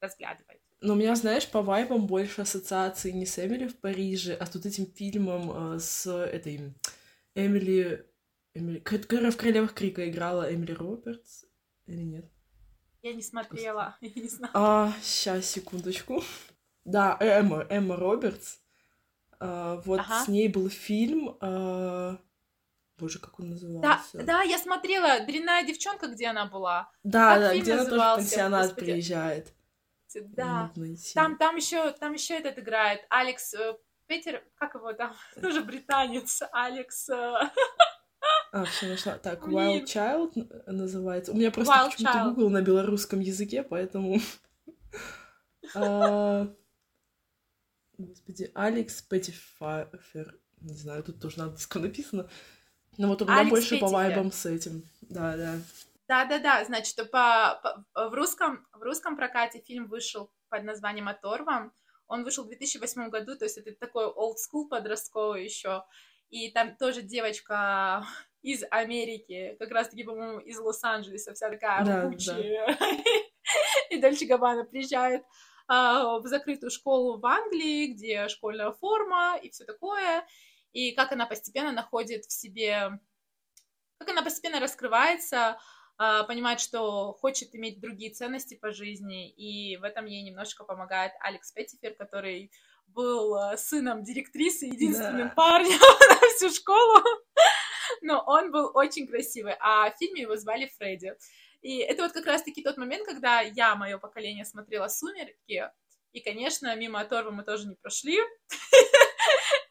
разглядывает. 0.00 0.60
Но 0.80 0.92
у 0.92 0.96
меня, 0.96 1.14
знаешь, 1.16 1.48
по 1.48 1.60
вайбам 1.62 2.06
больше 2.06 2.42
ассоциации 2.42 3.10
не 3.10 3.26
с 3.26 3.38
Эмили 3.38 3.66
в 3.66 3.76
Париже, 3.76 4.34
а 4.34 4.46
с 4.46 4.54
вот 4.54 4.64
этим 4.64 4.86
фильмом 4.86 5.74
э, 5.74 5.78
с 5.80 6.06
этой 6.06 6.74
Эмили... 7.34 8.06
Эмили... 8.54 8.78
Которая 8.78 9.32
в 9.32 9.36
«Королевах 9.36 9.74
Крика» 9.74 10.08
играла 10.08 10.52
Эмили 10.52 10.72
Робертс 10.72 11.44
или 11.86 12.02
нет? 12.02 12.30
Я 13.02 13.12
не 13.14 13.22
смотрела, 13.22 13.96
я 14.00 14.22
не 14.22 14.28
знаю. 14.28 14.52
А, 14.54 14.92
сейчас, 15.02 15.46
секундочку. 15.46 16.22
Да, 16.84 17.16
Эмма, 17.20 17.66
Эмма 17.68 17.96
Робертс. 17.96 18.58
Uh, 19.40 19.80
вот 19.84 20.00
ага. 20.00 20.24
с 20.24 20.28
ней 20.28 20.48
был 20.48 20.68
фильм. 20.68 21.36
Uh... 21.40 22.18
Боже, 22.98 23.20
как 23.20 23.38
он 23.38 23.50
назывался? 23.50 24.18
Да, 24.18 24.24
да, 24.24 24.42
я 24.42 24.58
смотрела 24.58 25.20
«Дрянная 25.24 25.64
девчонка», 25.64 26.08
где 26.08 26.26
она 26.26 26.46
была. 26.46 26.90
Да, 27.04 27.34
как 27.34 27.40
да, 27.40 27.58
где 27.58 27.72
она 27.74 27.84
тоже 27.84 27.96
в 27.96 28.16
пансионат 28.16 28.66
Господи. 28.68 28.86
приезжает. 28.86 29.54
Да. 30.14 30.72
Там, 31.14 31.36
там 31.38 31.56
еще, 31.56 31.90
там 31.92 32.14
еще 32.14 32.34
этот 32.34 32.58
играет 32.58 33.00
Алекс 33.10 33.54
э, 33.54 33.76
Питер, 34.06 34.42
как 34.56 34.74
его 34.74 34.92
там, 34.92 35.14
тоже 35.42 35.62
британец, 35.62 36.42
Алекс. 36.52 37.08
Э, 37.10 37.50
а, 38.52 38.64
все 38.64 38.88
нашла. 38.88 39.18
Так, 39.18 39.46
Wild 39.46 39.84
Child 39.84 40.70
называется. 40.70 41.32
У 41.32 41.36
меня 41.36 41.50
просто 41.50 41.90
почему-то 41.90 42.24
Google 42.30 42.50
на 42.50 42.62
белорусском 42.62 43.20
языке, 43.20 43.62
поэтому. 43.62 44.20
А, 45.74 46.48
Господи, 47.98 48.50
Алекс 48.54 49.02
Петтифер. 49.02 50.38
Не 50.62 50.74
знаю, 50.74 51.02
тут 51.02 51.20
тоже 51.20 51.38
на 51.38 51.44
английском 51.44 51.82
написано. 51.82 52.30
Но 52.96 53.08
вот 53.08 53.20
у 53.20 53.26
меня 53.26 53.44
больше 53.44 53.78
по 53.78 53.88
вайбам 53.88 54.32
с 54.32 54.46
этим. 54.46 54.88
Да, 55.02 55.36
да. 55.36 55.58
Да-да-да, 56.08 56.64
значит, 56.64 56.96
по, 57.10 57.60
по, 57.62 58.08
в, 58.08 58.14
русском, 58.14 58.66
в 58.72 58.82
русском 58.82 59.16
прокате 59.16 59.60
фильм 59.60 59.88
вышел 59.88 60.32
под 60.48 60.64
названием 60.64 61.06
«Оторва». 61.06 61.70
Он 62.06 62.24
вышел 62.24 62.44
в 62.44 62.48
2008 62.48 63.10
году, 63.10 63.36
то 63.36 63.44
есть 63.44 63.58
это 63.58 63.72
такой 63.72 64.06
old 64.06 64.36
school 64.36 64.68
подростковый 64.70 65.44
еще. 65.44 65.84
И 66.30 66.50
там 66.50 66.76
тоже 66.76 67.02
девочка 67.02 68.06
из 68.42 68.64
Америки, 68.70 69.56
как 69.58 69.70
раз-таки, 69.70 70.04
по-моему, 70.04 70.40
из 70.40 70.58
Лос-Анджелеса, 70.58 71.34
вся 71.34 71.50
такая 71.50 71.84
да, 71.84 72.10
да. 72.26 72.78
И 73.90 74.00
Дольче 74.00 74.26
Габбана 74.26 74.64
приезжает 74.64 75.24
а, 75.66 76.18
в 76.18 76.26
закрытую 76.26 76.70
школу 76.70 77.18
в 77.18 77.26
Англии, 77.26 77.92
где 77.92 78.28
школьная 78.28 78.72
форма 78.72 79.38
и 79.42 79.50
все 79.50 79.64
такое, 79.64 80.26
и 80.72 80.92
как 80.92 81.12
она 81.12 81.26
постепенно 81.26 81.72
находит 81.72 82.24
в 82.24 82.32
себе, 82.32 82.98
как 83.98 84.08
она 84.08 84.22
постепенно 84.22 84.60
раскрывается, 84.60 85.58
понимает, 85.98 86.60
что 86.60 87.12
хочет 87.12 87.54
иметь 87.54 87.80
другие 87.80 88.12
ценности 88.12 88.54
по 88.54 88.70
жизни, 88.70 89.30
и 89.30 89.76
в 89.76 89.84
этом 89.84 90.06
ей 90.06 90.22
немножко 90.22 90.64
помогает 90.64 91.12
Алекс 91.20 91.50
Петтифер, 91.50 91.94
который 91.94 92.52
был 92.86 93.34
а, 93.34 93.56
сыном 93.56 94.02
директрисы, 94.02 94.66
единственным 94.66 95.28
да. 95.28 95.34
парнем 95.34 95.78
на 96.08 96.28
всю 96.36 96.50
школу, 96.50 97.02
но 98.00 98.22
он 98.26 98.50
был 98.50 98.70
очень 98.74 99.06
красивый, 99.06 99.54
а 99.60 99.90
в 99.90 99.96
фильме 99.98 100.22
его 100.22 100.36
звали 100.36 100.70
Фредди. 100.78 101.14
И 101.60 101.78
это 101.78 102.04
вот 102.04 102.12
как 102.12 102.26
раз-таки 102.26 102.62
тот 102.62 102.76
момент, 102.76 103.04
когда 103.04 103.40
я, 103.40 103.74
мое 103.74 103.98
поколение, 103.98 104.44
смотрела 104.44 104.88
«Сумерки», 104.88 105.70
и, 106.12 106.20
конечно, 106.20 106.74
мимо 106.74 107.00
Оторвы 107.00 107.32
мы 107.32 107.44
тоже 107.44 107.68
не 107.68 107.74
прошли. 107.74 108.18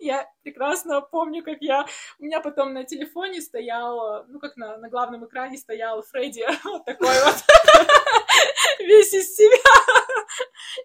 Я 0.08 0.26
прекрасно 0.42 1.02
помню, 1.02 1.44
как 1.44 1.58
я... 1.60 1.86
У 2.18 2.24
меня 2.24 2.40
потом 2.40 2.74
на 2.74 2.86
телефоне 2.86 3.42
стоял, 3.42 4.26
ну, 4.30 4.40
как 4.40 4.56
на, 4.56 4.78
на 4.78 4.88
главном 4.88 5.26
экране 5.26 5.58
стоял 5.58 6.02
Фредди, 6.02 6.46
вот 6.64 6.86
такой 6.86 7.10
вот, 7.26 7.36
весь 8.80 9.14
из 9.14 9.36
себя. 9.36 9.58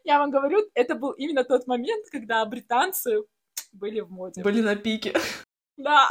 Я 0.03 0.18
вам 0.18 0.33
говорю, 0.33 0.68
это 0.75 0.97
был 0.97 1.12
именно 1.12 1.45
тот 1.45 1.68
момент, 1.68 2.05
когда 2.11 2.45
британцы 2.45 3.23
были 3.70 4.01
в 4.01 4.11
моде. 4.11 4.43
Были 4.43 4.61
на 4.61 4.75
пике. 4.75 5.14
Да. 5.77 6.09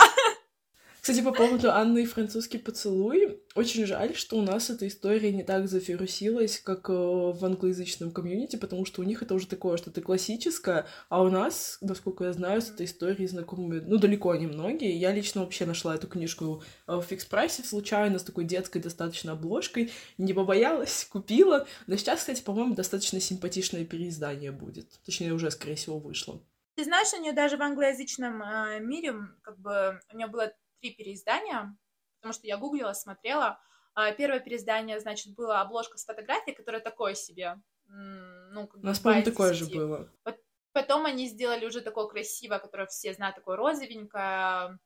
Кстати, 1.01 1.23
по 1.23 1.31
поводу 1.31 1.71
Анны 1.71 2.03
и 2.03 2.05
французский 2.05 2.59
поцелуй, 2.59 3.41
очень 3.55 3.87
жаль, 3.87 4.15
что 4.15 4.37
у 4.37 4.43
нас 4.43 4.69
эта 4.69 4.87
история 4.87 5.31
не 5.31 5.41
так 5.41 5.67
зафирусилась, 5.67 6.59
как 6.59 6.91
э, 6.91 6.93
в 6.93 7.43
англоязычном 7.43 8.11
комьюнити, 8.11 8.55
потому 8.55 8.85
что 8.85 9.01
у 9.01 9.03
них 9.03 9.23
это 9.23 9.33
уже 9.33 9.47
такое 9.47 9.77
что-то 9.77 10.01
классическое, 10.01 10.85
а 11.09 11.23
у 11.23 11.31
нас, 11.31 11.79
насколько 11.81 12.25
я 12.25 12.33
знаю, 12.33 12.61
с 12.61 12.69
этой 12.69 12.85
историей 12.85 13.27
знакомы, 13.27 13.81
ну, 13.81 13.97
далеко 13.97 14.35
не 14.35 14.45
многие. 14.45 14.95
Я 14.95 15.11
лично 15.11 15.41
вообще 15.41 15.65
нашла 15.65 15.95
эту 15.95 16.07
книжку 16.07 16.61
э, 16.85 16.95
в 16.95 17.01
фикс-прайсе 17.01 17.63
случайно, 17.63 18.19
с 18.19 18.23
такой 18.23 18.43
детской 18.43 18.79
достаточно 18.79 19.31
обложкой, 19.31 19.91
не 20.19 20.33
побоялась, 20.33 21.05
купила. 21.11 21.65
Но 21.87 21.95
сейчас, 21.95 22.19
кстати, 22.19 22.43
по-моему, 22.43 22.75
достаточно 22.75 23.19
симпатичное 23.19 23.85
переиздание 23.85 24.51
будет. 24.51 24.99
Точнее, 25.03 25.33
уже, 25.33 25.49
скорее 25.49 25.73
всего, 25.73 25.97
вышло. 25.97 26.43
Ты 26.75 26.83
знаешь, 26.83 27.11
у 27.17 27.19
нее 27.19 27.33
даже 27.33 27.57
в 27.57 27.61
англоязычном 27.63 28.43
э, 28.43 28.79
мире, 28.81 29.15
как 29.41 29.59
бы, 29.59 29.99
у 30.13 30.15
нее 30.15 30.27
было 30.27 30.53
три 30.81 30.91
переиздания, 30.91 31.77
потому 32.19 32.33
что 32.33 32.47
я 32.47 32.57
гуглила, 32.57 32.93
смотрела. 32.93 33.59
А, 33.93 34.11
первое 34.11 34.39
переиздание, 34.39 34.99
значит, 34.99 35.35
была 35.35 35.61
обложка 35.61 35.97
с 35.97 36.05
фотографией, 36.05 36.55
которая 36.55 36.81
такое 36.81 37.13
себе. 37.13 37.61
Ну, 37.87 38.67
как 38.67 38.81
У 38.81 38.85
нас, 38.85 38.99
по-моему, 38.99 39.25
такое 39.25 39.53
же 39.53 39.65
было. 39.65 40.09
Потом 40.73 41.05
они 41.05 41.27
сделали 41.27 41.65
уже 41.65 41.81
такое 41.81 42.07
красивое, 42.07 42.59
которое 42.59 42.87
все 42.87 43.13
знают, 43.13 43.35
такое 43.35 43.57
розовенькое, 43.57 44.79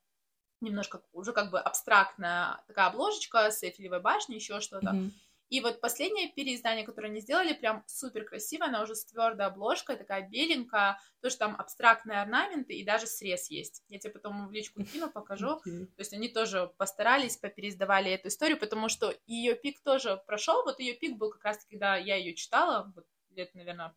немножко 0.60 1.04
уже 1.14 1.32
как 1.32 1.52
бы 1.52 1.60
абстрактная 1.60 2.64
такая 2.68 2.88
обложечка 2.88 3.52
с 3.52 3.62
Эйфелевой 3.62 4.02
башней, 4.02 4.38
еще 4.38 4.62
что-то. 4.62 4.88
Mm-hmm. 4.88 5.12
И 5.56 5.62
вот 5.62 5.80
последнее 5.80 6.28
переиздание, 6.28 6.86
которое 6.86 7.08
они 7.08 7.22
сделали, 7.22 7.54
прям 7.54 7.86
супер 7.88 8.26
красиво, 8.26 8.66
она 8.66 8.82
уже 8.82 8.94
с 8.94 9.06
твердой 9.06 9.46
обложкой, 9.46 9.96
такая 9.96 10.28
беленькая, 10.28 11.00
тоже 11.22 11.38
там 11.38 11.56
абстрактные 11.58 12.20
орнаменты 12.20 12.74
и 12.74 12.84
даже 12.84 13.08
срез 13.08 13.50
есть. 13.50 13.82
Я 13.88 13.98
тебе 14.00 14.12
потом 14.12 14.50
в 14.50 14.52
личку 14.52 14.84
кину, 14.84 15.10
покажу. 15.10 15.62
Okay. 15.66 15.86
То 15.86 16.00
есть 16.00 16.12
они 16.12 16.28
тоже 16.28 16.74
постарались, 16.76 17.38
попереиздавали 17.38 18.12
эту 18.12 18.28
историю, 18.28 18.60
потому 18.60 18.90
что 18.90 19.14
ее 19.28 19.56
пик 19.56 19.82
тоже 19.82 20.22
прошел. 20.28 20.62
Вот 20.66 20.82
ее 20.82 20.94
пик 20.94 21.16
был 21.18 21.32
как 21.32 21.46
раз 21.46 21.66
когда 21.70 21.96
я 21.96 22.18
ее 22.18 22.34
читала, 22.34 22.92
вот 22.94 23.06
лет, 23.30 23.56
наверное, 23.56 23.96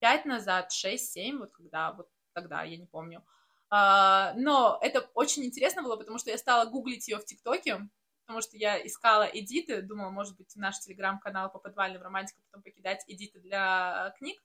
пять 0.00 0.26
назад, 0.26 0.70
шесть, 0.70 1.12
семь, 1.12 1.38
вот 1.38 1.50
когда, 1.52 1.92
вот 1.92 2.10
тогда, 2.34 2.62
я 2.62 2.76
не 2.76 2.86
помню. 2.86 3.24
Uh, 3.72 4.34
но 4.36 4.78
это 4.82 5.00
очень 5.14 5.44
интересно 5.46 5.82
было, 5.82 5.96
потому 5.96 6.18
что 6.18 6.30
я 6.30 6.36
стала 6.36 6.68
гуглить 6.68 7.08
ее 7.08 7.16
в 7.16 7.24
ТикТоке, 7.24 7.88
потому 8.28 8.42
что 8.42 8.58
я 8.58 8.86
искала 8.86 9.22
эдиты, 9.22 9.80
думала, 9.80 10.10
может 10.10 10.36
быть, 10.36 10.54
наш 10.54 10.78
телеграм-канал 10.80 11.50
по 11.50 11.58
подвальным 11.58 12.02
романтикам 12.02 12.42
потом 12.44 12.62
покидать 12.62 13.02
эдиты 13.08 13.40
для 13.40 14.12
э, 14.14 14.18
книг. 14.18 14.38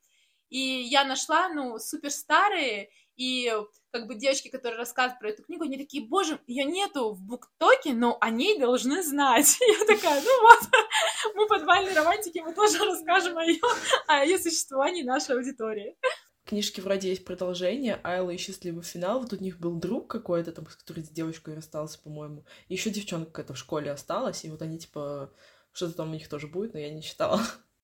И 0.49 0.57
я 0.57 1.03
нашла, 1.03 1.49
ну, 1.49 1.77
супер 1.79 2.09
старые, 2.09 2.91
и 3.17 3.53
как 3.91 4.07
бы 4.07 4.15
девочки, 4.15 4.47
которые 4.47 4.77
рассказывают 4.77 5.19
про 5.19 5.31
эту 5.31 5.43
книгу, 5.43 5.65
они 5.65 5.77
такие, 5.77 6.07
боже, 6.07 6.39
ее 6.47 6.63
нету 6.63 7.11
в 7.11 7.21
буктоке, 7.23 7.91
но 7.91 8.17
о 8.21 8.29
ней 8.29 8.57
должны 8.57 9.03
знать. 9.03 9.57
Я 9.79 9.86
такая, 9.86 10.21
ну 10.21 10.41
вот, 10.43 10.61
мы 11.36 11.45
подвальные 11.47 11.93
романтики, 11.93 12.39
мы 12.39 12.53
тоже 12.53 12.77
расскажем 12.86 13.38
о 13.38 13.43
ее, 13.43 13.59
о 14.07 14.23
ее 14.23 14.39
существовании 14.39 15.03
нашей 15.03 15.36
аудитории 15.36 15.97
книжки 16.46 16.82
вроде 16.82 17.10
есть 17.10 17.26
продолжение, 17.26 18.00
Айла 18.04 18.32
и 18.32 18.38
счастливый 18.38 18.84
финал. 18.84 19.20
Вот 19.20 19.34
у 19.34 19.38
них 19.38 19.60
был 19.60 19.76
друг 19.76 20.10
какой-то 20.10 20.52
там, 20.52 20.68
с 20.70 20.76
которой 20.76 21.04
с 21.04 21.10
девочкой 21.10 21.56
расстался, 21.56 22.00
по-моему. 22.00 22.46
Еще 22.70 22.89
девчонка 22.89 23.32
какая-то 23.32 23.54
в 23.54 23.58
школе 23.58 23.91
осталась, 23.91 24.46
и 24.46 24.50
вот 24.50 24.62
они 24.62 24.80
типа 24.80 25.32
что-то 25.72 25.94
там 25.94 26.12
у 26.12 26.14
них 26.14 26.30
тоже 26.30 26.48
будет, 26.48 26.74
но 26.74 26.80
я 26.80 26.94
не 26.94 27.02
читала. 27.02 27.41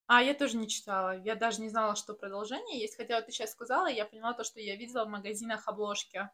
А, 0.07 0.23
я 0.23 0.33
тоже 0.33 0.57
не 0.57 0.67
читала. 0.67 1.17
Я 1.19 1.35
даже 1.35 1.61
не 1.61 1.69
знала, 1.69 1.95
что 1.95 2.15
продолжение 2.15 2.79
есть. 2.79 2.97
Хотя 2.97 3.15
вот 3.15 3.27
ты 3.27 3.31
сейчас 3.31 3.51
сказала, 3.51 3.85
я 3.85 4.05
поняла 4.05 4.33
то, 4.33 4.43
что 4.43 4.59
я 4.59 4.75
видела 4.75 5.05
в 5.05 5.09
магазинах 5.09 5.67
обложки 5.67 6.29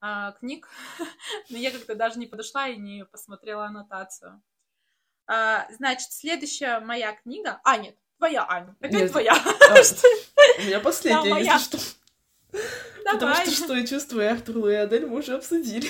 а, 0.00 0.32
книг. 0.32 0.70
но 1.50 1.58
я 1.58 1.70
как-то 1.70 1.94
даже 1.94 2.18
не 2.18 2.26
подошла 2.26 2.68
и 2.68 2.78
не 2.78 3.04
посмотрела 3.04 3.66
аннотацию. 3.66 4.42
А, 5.26 5.70
значит, 5.72 6.12
следующая 6.12 6.80
моя 6.80 7.14
книга... 7.14 7.60
А, 7.64 7.76
нет, 7.76 7.94
твоя, 8.16 8.46
Аня. 8.48 8.74
Опять 8.80 8.92
нет. 8.92 9.10
твоя. 9.10 9.34
У 10.58 10.62
меня 10.62 10.80
последняя, 10.80 11.38
если 11.38 11.58
что. 11.58 11.78
Потому 13.04 13.34
что 13.34 13.50
что 13.50 13.76
я 13.76 13.86
чувствую, 13.86 14.30
Артур 14.30 14.58
Луи 14.58 14.74
Адель 14.74 15.06
мы 15.06 15.18
уже 15.18 15.34
обсудили. 15.34 15.88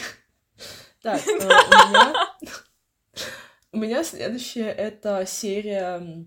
Так, 1.02 1.20
э, 1.26 1.32
у 1.32 1.38
меня... 1.38 2.14
У 3.72 3.76
меня 3.76 4.04
следующая 4.04 4.70
это 4.70 5.26
серия 5.26 6.26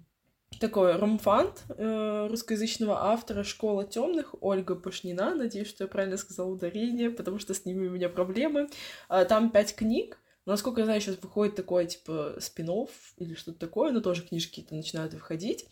такой 0.59 0.97
ромфант 0.97 1.63
э, 1.69 2.27
русскоязычного 2.29 3.05
автора 3.05 3.43
«Школа 3.43 3.85
темных» 3.85 4.35
Ольга 4.41 4.75
Пашнина. 4.75 5.33
Надеюсь, 5.33 5.69
что 5.69 5.85
я 5.85 5.87
правильно 5.87 6.17
сказала 6.17 6.49
ударение, 6.49 7.09
потому 7.09 7.39
что 7.39 7.53
с 7.53 7.63
ними 7.63 7.87
у 7.87 7.91
меня 7.91 8.09
проблемы. 8.09 8.69
Э, 9.09 9.25
там 9.25 9.49
пять 9.51 9.75
книг. 9.75 10.19
Насколько 10.45 10.81
я 10.81 10.85
знаю, 10.85 11.01
сейчас 11.01 11.17
выходит 11.21 11.55
такое, 11.55 11.85
типа, 11.85 12.35
спин 12.39 12.69
или 13.17 13.33
что-то 13.33 13.59
такое, 13.59 13.91
но 13.91 13.99
тоже 13.99 14.25
книжки-то 14.25 14.75
начинают 14.75 15.13
выходить 15.13 15.65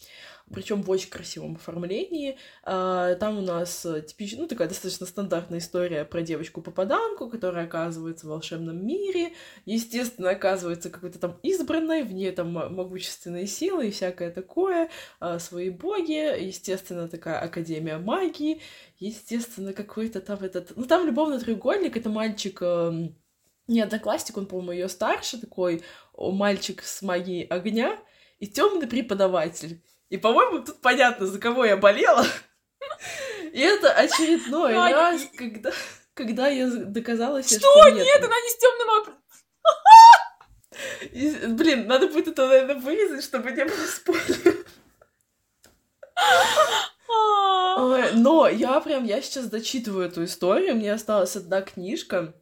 причем 0.54 0.84
в 0.84 0.90
очень 0.90 1.10
красивом 1.10 1.56
оформлении. 1.56 2.38
А, 2.64 3.16
там 3.16 3.40
у 3.40 3.42
нас 3.42 3.86
э, 3.86 4.02
типичная, 4.02 4.42
ну, 4.42 4.48
такая 4.48 4.68
достаточно 4.68 5.06
стандартная 5.08 5.60
история 5.60 6.06
про 6.06 6.22
девочку-попаданку, 6.22 7.30
которая 7.30 7.66
оказывается 7.66 8.28
в 8.28 8.30
волшебном 8.30 8.86
мире. 8.86 9.34
Естественно, 9.66 10.30
оказывается 10.30 10.90
какой-то 10.90 11.18
там 11.18 11.40
избранной, 11.42 12.04
в 12.04 12.14
ней 12.14 12.32
там 12.32 12.52
могущественные 12.52 13.48
силы 13.48 13.88
и 13.88 13.92
всякое 13.92 14.32
такое, 14.32 14.90
а, 15.20 15.40
свои 15.40 15.72
боги, 15.72 16.46
естественно, 16.46 17.08
такая 17.08 17.40
академия 17.40 17.98
магии, 17.98 18.62
естественно, 19.00 19.74
какой-то 19.74 20.22
там 20.22 20.40
этот... 20.44 20.76
Ну, 20.76 20.84
там 20.84 21.08
любовный 21.08 21.40
треугольник, 21.40 21.98
это 21.98 22.10
мальчик 22.10 22.62
эм, 22.62 23.16
не 23.68 23.82
одноклассник, 23.82 24.38
он, 24.38 24.46
по-моему, 24.46 24.74
ее 24.74 24.90
старше, 24.90 25.40
такой 25.40 25.82
мальчик 26.16 26.84
с 26.84 27.02
магией 27.02 27.46
огня, 27.48 27.98
и 28.40 28.48
темный 28.48 28.88
преподаватель. 28.88 29.82
И, 30.16 30.18
по-моему, 30.18 30.60
тут 30.60 30.80
понятно, 30.80 31.26
за 31.26 31.40
кого 31.40 31.66
я 31.66 31.76
болела. 31.76 32.26
И 33.52 33.60
это 33.60 33.92
очередной 33.92 34.74
раз, 34.74 35.22
когда, 35.38 35.72
когда 36.14 36.48
я 36.48 36.70
доказала 36.70 37.44
себе, 37.44 37.60
что, 37.60 37.82
что 37.82 37.90
нет. 37.90 38.06
нет, 38.06 38.24
она 38.24 38.40
не 38.40 38.50
с 38.50 38.58
темным 38.58 38.90
и, 41.12 41.48
блин, 41.48 41.88
надо 41.88 42.08
будет 42.08 42.30
это, 42.30 42.48
наверное, 42.48 42.76
вырезать, 42.76 43.24
чтобы 43.26 43.52
не 43.52 43.66
было 43.66 43.86
спойлеров. 43.88 44.66
Но 48.14 48.48
я 48.48 48.80
прям, 48.80 49.04
я 49.04 49.22
сейчас 49.22 49.48
дочитываю 49.48 50.08
эту 50.08 50.24
историю, 50.24 50.76
мне 50.76 50.94
осталась 50.94 51.36
одна 51.36 51.62
книжка, 51.62 52.34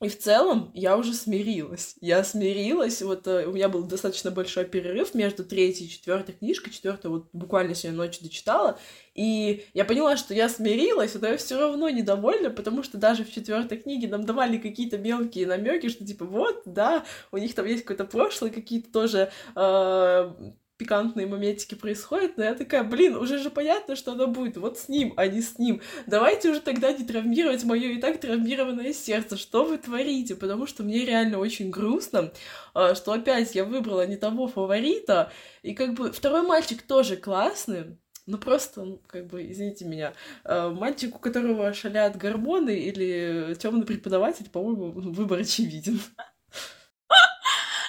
и 0.00 0.08
в 0.08 0.16
целом 0.16 0.70
я 0.74 0.96
уже 0.96 1.12
смирилась. 1.12 1.96
Я 2.00 2.22
смирилась. 2.22 3.02
Вот 3.02 3.26
э, 3.26 3.46
у 3.46 3.52
меня 3.52 3.68
был 3.68 3.82
достаточно 3.82 4.30
большой 4.30 4.64
перерыв 4.64 5.12
между 5.12 5.44
третьей 5.44 5.86
и 5.86 5.90
четвертой 5.90 6.36
книжкой. 6.36 6.72
Четвертую 6.72 7.12
вот 7.12 7.28
буквально 7.32 7.74
сегодня 7.74 7.98
ночью 7.98 8.22
дочитала. 8.22 8.78
И 9.16 9.66
я 9.74 9.84
поняла, 9.84 10.16
что 10.16 10.34
я 10.34 10.48
смирилась, 10.48 11.16
но 11.20 11.26
я 11.26 11.36
все 11.36 11.58
равно 11.58 11.88
недовольна, 11.88 12.50
потому 12.50 12.84
что 12.84 12.96
даже 12.96 13.24
в 13.24 13.32
четвертой 13.32 13.78
книге 13.78 14.06
нам 14.06 14.24
давали 14.24 14.58
какие-то 14.58 14.98
мелкие 14.98 15.48
намеки, 15.48 15.88
что 15.88 16.06
типа 16.06 16.24
вот, 16.24 16.62
да, 16.64 17.04
у 17.32 17.38
них 17.38 17.52
там 17.56 17.66
есть 17.66 17.82
какое-то 17.82 18.04
прошлое, 18.04 18.50
какие-то 18.50 18.92
тоже 18.92 19.32
э, 19.56 20.32
пикантные 20.78 21.26
моментики 21.26 21.74
происходят, 21.74 22.36
но 22.36 22.44
я 22.44 22.54
такая, 22.54 22.84
блин, 22.84 23.16
уже 23.16 23.38
же 23.38 23.50
понятно, 23.50 23.96
что 23.96 24.12
оно 24.12 24.28
будет 24.28 24.56
вот 24.56 24.78
с 24.78 24.88
ним, 24.88 25.12
а 25.16 25.26
не 25.26 25.42
с 25.42 25.58
ним. 25.58 25.82
Давайте 26.06 26.50
уже 26.50 26.60
тогда 26.60 26.92
не 26.92 27.04
травмировать 27.04 27.64
мое 27.64 27.90
и 27.90 28.00
так 28.00 28.20
травмированное 28.20 28.92
сердце. 28.92 29.36
Что 29.36 29.64
вы 29.64 29.78
творите? 29.78 30.36
Потому 30.36 30.66
что 30.66 30.84
мне 30.84 31.04
реально 31.04 31.38
очень 31.38 31.70
грустно, 31.70 32.32
а, 32.74 32.94
что 32.94 33.12
опять 33.12 33.54
я 33.54 33.64
выбрала 33.64 34.06
не 34.06 34.16
того 34.16 34.46
фаворита, 34.46 35.32
и 35.62 35.74
как 35.74 35.94
бы 35.94 36.12
второй 36.12 36.42
мальчик 36.42 36.80
тоже 36.82 37.16
классный, 37.16 37.98
ну 38.26 38.38
просто, 38.38 38.98
как 39.06 39.26
бы, 39.26 39.50
извините 39.50 39.84
меня, 39.84 40.14
а, 40.44 40.70
мальчик, 40.70 41.16
у 41.16 41.18
которого 41.18 41.72
шалят 41.74 42.16
гормоны 42.16 42.78
или 42.78 43.56
темный 43.58 43.84
преподаватель, 43.84 44.48
по-моему, 44.48 44.92
выбор 44.92 45.40
очевиден. 45.40 46.00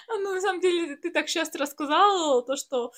Ну, 0.09 0.33
на 0.33 0.41
самом 0.41 0.59
деле, 0.61 0.95
ты 0.95 1.11
так 1.11 1.29
сейчас 1.29 1.53
рассказала, 1.55 2.41
то, 2.43 2.55
что 2.55 2.91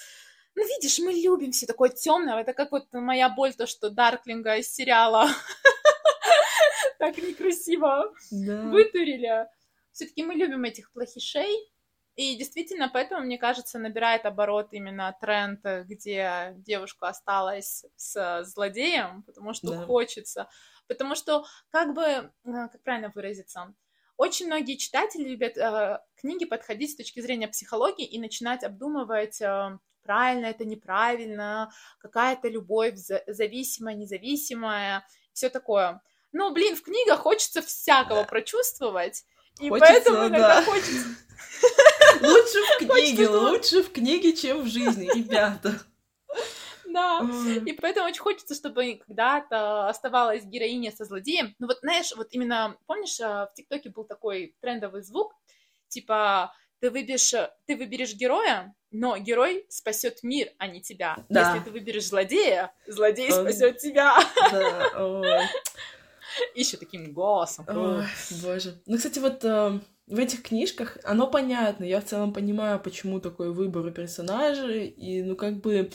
ну, 0.55 0.67
видишь, 0.67 0.99
мы 0.99 1.13
любим 1.13 1.51
все 1.51 1.65
такое 1.65 1.89
темное. 1.89 2.39
Это 2.41 2.53
как 2.53 2.71
вот 2.71 2.87
моя 2.91 3.29
боль, 3.29 3.53
то, 3.53 3.65
что 3.67 3.89
Дарклинга 3.89 4.57
из 4.57 4.73
сериала 4.73 5.29
так 6.99 7.17
некрасиво 7.17 8.13
вытурили. 8.31 9.47
Все-таки 9.91 10.23
мы 10.23 10.33
любим 10.33 10.63
этих 10.63 10.91
плохишей. 10.91 11.71
И 12.15 12.35
действительно, 12.35 12.89
поэтому, 12.89 13.25
мне 13.25 13.37
кажется, 13.37 13.79
набирает 13.79 14.25
оборот 14.25 14.73
именно 14.73 15.15
тренд, 15.21 15.61
где 15.85 16.53
девушка 16.57 17.07
осталась 17.07 17.85
с 17.95 18.43
злодеем, 18.43 19.23
потому 19.23 19.53
что 19.53 19.69
да. 19.69 19.85
хочется. 19.85 20.49
Потому 20.87 21.15
что, 21.15 21.45
как 21.69 21.93
бы, 21.93 22.03
э, 22.03 22.29
как 22.43 22.83
правильно 22.83 23.11
выразиться, 23.15 23.73
очень 24.21 24.45
многие 24.45 24.75
читатели 24.75 25.23
любят 25.23 25.57
э, 25.57 25.99
книги 26.15 26.45
подходить 26.45 26.91
с 26.91 26.95
точки 26.95 27.21
зрения 27.21 27.47
психологии 27.47 28.05
и 28.05 28.19
начинать 28.19 28.63
обдумывать, 28.63 29.41
э, 29.41 29.79
правильно 30.03 30.45
это, 30.45 30.63
неправильно, 30.63 31.71
какая-то 31.97 32.47
любовь 32.47 32.93
зависимая, 33.25 33.95
независимая, 33.95 35.07
все 35.33 35.49
такое. 35.49 36.03
Но, 36.33 36.51
блин, 36.51 36.75
в 36.75 36.83
книгах 36.83 37.21
хочется 37.21 37.63
всякого 37.63 38.23
прочувствовать, 38.23 39.25
И 39.59 39.69
Хочется, 39.69 39.91
поэтому 39.91 40.27
иногда 40.27 40.59
да. 40.59 40.63
хочется... 40.65 41.07
Лучше 42.21 42.59
в 42.59 42.77
книге, 42.85 43.27
лучше 43.27 43.81
в 43.81 43.91
книге, 43.91 44.33
чем 44.33 44.61
в 44.61 44.67
жизни, 44.67 45.09
ребята. 45.15 45.81
Да. 46.93 47.21
И 47.65 47.73
поэтому 47.73 48.07
очень 48.07 48.21
хочется, 48.21 48.55
чтобы 48.55 49.01
когда-то 49.07 49.87
оставалась 49.87 50.43
героиня 50.45 50.91
со 50.91 51.05
злодеем. 51.05 51.55
Ну 51.59 51.67
вот, 51.67 51.79
знаешь, 51.81 52.11
вот 52.15 52.27
именно, 52.31 52.77
помнишь, 52.87 53.19
а, 53.19 53.47
в 53.47 53.53
ТикТоке 53.53 53.89
был 53.89 54.03
такой 54.03 54.55
трендовый 54.61 55.01
звук, 55.03 55.33
типа, 55.87 56.53
ты 56.79 56.89
выберешь, 56.89 57.33
ты 57.65 57.75
выберешь 57.77 58.13
героя, 58.15 58.73
но 58.89 59.17
герой 59.17 59.65
спасет 59.69 60.23
мир, 60.23 60.49
а 60.57 60.67
не 60.67 60.81
тебя. 60.81 61.17
Да. 61.29 61.53
Если 61.53 61.65
ты 61.65 61.71
выберешь 61.71 62.07
злодея, 62.07 62.73
злодей 62.87 63.31
Он- 63.31 63.41
спасет 63.41 63.77
тебя. 63.77 64.17
Да. 64.51 65.47
Еще 66.55 66.77
таким 66.77 67.13
голосом. 67.13 67.65
Ой, 67.67 68.05
боже. 68.41 68.81
Ну, 68.85 68.97
кстати, 68.97 69.19
вот 69.19 69.43
э, 69.43 69.79
в 70.11 70.19
этих 70.19 70.43
книжках 70.43 70.97
оно 71.05 71.25
понятно. 71.25 71.85
Я 71.85 72.01
в 72.01 72.05
целом 72.05 72.33
понимаю, 72.33 72.81
почему 72.81 73.21
такой 73.21 73.53
выбор 73.53 73.85
у 73.85 73.91
персонажей. 73.91 74.87
И, 74.87 75.23
ну, 75.23 75.37
как 75.37 75.61
бы, 75.61 75.89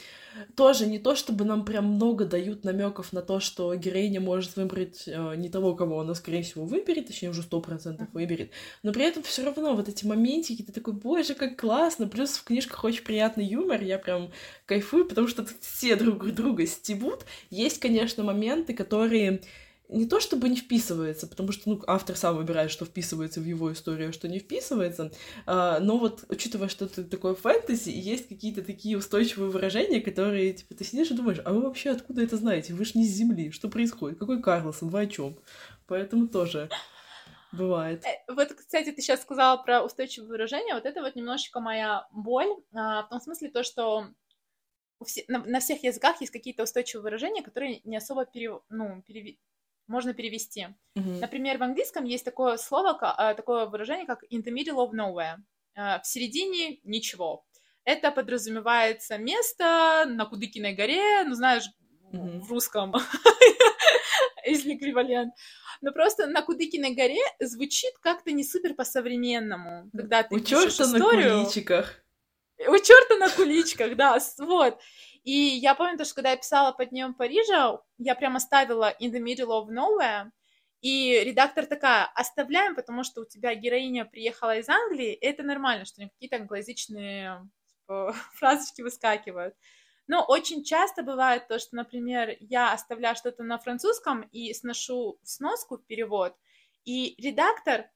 тоже 0.54 0.86
не 0.86 0.98
то, 0.98 1.14
чтобы 1.14 1.44
нам 1.44 1.66
прям 1.66 1.84
много 1.84 2.24
дают 2.24 2.64
намеков 2.64 3.12
на 3.12 3.20
то, 3.20 3.40
что 3.40 3.74
героиня 3.74 4.22
может 4.22 4.56
выбрать 4.56 5.04
э, 5.06 5.34
не 5.36 5.50
того, 5.50 5.74
кого 5.74 6.00
она, 6.00 6.14
скорее 6.14 6.42
всего, 6.42 6.64
выберет, 6.64 7.08
точнее, 7.08 7.28
уже 7.28 7.42
сто 7.42 7.60
процентов 7.60 8.08
выберет. 8.14 8.52
Но 8.82 8.92
при 8.94 9.04
этом 9.04 9.22
все 9.22 9.44
равно 9.44 9.74
вот 9.74 9.86
эти 9.88 10.06
моментики, 10.06 10.62
ты 10.62 10.72
такой, 10.72 10.94
боже, 10.94 11.34
как 11.34 11.60
классно. 11.60 12.08
Плюс 12.08 12.30
в 12.30 12.44
книжках 12.44 12.84
очень 12.84 13.04
приятный 13.04 13.44
юмор, 13.44 13.82
я 13.82 13.98
прям 13.98 14.30
кайфую, 14.64 15.06
потому 15.06 15.28
что 15.28 15.44
тут 15.44 15.58
все 15.60 15.94
друг 15.94 16.24
друга 16.32 16.66
стебут. 16.66 17.26
Есть, 17.50 17.80
конечно, 17.80 18.24
моменты, 18.24 18.72
которые 18.72 19.42
не 19.88 20.06
то 20.06 20.20
чтобы 20.20 20.48
не 20.48 20.56
вписывается, 20.56 21.26
потому 21.26 21.52
что 21.52 21.70
ну, 21.70 21.82
автор 21.86 22.16
сам 22.16 22.36
выбирает, 22.36 22.70
что 22.70 22.84
вписывается 22.84 23.40
в 23.40 23.44
его 23.44 23.72
историю, 23.72 24.10
а 24.10 24.12
что 24.12 24.28
не 24.28 24.38
вписывается, 24.38 25.12
а, 25.46 25.78
но 25.80 25.98
вот 25.98 26.24
учитывая, 26.28 26.68
что 26.68 26.86
это 26.86 27.04
такое 27.04 27.34
фэнтези, 27.34 27.90
есть 27.90 28.28
какие-то 28.28 28.62
такие 28.62 28.98
устойчивые 28.98 29.50
выражения, 29.50 30.00
которые, 30.00 30.52
типа, 30.54 30.74
ты 30.74 30.84
сидишь 30.84 31.10
и 31.10 31.14
думаешь, 31.14 31.40
а 31.44 31.52
вы 31.52 31.62
вообще 31.62 31.90
откуда 31.90 32.22
это 32.22 32.36
знаете? 32.36 32.74
Вы 32.74 32.84
ж 32.84 32.94
не 32.94 33.06
с 33.06 33.10
земли, 33.12 33.50
что 33.50 33.68
происходит? 33.68 34.18
Какой 34.18 34.42
Карлсон? 34.42 34.88
Вы 34.88 35.00
о 35.00 35.06
чем? 35.06 35.38
Поэтому 35.86 36.28
тоже 36.28 36.68
бывает. 37.52 38.04
Э, 38.04 38.32
Вот, 38.32 38.52
кстати, 38.52 38.90
ты 38.90 39.00
сейчас 39.00 39.22
сказала 39.22 39.56
про 39.56 39.82
устойчивое 39.84 40.28
выражение. 40.28 40.74
Вот 40.74 40.84
это 40.84 41.00
вот 41.00 41.14
немножечко 41.16 41.60
моя 41.60 42.06
боль, 42.12 42.50
а, 42.74 43.04
в 43.04 43.08
том 43.08 43.20
смысле 43.20 43.50
то, 43.50 43.62
что 43.62 44.08
на, 45.28 45.44
на 45.44 45.60
всех 45.60 45.82
языках 45.84 46.20
есть 46.20 46.32
какие-то 46.32 46.62
устойчивые 46.62 47.02
выражения, 47.04 47.42
которые 47.42 47.80
не 47.84 47.96
особо 47.96 48.24
пере- 48.24 48.60
ну, 48.68 49.02
переви- 49.06 49.38
можно 49.86 50.14
перевести. 50.14 50.68
Мгм. 50.94 51.20
Например, 51.20 51.58
в 51.58 51.62
английском 51.62 52.04
есть 52.04 52.24
такое 52.24 52.56
слово, 52.56 52.96
а, 53.00 53.34
такое 53.34 53.66
выражение, 53.66 54.06
как 54.06 54.22
in 54.32 54.42
the 54.42 54.52
middle 54.52 54.76
of 54.78 54.90
nowhere. 54.92 55.36
А, 55.76 56.00
В 56.00 56.06
середине 56.06 56.78
ничего. 56.84 57.44
Это 57.84 58.10
подразумевается 58.10 59.16
место 59.18 60.04
на 60.08 60.24
Кудыкиной 60.26 60.74
горе, 60.74 61.22
ну, 61.24 61.34
знаешь, 61.34 61.64
Мгм. 62.12 62.40
в 62.40 62.50
русском, 62.50 62.92
если 64.44 64.74
эквивалент. 64.74 65.34
Но 65.82 65.92
просто 65.92 66.26
на 66.26 66.42
Кудыкиной 66.42 66.94
горе 66.94 67.20
звучит 67.40 67.92
как-то 68.00 68.32
не 68.32 68.44
супер 68.44 68.74
по-современному, 68.74 69.90
когда 69.94 70.22
ты 70.22 70.34
У 70.34 70.38
пишешь 70.40 70.74
черта 70.76 70.86
на 70.92 70.96
историю. 70.98 71.38
куличиках. 71.44 72.02
У 72.68 72.78
черта 72.78 73.16
на 73.18 73.28
куличках, 73.28 73.96
да, 73.96 74.18
вот. 74.38 74.78
И 75.26 75.32
я 75.32 75.74
помню, 75.74 75.98
то, 75.98 76.04
что 76.04 76.14
когда 76.14 76.30
я 76.30 76.36
писала 76.36 76.70
под 76.70 76.90
днем 76.90 77.12
Парижа, 77.12 77.80
я 77.98 78.14
прямо 78.14 78.38
ставила 78.38 78.94
in 79.00 79.10
the 79.10 79.20
middle 79.20 79.48
of 79.48 79.68
nowhere, 79.68 80.30
и 80.82 81.20
редактор 81.24 81.66
такая, 81.66 82.04
оставляем, 82.14 82.76
потому 82.76 83.02
что 83.02 83.22
у 83.22 83.24
тебя 83.24 83.56
героиня 83.56 84.04
приехала 84.04 84.56
из 84.56 84.68
Англии, 84.68 85.12
это 85.14 85.42
нормально, 85.42 85.84
что 85.84 85.98
у 85.98 86.02
нее 86.02 86.10
какие-то 86.10 86.36
англоязычные 86.36 87.50
типа, 87.66 88.14
фразочки 88.34 88.82
выскакивают. 88.82 89.56
Но 90.06 90.24
очень 90.24 90.62
часто 90.62 91.02
бывает 91.02 91.48
то, 91.48 91.58
что, 91.58 91.74
например, 91.74 92.36
я 92.38 92.72
оставляю 92.72 93.16
что-то 93.16 93.42
на 93.42 93.58
французском 93.58 94.22
и 94.30 94.54
сношу 94.54 95.18
сноску 95.24 95.78
в 95.78 95.86
перевод, 95.86 96.36
и 96.84 97.16
редактор 97.20 97.90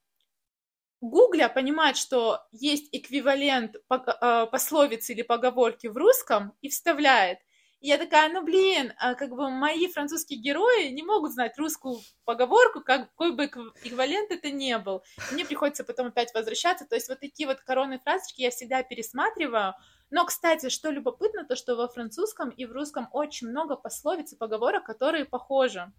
Гугля 1.00 1.48
понимает, 1.48 1.96
что 1.96 2.40
есть 2.52 2.88
эквивалент 2.92 3.76
э, 3.76 4.46
пословицы 4.50 5.12
или 5.12 5.22
поговорки 5.22 5.86
в 5.86 5.96
русском 5.96 6.52
и 6.60 6.68
вставляет. 6.68 7.38
И 7.80 7.88
я 7.88 7.96
такая, 7.96 8.30
ну 8.30 8.42
блин, 8.42 8.92
а 8.98 9.14
как 9.14 9.30
бы 9.30 9.48
мои 9.48 9.86
французские 9.86 10.38
герои 10.38 10.88
не 10.88 11.02
могут 11.02 11.32
знать 11.32 11.56
русскую 11.56 11.96
поговорку, 12.26 12.82
какой 12.82 13.32
бы 13.32 13.46
экв- 13.46 13.72
эквивалент 13.82 14.30
это 14.30 14.50
не 14.50 14.76
был. 14.76 15.02
И 15.30 15.34
мне 15.34 15.46
приходится 15.46 15.82
потом 15.82 16.08
опять 16.08 16.34
возвращаться. 16.34 16.86
То 16.86 16.96
есть 16.96 17.08
вот 17.08 17.20
такие 17.20 17.46
вот 17.48 17.60
коронные 17.60 17.98
фразочки 17.98 18.42
я 18.42 18.50
всегда 18.50 18.82
пересматриваю. 18.82 19.74
Но, 20.10 20.26
кстати, 20.26 20.68
что 20.68 20.90
любопытно, 20.90 21.46
то 21.46 21.56
что 21.56 21.76
во 21.76 21.88
французском 21.88 22.50
и 22.50 22.66
в 22.66 22.72
русском 22.72 23.08
очень 23.12 23.48
много 23.48 23.76
пословиц 23.76 24.34
и 24.34 24.36
поговорок, 24.36 24.84
которые 24.84 25.24
похожи. 25.24 25.90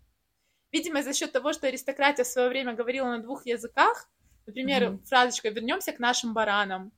Видимо, 0.71 1.01
за 1.01 1.13
счет 1.13 1.31
того, 1.31 1.51
что 1.51 1.67
аристократия 1.67 2.23
в 2.23 2.27
свое 2.27 2.49
время 2.49 2.73
говорила 2.73 3.07
на 3.07 3.23
двух 3.23 3.47
языках, 3.47 4.07
например, 4.45 4.89
Мгм. 4.91 5.05
фразочка 5.05 5.49
«вернемся 5.49 5.91
к 5.91 5.99
нашим 5.99 6.33
баранам», 6.33 6.91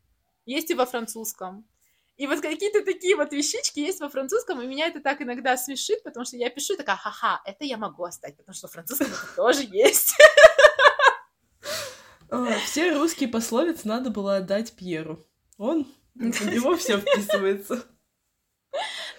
есть 0.46 0.70
и 0.72 0.74
во 0.74 0.86
французском. 0.86 1.68
И 2.16 2.28
вот 2.28 2.42
какие-то 2.42 2.84
такие 2.86 3.16
вот 3.16 3.32
вещички 3.34 3.80
есть 3.80 4.00
во 4.00 4.10
французском, 4.10 4.62
и 4.62 4.68
меня 4.68 4.88
это 4.88 5.00
так 5.02 5.22
иногда 5.22 5.58
смешит, 5.58 6.04
потому 6.04 6.26
что 6.26 6.38
я 6.38 6.50
пишу 6.50 6.78
такая, 6.78 6.96
ха-ха, 6.96 7.42
это 7.46 7.66
я 7.66 7.78
могу 7.78 8.04
оставить, 8.04 8.38
потому 8.38 8.54
что 8.54 8.68
в 8.68 8.72
французском 8.72 9.08
это 9.08 9.36
тоже 9.36 9.64
есть. 9.72 10.14
А, 12.30 12.52
все 12.66 12.92
русские 12.94 13.30
пословицы 13.30 13.88
надо 13.88 14.10
было 14.10 14.38
отдать 14.38 14.74
Пьеру. 14.76 15.24
Он, 15.60 15.86
у 16.16 16.24
него 16.24 16.76
все 16.78 16.98
вписывается. 17.00 17.86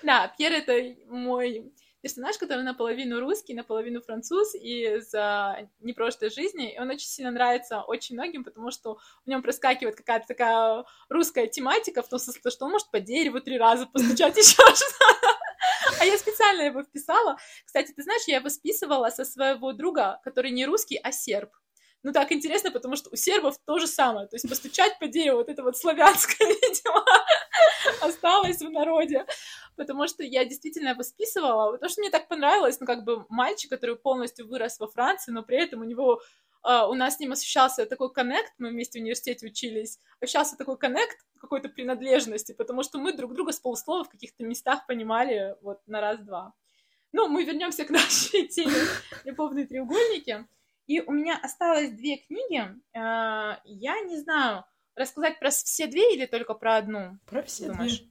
Да, 0.02 0.34
Пьер 0.36 0.50
это 0.52 0.96
мой 1.06 1.72
персонаж, 2.04 2.36
который 2.36 2.62
наполовину 2.64 3.18
русский, 3.18 3.54
наполовину 3.54 4.02
француз 4.02 4.54
из 4.54 5.14
а, 5.14 5.56
непростой 5.80 6.28
жизни. 6.28 6.74
И 6.74 6.78
он 6.78 6.90
очень 6.90 7.08
сильно 7.08 7.30
нравится 7.30 7.80
очень 7.80 8.14
многим, 8.14 8.44
потому 8.44 8.70
что 8.70 8.98
в 9.24 9.26
нем 9.26 9.42
проскакивает 9.42 9.96
какая-то 9.96 10.26
такая 10.26 10.84
русская 11.08 11.46
тематика, 11.46 12.02
в 12.02 12.08
том 12.10 12.18
смысле, 12.18 12.50
что 12.50 12.66
он 12.66 12.72
может 12.72 12.90
по 12.90 13.00
дереву 13.00 13.40
три 13.40 13.56
раза 13.56 13.86
постучать 13.86 14.36
еще 14.36 14.62
что-то. 14.74 15.38
А 15.98 16.04
я 16.04 16.18
специально 16.18 16.60
его 16.60 16.82
вписала. 16.82 17.38
Кстати, 17.64 17.92
ты 17.92 18.02
знаешь, 18.02 18.24
я 18.26 18.36
его 18.36 18.50
списывала 18.50 19.08
со 19.08 19.24
своего 19.24 19.72
друга, 19.72 20.20
который 20.24 20.50
не 20.50 20.66
русский, 20.66 21.00
а 21.02 21.10
серб. 21.10 21.50
Ну 22.04 22.12
так 22.12 22.32
интересно, 22.32 22.70
потому 22.70 22.96
что 22.96 23.08
у 23.10 23.16
сербов 23.16 23.56
то 23.64 23.78
же 23.78 23.86
самое. 23.86 24.28
То 24.28 24.36
есть 24.36 24.46
постучать 24.46 24.98
по 24.98 25.06
дереву, 25.06 25.38
вот 25.38 25.48
это 25.48 25.62
вот 25.62 25.78
славянское, 25.78 26.48
видимо, 26.48 27.02
осталось 28.00 28.60
в 28.60 28.70
народе. 28.70 29.26
Потому 29.76 30.06
что 30.06 30.22
я 30.22 30.44
действительно 30.44 30.90
его 30.90 31.02
списывала, 31.02 31.72
потому 31.72 31.90
что 31.90 32.00
мне 32.00 32.10
так 32.10 32.28
понравилось, 32.28 32.78
ну 32.80 32.86
как 32.86 33.04
бы 33.04 33.24
мальчик, 33.28 33.70
который 33.70 33.96
полностью 33.96 34.48
вырос 34.48 34.78
во 34.78 34.86
Франции, 34.86 35.32
но 35.32 35.42
при 35.42 35.58
этом 35.58 35.80
у 35.80 35.84
него 35.84 36.20
а, 36.64 36.88
у 36.88 36.94
нас 36.94 37.16
с 37.16 37.20
ним 37.20 37.32
ощущался 37.32 37.84
такой 37.84 38.10
коннект, 38.12 38.52
мы 38.58 38.70
вместе 38.70 38.98
в 38.98 39.02
университете 39.02 39.46
учились, 39.46 39.98
ощущался 40.20 40.56
такой 40.56 40.78
коннект 40.78 41.18
какой-то 41.38 41.68
принадлежности, 41.68 42.52
потому 42.52 42.82
что 42.82 42.98
мы 42.98 43.12
друг 43.12 43.34
друга 43.34 43.52
с 43.52 43.60
полуслова 43.60 44.04
в 44.04 44.08
каких-то 44.08 44.44
местах 44.44 44.86
понимали 44.86 45.56
вот 45.60 45.80
на 45.86 46.00
раз-два. 46.00 46.54
Ну, 47.12 47.28
мы 47.28 47.44
вернемся 47.44 47.84
к 47.84 47.90
нашей 47.90 48.48
теме 48.48 48.74
«Любовные 49.24 49.66
треугольники». 49.66 50.46
И 50.86 51.00
у 51.00 51.12
меня 51.12 51.38
осталось 51.42 51.90
две 51.90 52.16
книги. 52.16 52.62
А, 52.94 53.60
Я 53.64 54.00
не 54.00 54.18
знаю, 54.18 54.64
рассказать 54.96 55.38
про 55.38 55.50
все 55.50 55.86
две 55.86 56.14
или 56.14 56.26
только 56.26 56.54
про 56.54 56.76
одну? 56.76 57.18
Про 57.26 57.42
все 57.42 57.68
Думаешь? 57.68 58.00
две. 58.00 58.10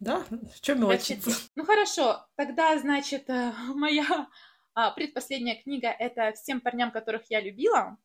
Да, 0.00 0.24
в 0.30 0.60
чем 0.60 0.80
мелочиться? 0.80 1.30
Ну 1.54 1.64
хорошо, 1.64 2.26
тогда, 2.34 2.76
значит, 2.78 3.30
э, 3.30 3.52
моя 3.74 4.26
а, 4.74 4.90
предпоследняя 4.90 5.62
книга 5.62 5.88
это 5.88 6.32
«Всем 6.32 6.60
парням, 6.60 6.90
которых 6.90 7.30
я 7.30 7.40
любила». 7.40 7.98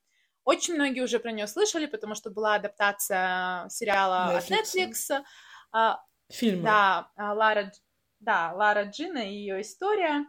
Очень 0.44 0.76
многие 0.76 1.02
уже 1.02 1.20
про 1.20 1.32
нее 1.32 1.48
слышали, 1.48 1.88
потому 1.88 2.16
что 2.16 2.30
была 2.30 2.56
адаптация 2.56 3.68
сериала 3.70 4.38
от 4.38 4.50
Netflix. 4.50 5.10
Netflix. 5.10 5.24
А, 5.72 6.00
Фильмы. 6.30 6.64
Да, 6.64 7.12
а, 7.16 7.34
Лара, 7.34 7.72
да, 8.20 8.54
Лара 8.54 8.84
Джина 8.84 9.30
и 9.30 9.34
ее 9.34 9.62
история. 9.62 10.26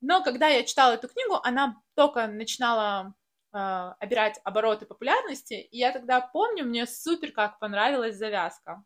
Но 0.00 0.22
когда 0.22 0.48
я 0.48 0.64
читала 0.64 0.94
эту 0.94 1.08
книгу, 1.08 1.38
она 1.42 1.76
только 1.94 2.26
начинала 2.26 3.14
обирать 3.54 4.40
обороты 4.44 4.86
популярности, 4.86 5.54
и 5.54 5.78
я 5.78 5.92
тогда 5.92 6.20
помню, 6.20 6.64
мне 6.64 6.86
супер 6.86 7.32
как 7.32 7.58
понравилась 7.58 8.16
завязка. 8.16 8.84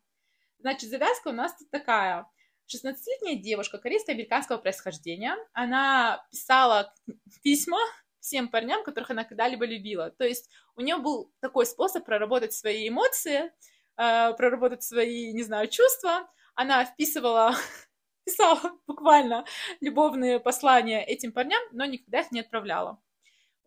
Значит, 0.59 0.89
завязка 0.89 1.29
у 1.29 1.31
нас 1.31 1.57
тут 1.57 1.69
такая. 1.71 2.27
16-летняя 2.67 3.35
девушка 3.35 3.79
корейско-американского 3.79 4.57
происхождения, 4.57 5.35
она 5.53 6.23
писала 6.29 6.93
письма 7.41 7.79
всем 8.19 8.49
парням, 8.49 8.83
которых 8.83 9.09
она 9.09 9.23
когда-либо 9.23 9.65
любила. 9.65 10.11
То 10.11 10.25
есть 10.25 10.49
у 10.75 10.81
нее 10.81 10.97
был 10.97 11.33
такой 11.39 11.65
способ 11.65 12.05
проработать 12.05 12.53
свои 12.53 12.87
эмоции, 12.87 13.51
э, 13.97 14.33
проработать 14.33 14.83
свои, 14.83 15.33
не 15.33 15.43
знаю, 15.43 15.67
чувства. 15.67 16.29
Она 16.53 16.85
вписывала, 16.85 17.55
писала 18.25 18.77
буквально 18.85 19.45
любовные 19.81 20.39
послания 20.39 21.03
этим 21.03 21.31
парням, 21.31 21.61
но 21.71 21.85
никогда 21.85 22.19
их 22.19 22.31
не 22.31 22.41
отправляла. 22.41 23.01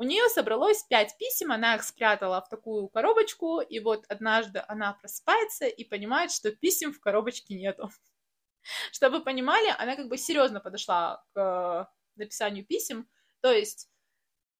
У 0.02 0.04
нее 0.04 0.28
собралось 0.30 0.82
пять 0.82 1.16
писем, 1.16 1.52
она 1.52 1.76
их 1.76 1.84
спрятала 1.84 2.40
в 2.40 2.48
такую 2.48 2.88
коробочку, 2.88 3.60
и 3.60 3.78
вот 3.78 4.04
однажды 4.08 4.60
она 4.66 4.94
просыпается 4.94 5.66
и 5.66 5.84
понимает, 5.84 6.32
что 6.32 6.50
писем 6.50 6.92
в 6.92 6.98
коробочке 6.98 7.54
нету. 7.54 7.88
Чтобы 8.90 9.18
вы 9.18 9.24
понимали, 9.24 9.72
она 9.78 9.94
как 9.94 10.08
бы 10.08 10.18
серьезно 10.18 10.58
подошла 10.58 11.22
к 11.32 11.38
э, 11.38 11.84
написанию 12.16 12.66
писем, 12.66 13.08
то 13.42 13.52
есть 13.52 13.88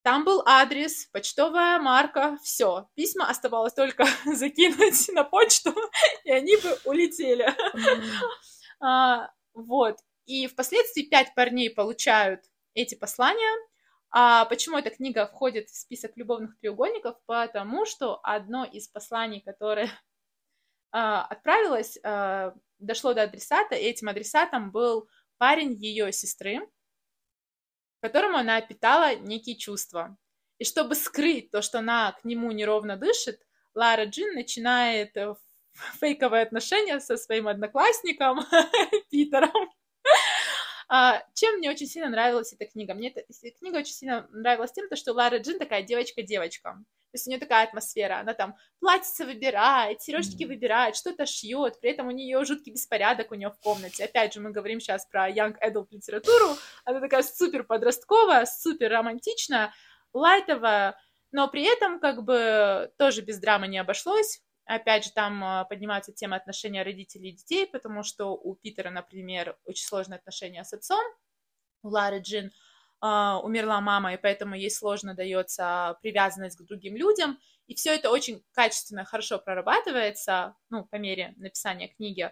там 0.02 0.22
был 0.22 0.44
адрес, 0.46 1.06
почтовая 1.06 1.80
марка, 1.80 2.38
все. 2.44 2.88
Письма 2.94 3.28
оставалось 3.28 3.74
только 3.74 4.06
закинуть 4.24 5.08
на 5.08 5.24
почту, 5.24 5.74
и 6.24 6.30
они 6.30 6.54
бы 6.54 6.78
улетели. 6.84 7.52
а, 8.78 9.32
вот. 9.54 9.98
И 10.26 10.46
впоследствии 10.46 11.02
пять 11.02 11.34
парней 11.34 11.68
получают 11.68 12.44
эти 12.74 12.94
послания, 12.94 13.71
а 14.12 14.44
почему 14.44 14.76
эта 14.76 14.90
книга 14.90 15.26
входит 15.26 15.70
в 15.70 15.74
список 15.76 16.16
любовных 16.16 16.58
треугольников? 16.58 17.16
Потому 17.24 17.86
что 17.86 18.20
одно 18.22 18.64
из 18.64 18.86
посланий, 18.86 19.40
которое 19.40 19.88
а, 20.92 21.24
отправилось, 21.24 21.98
а, 22.04 22.54
дошло 22.78 23.14
до 23.14 23.22
адресата, 23.22 23.74
и 23.74 23.84
этим 23.84 24.10
адресатом 24.10 24.70
был 24.70 25.08
парень 25.38 25.72
ее 25.72 26.12
сестры, 26.12 26.60
которому 28.00 28.36
она 28.36 28.60
питала 28.60 29.16
некие 29.16 29.56
чувства. 29.56 30.16
И 30.58 30.64
чтобы 30.64 30.94
скрыть 30.94 31.50
то, 31.50 31.62
что 31.62 31.78
она 31.78 32.12
к 32.12 32.24
нему 32.24 32.52
неровно 32.52 32.98
дышит, 32.98 33.40
Лара 33.74 34.04
Джин 34.04 34.34
начинает 34.34 35.16
э, 35.16 35.34
фейковые 36.00 36.42
отношения 36.42 37.00
со 37.00 37.16
своим 37.16 37.48
одноклассником 37.48 38.40
Питером. 39.10 39.72
А, 40.94 41.24
чем 41.32 41.56
мне 41.56 41.70
очень 41.70 41.86
сильно 41.86 42.10
нравилась 42.10 42.52
эта 42.52 42.66
книга? 42.66 42.92
Мне 42.92 43.08
эта 43.08 43.24
книга 43.58 43.78
очень 43.78 43.94
сильно 43.94 44.28
нравилась 44.30 44.72
тем, 44.72 44.84
что 44.94 45.14
Лара 45.14 45.38
Джин 45.38 45.58
такая 45.58 45.82
девочка-девочка. 45.82 46.72
То 46.74 47.14
есть 47.14 47.26
у 47.26 47.30
нее 47.30 47.40
такая 47.40 47.66
атмосфера, 47.66 48.18
она 48.20 48.34
там 48.34 48.56
платьице 48.78 49.24
выбирает, 49.24 50.02
сережки 50.02 50.44
выбирает, 50.44 50.94
что-то 50.94 51.24
шьет, 51.24 51.80
при 51.80 51.92
этом 51.92 52.08
у 52.08 52.10
нее 52.10 52.44
жуткий 52.44 52.72
беспорядок 52.72 53.32
у 53.32 53.36
нее 53.36 53.48
в 53.48 53.58
комнате. 53.60 54.04
Опять 54.04 54.34
же, 54.34 54.40
мы 54.40 54.50
говорим 54.50 54.80
сейчас 54.80 55.06
про 55.06 55.30
young 55.30 55.56
adult 55.66 55.86
литературу, 55.92 56.58
она 56.84 57.00
такая 57.00 57.22
супер 57.22 57.64
подростковая, 57.64 58.44
супер 58.44 58.90
романтичная, 58.90 59.72
лайтовая, 60.12 60.98
но 61.30 61.48
при 61.48 61.62
этом 61.62 62.00
как 62.00 62.22
бы 62.22 62.92
тоже 62.98 63.22
без 63.22 63.38
драмы 63.38 63.66
не 63.66 63.78
обошлось. 63.78 64.42
Опять 64.64 65.04
же, 65.04 65.12
там 65.12 65.42
а, 65.42 65.64
поднимается 65.64 66.12
тема 66.12 66.36
отношения 66.36 66.82
родителей 66.82 67.30
и 67.30 67.36
детей, 67.36 67.66
потому 67.66 68.02
что 68.02 68.34
у 68.34 68.54
Питера, 68.54 68.90
например, 68.90 69.58
очень 69.64 69.86
сложные 69.86 70.18
отношения 70.18 70.64
с 70.64 70.72
отцом, 70.72 71.02
у 71.82 71.88
Лары 71.88 72.20
Джин 72.20 72.52
Uh, 73.04 73.40
умерла 73.42 73.80
мама, 73.80 74.14
и 74.14 74.16
поэтому 74.16 74.54
ей 74.54 74.70
сложно 74.70 75.16
дается 75.16 75.98
привязанность 76.02 76.56
к 76.56 76.62
другим 76.62 76.94
людям. 76.94 77.36
И 77.66 77.74
все 77.74 77.96
это 77.96 78.10
очень 78.10 78.44
качественно, 78.52 79.04
хорошо 79.04 79.40
прорабатывается, 79.40 80.54
ну, 80.70 80.84
по 80.84 80.94
мере 80.94 81.34
написания 81.36 81.88
книги. 81.88 82.30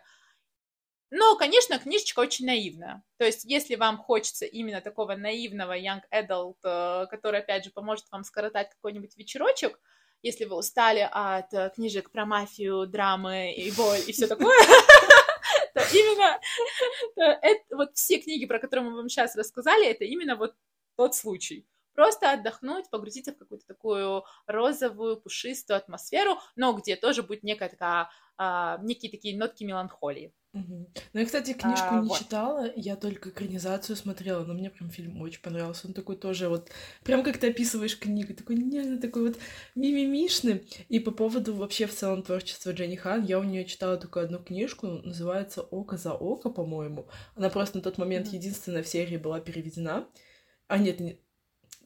Но, 1.10 1.36
конечно, 1.36 1.76
книжечка 1.80 2.20
очень 2.20 2.46
наивная. 2.46 3.02
То 3.16 3.24
есть, 3.24 3.44
если 3.44 3.74
вам 3.74 3.98
хочется 3.98 4.46
именно 4.46 4.80
такого 4.80 5.16
наивного 5.16 5.76
young 5.76 6.02
adult, 6.12 6.58
э, 6.62 7.06
который, 7.10 7.40
опять 7.40 7.64
же, 7.64 7.70
поможет 7.70 8.06
вам 8.12 8.22
скоротать 8.22 8.70
какой-нибудь 8.70 9.16
вечерочек, 9.16 9.76
если 10.22 10.44
вы 10.44 10.56
устали 10.56 11.08
от 11.10 11.52
э, 11.54 11.70
книжек 11.74 12.10
про 12.10 12.26
мафию, 12.26 12.86
драмы 12.86 13.52
и 13.52 13.70
боль 13.72 14.00
и 14.06 14.12
все 14.12 14.26
такое, 14.28 14.58
то 15.74 15.82
именно 15.92 16.40
вот 17.70 17.90
все 17.94 18.18
книги, 18.18 18.46
про 18.46 18.58
которые 18.58 18.88
мы 18.88 18.96
вам 18.96 19.08
сейчас 19.08 19.36
рассказали, 19.36 19.86
это 19.86 20.04
именно 20.04 20.36
вот 20.36 20.54
тот 20.96 21.14
случай. 21.14 21.66
Просто 21.94 22.32
отдохнуть, 22.32 22.90
погрузиться 22.90 23.32
в 23.32 23.38
какую-то 23.38 23.66
такую 23.66 24.24
розовую, 24.46 25.20
пушистую 25.20 25.76
атмосферу, 25.76 26.38
но 26.56 26.72
где 26.72 26.96
тоже 26.96 27.22
будет 27.22 27.42
некая 27.42 27.68
такая, 27.68 28.10
а, 28.36 28.78
некие 28.82 29.10
такие 29.10 29.36
нотки 29.36 29.64
меланхолии. 29.64 30.32
Угу. 30.52 30.90
Ну, 31.12 31.20
я, 31.20 31.24
кстати, 31.26 31.52
книжку 31.52 31.86
а, 31.90 32.00
не 32.00 32.08
вот. 32.08 32.18
читала, 32.18 32.72
я 32.74 32.96
только 32.96 33.28
экранизацию 33.28 33.94
смотрела, 33.94 34.44
но 34.44 34.52
мне 34.52 34.68
прям 34.68 34.90
фильм 34.90 35.20
очень 35.22 35.40
понравился. 35.40 35.86
Он 35.86 35.94
такой 35.94 36.16
тоже 36.16 36.48
вот, 36.48 36.70
прям 37.04 37.22
как 37.22 37.38
ты 37.38 37.50
описываешь 37.50 37.96
книгу, 37.96 38.34
такой 38.34 38.56
нежный, 38.56 38.98
такой 38.98 39.28
вот 39.28 39.38
мимимишный. 39.76 40.68
И 40.88 40.98
по 40.98 41.12
поводу 41.12 41.54
вообще 41.54 41.86
в 41.86 41.94
целом 41.94 42.24
творчества 42.24 42.72
Дженни 42.72 42.96
Хан, 42.96 43.24
я 43.24 43.38
у 43.38 43.44
нее 43.44 43.64
читала 43.64 43.96
только 43.96 44.22
одну 44.22 44.38
книжку, 44.38 44.88
называется 44.88 45.62
«Око 45.62 45.96
за 45.96 46.14
око», 46.14 46.50
по-моему. 46.50 47.06
Она 47.36 47.48
просто 47.48 47.76
на 47.76 47.82
тот 47.82 47.98
момент 47.98 48.28
единственная 48.28 48.82
в 48.82 48.88
серии 48.88 49.18
была 49.18 49.40
переведена. 49.40 50.08
А 50.66 50.78
нет, 50.78 50.98
не... 50.98 51.20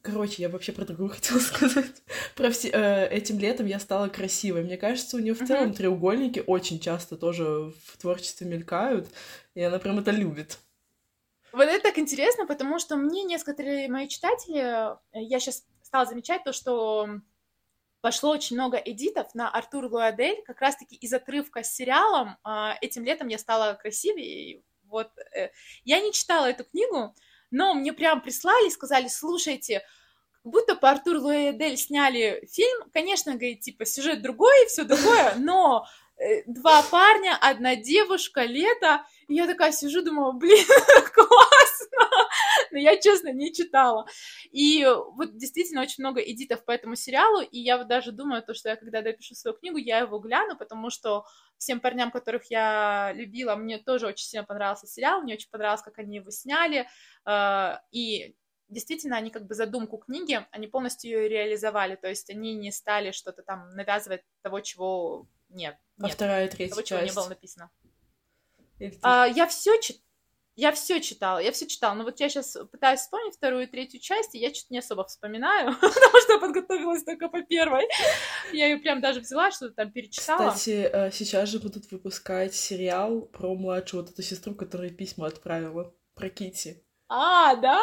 Короче, 0.05 0.43
я 0.43 0.51
вообще 0.51 0.73
про 0.73 0.85
другую 0.85 1.09
хотела 1.15 1.39
сказать. 1.39 2.03
Про 2.37 2.51
все... 2.51 2.69
Э, 2.69 3.09
этим 3.09 3.39
летом 3.39 3.65
я 3.65 3.81
стала 3.81 4.09
красивой. 4.09 4.63
Мне 4.63 4.77
кажется, 4.77 5.17
у 5.17 5.21
нее 5.21 5.35
в 5.35 5.41
uh-huh. 5.41 5.47
целом 5.47 5.73
треугольники 5.73 6.45
очень 6.47 6.79
часто 6.79 7.17
тоже 7.17 7.73
в 7.87 7.97
творчестве 7.97 8.47
мелькают, 8.47 9.09
и 9.55 9.63
она 9.63 9.79
прям 9.79 9.99
это 9.99 10.11
любит. 10.11 10.59
Вот 11.53 11.63
это 11.63 11.83
так 11.83 11.99
интересно, 11.99 12.47
потому 12.47 12.79
что 12.79 12.97
мне 12.97 13.25
некоторые 13.25 13.89
мои 13.89 14.07
читатели, 14.07 14.61
э, 14.61 15.23
я 15.23 15.41
сейчас 15.41 15.65
стала 15.81 16.05
замечать 16.05 16.45
то, 16.45 16.53
что 16.53 17.09
пошло 18.03 18.31
очень 18.33 18.57
много 18.57 18.77
эдитов 18.77 19.35
на 19.35 19.49
Артур 19.49 19.87
Луадель, 19.87 20.43
как 20.45 20.61
раз-таки 20.61 20.97
из 20.97 21.15
отрывка 21.15 21.63
с 21.63 21.75
сериалом. 21.75 22.37
А, 22.45 22.77
этим 22.83 23.05
летом 23.05 23.29
я 23.29 23.39
стала 23.39 23.73
красивее. 23.73 24.65
Вот 24.83 25.09
э, 25.35 25.49
я 25.85 26.01
не 26.01 26.13
читала 26.13 26.45
эту 26.45 26.65
книгу, 26.65 27.15
но 27.55 27.73
мне 27.73 27.93
прям 27.93 28.21
прислали, 28.21 28.69
сказали, 28.69 29.07
слушайте, 29.07 29.83
как 30.33 30.53
будто 30.53 30.75
по 30.75 30.91
Артур 30.91 31.19
Луэдель 31.19 31.77
сняли 31.77 32.47
фильм, 32.51 32.91
конечно, 32.93 33.33
говорит, 33.35 33.61
типа, 33.61 33.87
сюжет 33.87 34.23
другой 34.23 34.67
все 34.67 34.83
другое, 34.83 35.35
но 35.37 35.87
два 36.47 36.83
парня, 36.83 37.37
одна 37.41 37.77
девушка, 37.77 38.45
лето, 38.45 39.05
и 39.27 39.35
я 39.35 39.47
такая 39.47 39.73
сижу, 39.73 40.03
думаю, 40.03 40.33
блин, 40.35 40.65
классно, 41.15 42.29
но 42.71 42.79
я, 42.79 42.97
честно, 43.01 43.33
не 43.33 43.53
читала. 43.53 44.07
И 44.51 44.87
вот 45.17 45.37
действительно 45.37 45.83
очень 45.83 46.03
много 46.05 46.21
эдитов 46.21 46.65
по 46.65 46.71
этому 46.71 46.95
сериалу, 46.95 47.41
и 47.41 47.59
я 47.59 47.79
вот 47.79 47.89
даже 47.89 48.13
думаю, 48.13 48.43
то, 48.43 48.55
что 48.55 48.69
я 48.69 48.77
когда 48.77 49.03
допишу 49.03 49.35
свою 49.35 49.57
книгу, 49.57 49.77
я 49.77 49.99
его 49.99 50.19
гляну, 50.19 50.57
потому 50.57 50.91
что 50.91 51.25
всем 51.59 51.81
парням, 51.81 52.11
которых 52.11 52.51
я 52.51 53.13
любила, 53.15 53.57
мне 53.57 53.79
тоже 53.79 54.07
очень 54.07 54.27
сильно 54.27 54.45
понравился 54.45 54.87
сериал, 54.87 55.23
мне 55.23 55.35
очень 55.35 55.51
понравилось, 55.51 55.83
как 55.83 55.99
они 55.99 56.17
его 56.17 56.31
сняли, 56.31 56.87
э, 57.27 57.77
и 57.91 58.37
действительно, 58.69 59.17
они 59.17 59.31
как 59.31 59.47
бы 59.47 59.55
задумку 59.55 59.99
книги, 59.99 60.45
они 60.51 60.67
полностью 60.67 61.11
ее 61.11 61.29
реализовали, 61.29 61.97
то 61.97 62.09
есть 62.09 62.31
они 62.31 62.55
не 62.55 62.73
стали 62.73 63.13
что-то 63.13 63.43
там 63.43 63.71
навязывать 63.71 64.23
того, 64.43 64.61
чего 64.61 65.29
нет. 65.55 65.77
А 65.99 66.05
нет, 66.05 66.13
вторая, 66.15 66.49
третья 66.49 66.71
того, 66.71 66.83
часть? 66.83 66.89
чего 66.89 67.01
не 67.01 67.13
было 67.13 67.29
написано. 67.29 67.71
А, 69.03 69.27
я 69.27 69.47
все 69.47 69.81
читала. 69.81 70.01
Я 70.57 70.71
все 70.71 71.01
читала, 71.01 71.41
я 71.41 71.51
все 71.51 71.67
читала. 71.67 71.95
Но 71.95 72.05
вот 72.05 72.21
я 72.21 72.29
сейчас 72.29 72.57
пытаюсь 72.71 73.01
вспомнить 73.01 73.35
вторую 73.35 73.65
и 73.65 73.67
третью 73.67 73.99
часть, 73.99 74.37
и 74.37 74.39
я 74.39 74.55
что-то 74.55 74.73
не 74.73 74.79
особо 74.79 75.05
вспоминаю, 75.05 75.75
потому 75.81 76.21
что 76.21 76.35
я 76.35 76.39
подготовилась 76.39 77.03
только 77.03 77.29
по 77.29 77.43
первой. 77.43 77.89
Я 78.53 78.69
ее 78.69 78.77
прям 78.79 79.01
даже 79.01 79.21
взяла, 79.21 79.51
что-то 79.51 79.75
там 79.75 79.91
перечитала. 79.91 80.51
Кстати, 80.51 80.89
э, 80.93 81.11
сейчас 81.11 81.49
же 81.49 81.59
будут 81.59 81.91
выпускать 81.91 82.55
сериал 82.55 83.23
про 83.23 83.53
младшую 83.57 84.03
вот 84.03 84.13
эту 84.13 84.23
сестру, 84.23 84.55
которая 84.55 84.91
письма 84.91 85.27
отправила, 85.27 85.93
про 86.15 86.31
Кити. 86.31 86.84
А, 87.09 87.55
да, 87.57 87.81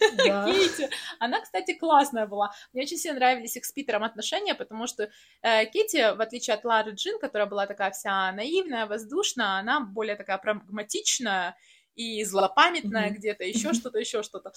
да. 0.26 0.46
Кити. 0.46 0.90
Она, 1.20 1.40
кстати, 1.40 1.74
классная 1.74 2.26
была. 2.26 2.52
Мне 2.72 2.82
очень 2.82 2.96
сильно 2.96 3.18
нравились 3.18 3.56
их 3.56 3.64
с 3.64 3.72
Питером 3.72 4.02
отношения, 4.02 4.54
потому 4.54 4.86
что 4.86 5.10
э, 5.42 5.66
Кити, 5.66 6.14
в 6.16 6.20
отличие 6.20 6.54
от 6.54 6.64
Лары 6.64 6.92
Джин, 6.92 7.18
которая 7.18 7.48
была 7.48 7.66
такая 7.66 7.92
вся 7.92 8.32
наивная, 8.32 8.86
воздушная, 8.86 9.58
она 9.58 9.80
более 9.80 10.16
такая 10.16 10.38
прагматичная 10.38 11.56
и 11.94 12.24
злопамятная 12.24 13.10
mm-hmm. 13.10 13.14
где-то, 13.14 13.44
еще 13.44 13.68
mm-hmm. 13.68 13.74
что-то, 13.74 13.98
еще 13.98 14.22
что-то. 14.22 14.52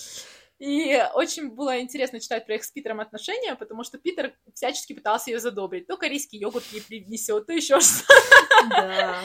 И 0.60 1.00
очень 1.14 1.52
было 1.52 1.80
интересно 1.80 2.20
читать 2.20 2.46
про 2.46 2.56
их 2.56 2.64
с 2.64 2.72
Питером 2.72 3.00
отношения, 3.00 3.56
потому 3.56 3.84
что 3.84 3.98
Питер 4.00 4.34
всячески 4.54 4.94
пытался 4.94 5.30
ее 5.30 5.40
задобрить. 5.40 5.86
То 5.88 5.98
корейский 5.98 6.40
йогурт 6.40 6.66
ей 6.72 6.82
принесет, 6.82 7.46
то 7.46 7.54
еще 7.54 7.80
что-то. 7.80 9.22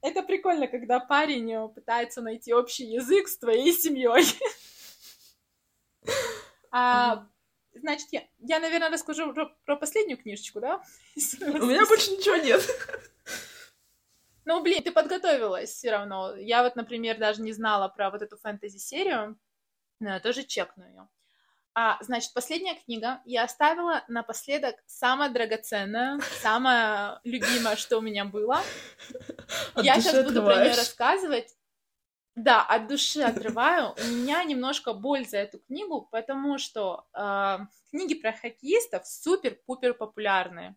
Это 0.00 0.22
прикольно, 0.22 0.68
когда 0.68 1.00
парень 1.00 1.68
пытается 1.74 2.22
найти 2.22 2.54
общий 2.54 2.86
язык 2.86 3.28
с 3.28 3.38
твоей 3.38 3.72
семьей. 3.72 4.24
А, 6.72 7.26
значит, 7.74 8.08
я, 8.12 8.22
я, 8.38 8.60
наверное, 8.60 8.90
расскажу 8.90 9.34
про, 9.34 9.46
про 9.64 9.76
последнюю 9.76 10.18
книжечку, 10.18 10.60
да? 10.60 10.82
У 11.40 11.66
меня 11.66 11.84
больше 11.84 12.12
ничего 12.12 12.36
нет. 12.36 12.62
Ну, 14.44 14.62
блин, 14.62 14.82
ты 14.82 14.92
подготовилась 14.92 15.70
все 15.70 15.90
равно. 15.90 16.34
Я 16.36 16.62
вот, 16.62 16.76
например, 16.76 17.18
даже 17.18 17.42
не 17.42 17.52
знала 17.52 17.88
про 17.88 18.10
вот 18.10 18.22
эту 18.22 18.36
фэнтези-серию, 18.38 19.38
но 20.00 20.10
я 20.10 20.20
тоже 20.20 20.44
чекну 20.44 20.86
ее. 20.86 21.08
А, 21.72 21.98
значит, 22.02 22.32
последняя 22.34 22.74
книга 22.74 23.20
я 23.24 23.44
оставила 23.44 24.02
напоследок 24.08 24.76
самое 24.86 25.30
драгоценное, 25.30 26.20
самое 26.40 27.20
любимое, 27.24 27.76
что 27.76 27.98
у 27.98 28.00
меня 28.00 28.24
было. 28.24 28.60
От 29.74 29.84
я 29.84 30.00
сейчас 30.00 30.24
буду 30.24 30.42
про 30.42 30.56
нее 30.64 30.74
рассказывать. 30.74 31.54
Да, 32.34 32.62
от 32.62 32.88
души 32.88 33.20
отрываю. 33.22 33.94
У 34.02 34.06
меня 34.06 34.42
немножко 34.44 34.94
боль 34.94 35.26
за 35.26 35.38
эту 35.38 35.58
книгу, 35.58 36.08
потому 36.10 36.58
что 36.58 37.06
э, 37.12 37.58
книги 37.90 38.14
про 38.14 38.32
хоккеистов 38.32 39.06
супер-пупер 39.06 39.94
популярные. 39.94 40.76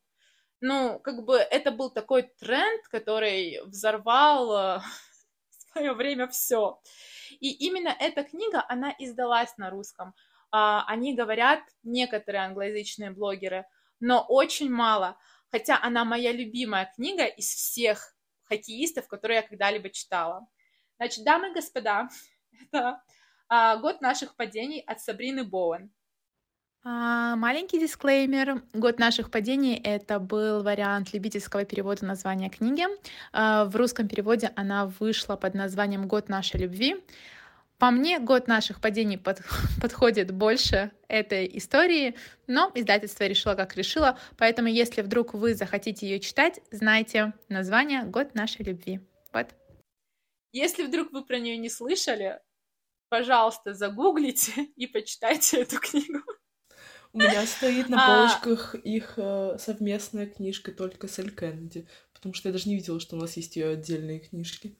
Ну, 0.65 0.97
как 0.99 1.25
бы 1.25 1.35
это 1.39 1.71
был 1.71 1.89
такой 1.89 2.23
тренд, 2.39 2.87
который 2.87 3.59
взорвал 3.65 4.55
э, 4.55 4.79
в 5.49 5.73
свое 5.73 5.91
время 5.91 6.29
все. 6.29 6.79
И 7.41 7.51
именно 7.51 7.89
эта 7.89 8.23
книга, 8.23 8.63
она 8.69 8.95
издалась 8.97 9.57
на 9.57 9.69
русском. 9.69 10.15
Э, 10.53 10.87
они 10.87 11.15
говорят, 11.15 11.59
некоторые 11.83 12.45
англоязычные 12.45 13.11
блогеры, 13.11 13.65
но 13.99 14.25
очень 14.25 14.69
мало. 14.69 15.17
Хотя 15.51 15.77
она 15.81 16.05
моя 16.05 16.31
любимая 16.31 16.89
книга 16.95 17.25
из 17.25 17.47
всех 17.47 18.15
хоккеистов, 18.45 19.09
которые 19.09 19.41
я 19.41 19.43
когда-либо 19.43 19.89
читала. 19.89 20.47
Значит, 20.95 21.25
дамы 21.25 21.49
и 21.49 21.53
господа, 21.53 22.07
это 22.71 23.03
а, 23.49 23.75
«Год 23.75 23.99
наших 23.99 24.37
падений» 24.37 24.79
от 24.79 25.01
Сабрины 25.01 25.43
Боуэн. 25.43 25.91
А, 26.85 27.37
маленький 27.37 27.79
дисклеймер. 27.79 28.61
«Год 28.73 28.99
наших 28.99 29.31
падений»— 29.31 29.79
это 29.83 30.19
был 30.19 30.63
вариант 30.63 31.13
любительского 31.13 31.63
перевода 31.63 32.05
названия 32.05 32.49
книги. 32.49 32.83
А, 33.31 33.63
в 33.65 33.75
русском 33.77 34.09
переводе 34.09 34.51
она 34.57 34.87
вышла 34.99 35.37
под 35.37 35.53
названием 35.53 36.09
«Год 36.09 36.27
нашей 36.27 36.59
любви». 36.59 37.01
По 37.77 37.89
мне, 37.89 38.19
год 38.19 38.47
наших 38.47 38.81
падений 38.81 39.17
под, 39.17 39.41
подходит 39.81 40.31
больше 40.31 40.91
этой 41.07 41.49
истории, 41.57 42.15
но 42.47 42.69
издательство 42.75 43.23
решило, 43.25 43.55
как 43.55 43.77
решило, 43.77 44.19
поэтому 44.37 44.67
если 44.67 45.01
вдруг 45.01 45.33
вы 45.33 45.55
захотите 45.55 46.07
ее 46.07 46.19
читать, 46.19 46.59
знайте 46.69 47.33
название 47.47 48.03
«Год 48.03 48.35
нашей 48.35 48.65
любви». 48.65 48.99
Вот. 49.31 49.47
Если 50.51 50.83
вдруг 50.83 51.13
вы 51.13 51.23
про 51.23 51.39
нее 51.39 51.55
не 51.55 51.69
слышали, 51.69 52.41
пожалуйста, 53.07 53.73
загуглите 53.73 54.65
и 54.75 54.85
почитайте 54.85 55.61
эту 55.61 55.79
книгу. 55.79 56.19
У 57.13 57.19
меня 57.19 57.45
стоит 57.45 57.89
на 57.89 57.97
а. 58.03 58.27
полочках 58.27 58.75
их 58.75 59.13
э, 59.17 59.57
совместная 59.59 60.25
книжка 60.25 60.71
только 60.71 61.07
с 61.07 61.19
Эль 61.19 61.33
Кеннеди, 61.33 61.87
потому 62.11 62.33
что 62.33 62.49
я 62.49 62.53
даже 62.53 62.67
не 62.67 62.75
видела, 62.75 62.99
что 62.99 63.15
у 63.15 63.19
нас 63.19 63.37
есть 63.37 63.55
ее 63.55 63.69
отдельные 63.69 64.19
книжки. 64.19 64.75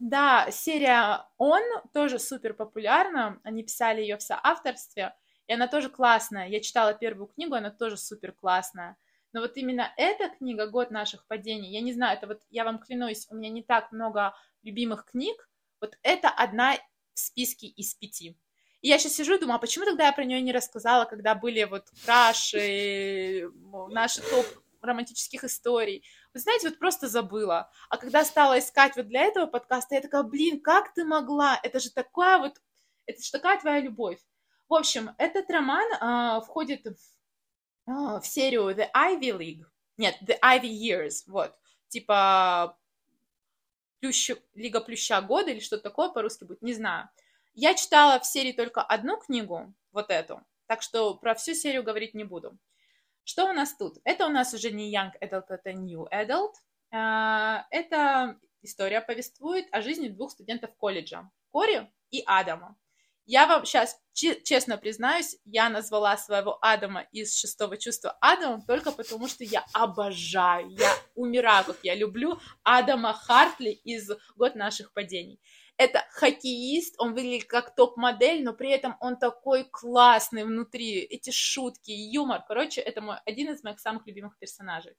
Да, 0.00 0.50
серия 0.50 1.26
«Он» 1.38 1.62
тоже 1.92 2.18
супер 2.18 2.54
популярна. 2.54 3.38
Они 3.44 3.62
писали 3.62 4.00
ее 4.00 4.16
в 4.16 4.22
соавторстве, 4.22 5.14
и 5.46 5.52
она 5.52 5.68
тоже 5.68 5.90
классная. 5.90 6.48
Я 6.48 6.60
читала 6.60 6.92
первую 6.92 7.28
книгу, 7.28 7.54
она 7.54 7.70
тоже 7.70 7.96
супер 7.96 8.32
классная. 8.32 8.96
Но 9.32 9.40
вот 9.40 9.56
именно 9.56 9.92
эта 9.96 10.28
книга 10.28 10.66
«Год 10.66 10.90
наших 10.90 11.24
падений», 11.26 11.70
я 11.70 11.82
не 11.82 11.92
знаю, 11.92 12.16
это 12.16 12.26
вот, 12.26 12.40
я 12.50 12.64
вам 12.64 12.80
клянусь, 12.80 13.28
у 13.30 13.36
меня 13.36 13.48
не 13.48 13.62
так 13.62 13.92
много 13.92 14.34
любимых 14.62 15.04
книг, 15.04 15.48
вот 15.80 15.96
это 16.02 16.30
одна 16.30 16.74
в 17.14 17.18
списке 17.20 17.68
из 17.68 17.94
пяти. 17.94 18.36
И 18.82 18.88
я 18.88 18.98
сейчас 18.98 19.14
сижу 19.14 19.34
и 19.34 19.38
думаю, 19.38 19.56
а 19.56 19.58
почему 19.58 19.84
тогда 19.84 20.06
я 20.06 20.12
про 20.12 20.24
нее 20.24 20.40
не 20.40 20.52
рассказала, 20.52 21.04
когда 21.04 21.34
были 21.34 21.64
вот 21.64 21.88
краши, 22.04 23.50
наши 23.88 24.22
топ 24.22 24.46
романтических 24.80 25.44
историй. 25.44 26.04
Вы 26.32 26.40
знаете, 26.40 26.68
вот 26.68 26.78
просто 26.78 27.08
забыла. 27.08 27.70
А 27.88 27.98
когда 27.98 28.24
стала 28.24 28.58
искать 28.58 28.96
вот 28.96 29.08
для 29.08 29.22
этого 29.22 29.46
подкаста, 29.46 29.94
я 29.94 30.00
такая, 30.00 30.22
блин, 30.22 30.60
как 30.60 30.94
ты 30.94 31.04
могла? 31.04 31.60
Это 31.62 31.80
же 31.80 31.90
такая 31.90 32.38
вот, 32.38 32.60
это 33.06 33.22
же 33.22 33.30
такая 33.30 33.60
твоя 33.60 33.80
любовь. 33.80 34.18
В 34.68 34.74
общем, 34.74 35.10
этот 35.18 35.50
роман 35.50 35.86
а, 36.00 36.40
входит 36.40 36.86
а, 37.86 38.20
в 38.20 38.26
серию 38.26 38.70
The 38.70 38.88
Ivy 38.94 39.36
League. 39.36 39.66
Нет, 39.96 40.16
The 40.22 40.38
Ivy 40.40 40.70
Years, 40.70 41.24
вот. 41.26 41.54
Типа 41.88 42.78
плющ... 44.00 44.30
Лига 44.54 44.80
Плюща 44.80 45.20
года 45.20 45.50
или 45.50 45.60
что-то 45.60 45.82
такое 45.82 46.08
по-русски 46.08 46.44
будет, 46.44 46.62
не 46.62 46.72
знаю. 46.72 47.10
Я 47.54 47.74
читала 47.74 48.20
в 48.20 48.26
серии 48.26 48.52
только 48.52 48.82
одну 48.82 49.18
книгу, 49.18 49.74
вот 49.92 50.10
эту, 50.10 50.40
так 50.66 50.82
что 50.82 51.14
про 51.14 51.34
всю 51.34 51.54
серию 51.54 51.82
говорить 51.82 52.14
не 52.14 52.24
буду. 52.24 52.58
Что 53.24 53.46
у 53.46 53.52
нас 53.52 53.76
тут? 53.76 53.98
Это 54.04 54.26
у 54.26 54.30
нас 54.30 54.54
уже 54.54 54.70
не 54.70 54.94
Young 54.94 55.10
Adult, 55.20 55.46
это 55.48 55.72
New 55.72 56.06
Adult. 56.12 56.52
А, 56.92 57.66
эта 57.70 58.38
история 58.62 59.00
повествует 59.00 59.66
о 59.72 59.82
жизни 59.82 60.08
двух 60.08 60.32
студентов 60.32 60.74
колледжа, 60.76 61.30
Кори 61.50 61.90
и 62.10 62.22
Адама. 62.26 62.76
Я 63.26 63.46
вам 63.46 63.64
сейчас 63.64 64.00
честно 64.12 64.76
признаюсь, 64.76 65.36
я 65.44 65.68
назвала 65.68 66.16
своего 66.16 66.58
Адама 66.62 67.02
из 67.12 67.38
шестого 67.38 67.76
чувства 67.76 68.16
Адамом 68.20 68.62
только 68.62 68.90
потому, 68.90 69.28
что 69.28 69.44
я 69.44 69.64
обожаю, 69.72 70.70
я 70.70 70.92
умираю, 71.14 71.64
как 71.64 71.78
я 71.84 71.94
люблю 71.94 72.40
Адама 72.64 73.12
Хартли 73.12 73.70
из 73.70 74.10
«Год 74.34 74.56
наших 74.56 74.92
падений» 74.92 75.40
это 75.80 76.04
хоккеист, 76.10 76.96
он 76.98 77.14
выглядит 77.14 77.46
как 77.46 77.74
топ-модель, 77.74 78.44
но 78.44 78.52
при 78.52 78.70
этом 78.70 78.98
он 79.00 79.16
такой 79.16 79.64
классный 79.64 80.44
внутри, 80.44 80.98
эти 80.98 81.30
шутки, 81.30 81.90
юмор, 81.90 82.44
короче, 82.46 82.82
это 82.82 83.00
мой, 83.00 83.16
один 83.24 83.50
из 83.50 83.62
моих 83.62 83.80
самых 83.80 84.06
любимых 84.06 84.38
персонажей. 84.38 84.94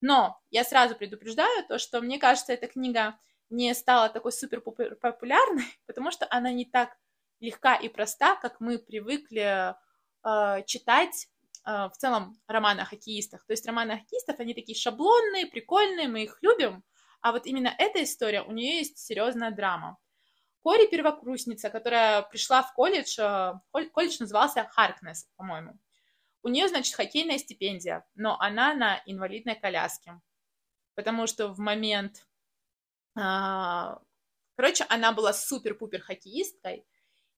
Но 0.00 0.40
я 0.48 0.64
сразу 0.64 0.94
предупреждаю 0.94 1.66
то, 1.68 1.78
что 1.78 2.00
мне 2.00 2.18
кажется, 2.18 2.54
эта 2.54 2.68
книга 2.68 3.18
не 3.50 3.74
стала 3.74 4.08
такой 4.08 4.32
супер 4.32 4.62
популярной, 4.62 5.66
потому 5.86 6.10
что 6.10 6.26
она 6.30 6.50
не 6.52 6.64
так 6.64 6.96
легка 7.40 7.74
и 7.74 7.90
проста, 7.90 8.36
как 8.36 8.60
мы 8.60 8.78
привыкли 8.78 9.74
э, 10.24 10.64
читать 10.64 11.28
э, 11.66 11.88
в 11.88 11.92
целом 11.98 12.40
романы 12.46 12.80
о 12.80 12.86
хоккеистах. 12.86 13.44
То 13.44 13.52
есть 13.52 13.66
романы 13.66 13.92
о 13.92 13.98
хоккеистах, 13.98 14.40
они 14.40 14.54
такие 14.54 14.74
шаблонные, 14.74 15.44
прикольные, 15.44 16.08
мы 16.08 16.22
их 16.22 16.38
любим, 16.40 16.82
а 17.20 17.32
вот 17.32 17.44
именно 17.44 17.74
эта 17.78 18.02
история, 18.02 18.42
у 18.42 18.52
нее 18.52 18.78
есть 18.78 18.98
серьезная 18.98 19.50
драма. 19.50 19.98
Кори 20.64 20.86
первокурсница, 20.86 21.68
которая 21.68 22.22
пришла 22.22 22.62
в 22.62 22.72
колледж, 22.72 23.20
э, 23.20 23.52
колледж 23.92 24.16
назывался 24.18 24.64
Харкнес, 24.64 25.28
по-моему. 25.36 25.78
У 26.42 26.48
нее, 26.48 26.68
значит, 26.68 26.94
хоккейная 26.94 27.36
стипендия, 27.36 28.06
но 28.14 28.40
она 28.40 28.72
на 28.72 29.02
инвалидной 29.04 29.56
коляске, 29.56 30.22
потому 30.94 31.26
что 31.26 31.48
в 31.48 31.58
момент... 31.58 32.26
А, 33.14 34.00
короче, 34.56 34.86
она 34.88 35.12
была 35.12 35.34
супер-пупер 35.34 36.00
хоккеисткой, 36.00 36.86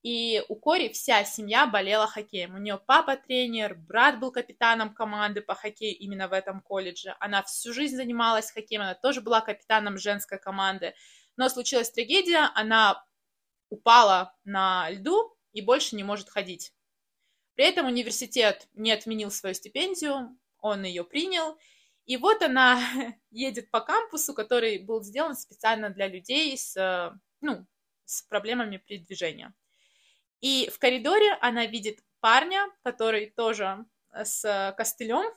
и 0.05 0.45
у 0.49 0.55
Кори 0.55 0.91
вся 0.91 1.25
семья 1.25 1.67
болела 1.67 2.07
хоккеем. 2.07 2.55
У 2.55 2.59
нее 2.59 2.79
папа 2.79 3.17
тренер, 3.17 3.75
брат 3.75 4.21
был 4.21 4.31
капитаном 4.31 4.95
команды 4.95 5.41
по 5.41 5.57
хоккею 5.57 5.99
именно 5.99 6.29
в 6.29 6.33
этом 6.33 6.61
колледже. 6.61 7.17
Она 7.19 7.43
всю 7.43 7.73
жизнь 7.73 7.97
занималась 7.97 8.53
хоккеем, 8.53 8.83
она 8.83 8.95
тоже 8.95 9.21
была 9.21 9.41
капитаном 9.41 9.99
женской 9.99 10.39
команды. 10.39 10.95
Но 11.37 11.49
случилась 11.49 11.91
трагедия, 11.91 12.51
она 12.55 13.05
упала 13.69 14.35
на 14.45 14.91
льду 14.91 15.37
и 15.53 15.61
больше 15.61 15.97
не 15.97 16.05
может 16.05 16.29
ходить. 16.29 16.73
При 17.55 17.65
этом 17.65 17.87
университет 17.87 18.69
не 18.75 18.93
отменил 18.93 19.31
свою 19.31 19.55
стипендию, 19.55 20.39
он 20.61 20.85
ее 20.85 21.05
принял, 21.05 21.57
и 22.05 22.17
вот 22.17 22.43
она 22.43 22.81
едет 23.31 23.71
по 23.71 23.81
кампусу, 23.81 24.35
который 24.35 24.79
был 24.79 25.03
сделан 25.03 25.35
специально 25.35 25.91
для 25.91 26.07
людей 26.07 26.57
с, 26.57 27.19
ну, 27.41 27.67
с 28.05 28.23
проблемами 28.23 28.77
передвижения. 28.77 29.55
И 30.41 30.71
в 30.73 30.79
коридоре 30.79 31.33
она 31.41 31.67
видит 31.67 32.01
парня, 32.21 32.69
который 32.83 33.31
тоже 33.31 33.85
с 34.13 34.75
костылем, 34.77 35.33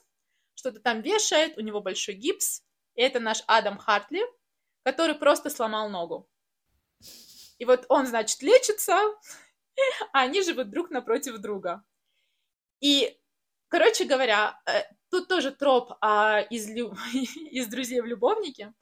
что-то 0.55 0.79
там 0.79 1.01
вешает, 1.01 1.57
у 1.57 1.61
него 1.61 1.81
большой 1.81 2.15
гипс. 2.15 2.63
И 2.95 3.01
это 3.01 3.19
наш 3.19 3.43
Адам 3.47 3.77
Хартли, 3.77 4.21
который 4.83 5.15
просто 5.15 5.49
сломал 5.49 5.89
ногу. 5.89 6.29
И 7.59 7.65
вот 7.65 7.85
он, 7.89 8.07
значит, 8.07 8.41
лечится, 8.41 8.93
а 10.13 10.21
они 10.21 10.41
живут 10.41 10.69
друг 10.69 10.89
напротив 10.89 11.37
друга. 11.37 11.83
И, 12.79 13.17
короче 13.67 14.05
говоря, 14.05 14.59
э, 14.65 14.83
тут 15.09 15.27
тоже 15.27 15.51
троп 15.51 15.93
а, 16.01 16.39
из, 16.39 16.69
лю... 16.69 16.95
из 17.13 17.67
«Друзей 17.67 18.01
в 18.01 18.05
любовнике», 18.05 18.73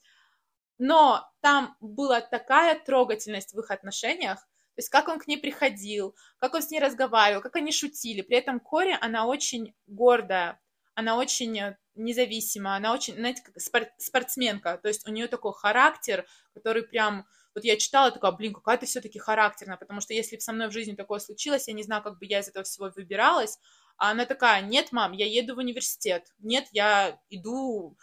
но 0.78 1.28
там 1.42 1.76
была 1.80 2.22
такая 2.22 2.80
трогательность 2.80 3.54
в 3.54 3.60
их 3.60 3.72
отношениях, 3.72 4.40
то 4.40 4.82
есть 4.82 4.90
как 4.90 5.08
он 5.08 5.18
к 5.20 5.26
ней 5.26 5.38
приходил, 5.38 6.16
как 6.38 6.54
он 6.54 6.62
с 6.62 6.70
ней 6.70 6.80
разговаривал, 6.80 7.42
как 7.42 7.56
они 7.56 7.72
шутили. 7.72 8.22
При 8.22 8.38
этом 8.38 8.60
Кори, 8.60 8.96
она 9.02 9.26
очень 9.26 9.74
гордая, 9.88 10.62
она 10.94 11.18
очень 11.18 11.76
независимая, 11.96 12.76
она 12.76 12.94
очень, 12.94 13.16
знаете, 13.16 13.42
как 13.42 13.56
спортсменка. 13.98 14.78
То 14.78 14.88
есть 14.88 15.08
у 15.08 15.12
нее 15.12 15.28
такой 15.28 15.54
характер, 15.54 16.28
который 16.54 16.84
прям 16.84 17.26
вот 17.58 17.64
я 17.64 17.76
читала, 17.76 18.12
такая, 18.12 18.34
блин, 18.34 18.54
какая 18.54 18.78
ты 18.78 18.86
все-таки 18.86 19.18
характерная, 19.18 19.78
потому 19.78 20.00
что 20.00 20.14
если 20.14 20.36
бы 20.36 20.42
со 20.42 20.54
мной 20.54 20.68
в 20.68 20.74
жизни 20.74 20.94
такое 20.94 21.18
случилось, 21.18 21.68
я 21.68 21.74
не 21.74 21.82
знаю, 21.82 22.04
как 22.04 22.20
бы 22.20 22.26
я 22.28 22.42
из 22.42 22.48
этого 22.48 22.64
всего 22.64 22.92
выбиралась, 22.96 23.58
а 23.98 24.12
она 24.12 24.28
такая, 24.28 24.62
нет, 24.62 24.92
мам, 24.92 25.14
я 25.14 25.26
еду 25.26 25.56
в 25.56 25.58
университет, 25.58 26.28
нет, 26.38 26.68
я 26.72 27.20
иду, 27.32 27.98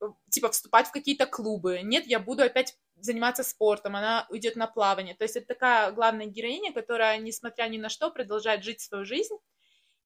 э, 0.00 0.06
типа, 0.28 0.50
вступать 0.50 0.88
в 0.88 0.90
какие-то 0.90 1.26
клубы, 1.26 1.82
нет, 1.84 2.04
я 2.08 2.18
буду 2.18 2.42
опять 2.42 2.76
заниматься 2.96 3.44
спортом, 3.44 3.94
она 3.94 4.26
уйдет 4.28 4.56
на 4.56 4.66
плавание. 4.66 5.14
То 5.14 5.22
есть 5.22 5.36
это 5.36 5.46
такая 5.46 5.92
главная 5.92 6.26
героиня, 6.26 6.72
которая, 6.72 7.18
несмотря 7.18 7.68
ни 7.68 7.78
на 7.78 7.88
что, 7.88 8.10
продолжает 8.10 8.64
жить 8.64 8.80
свою 8.80 9.04
жизнь, 9.04 9.36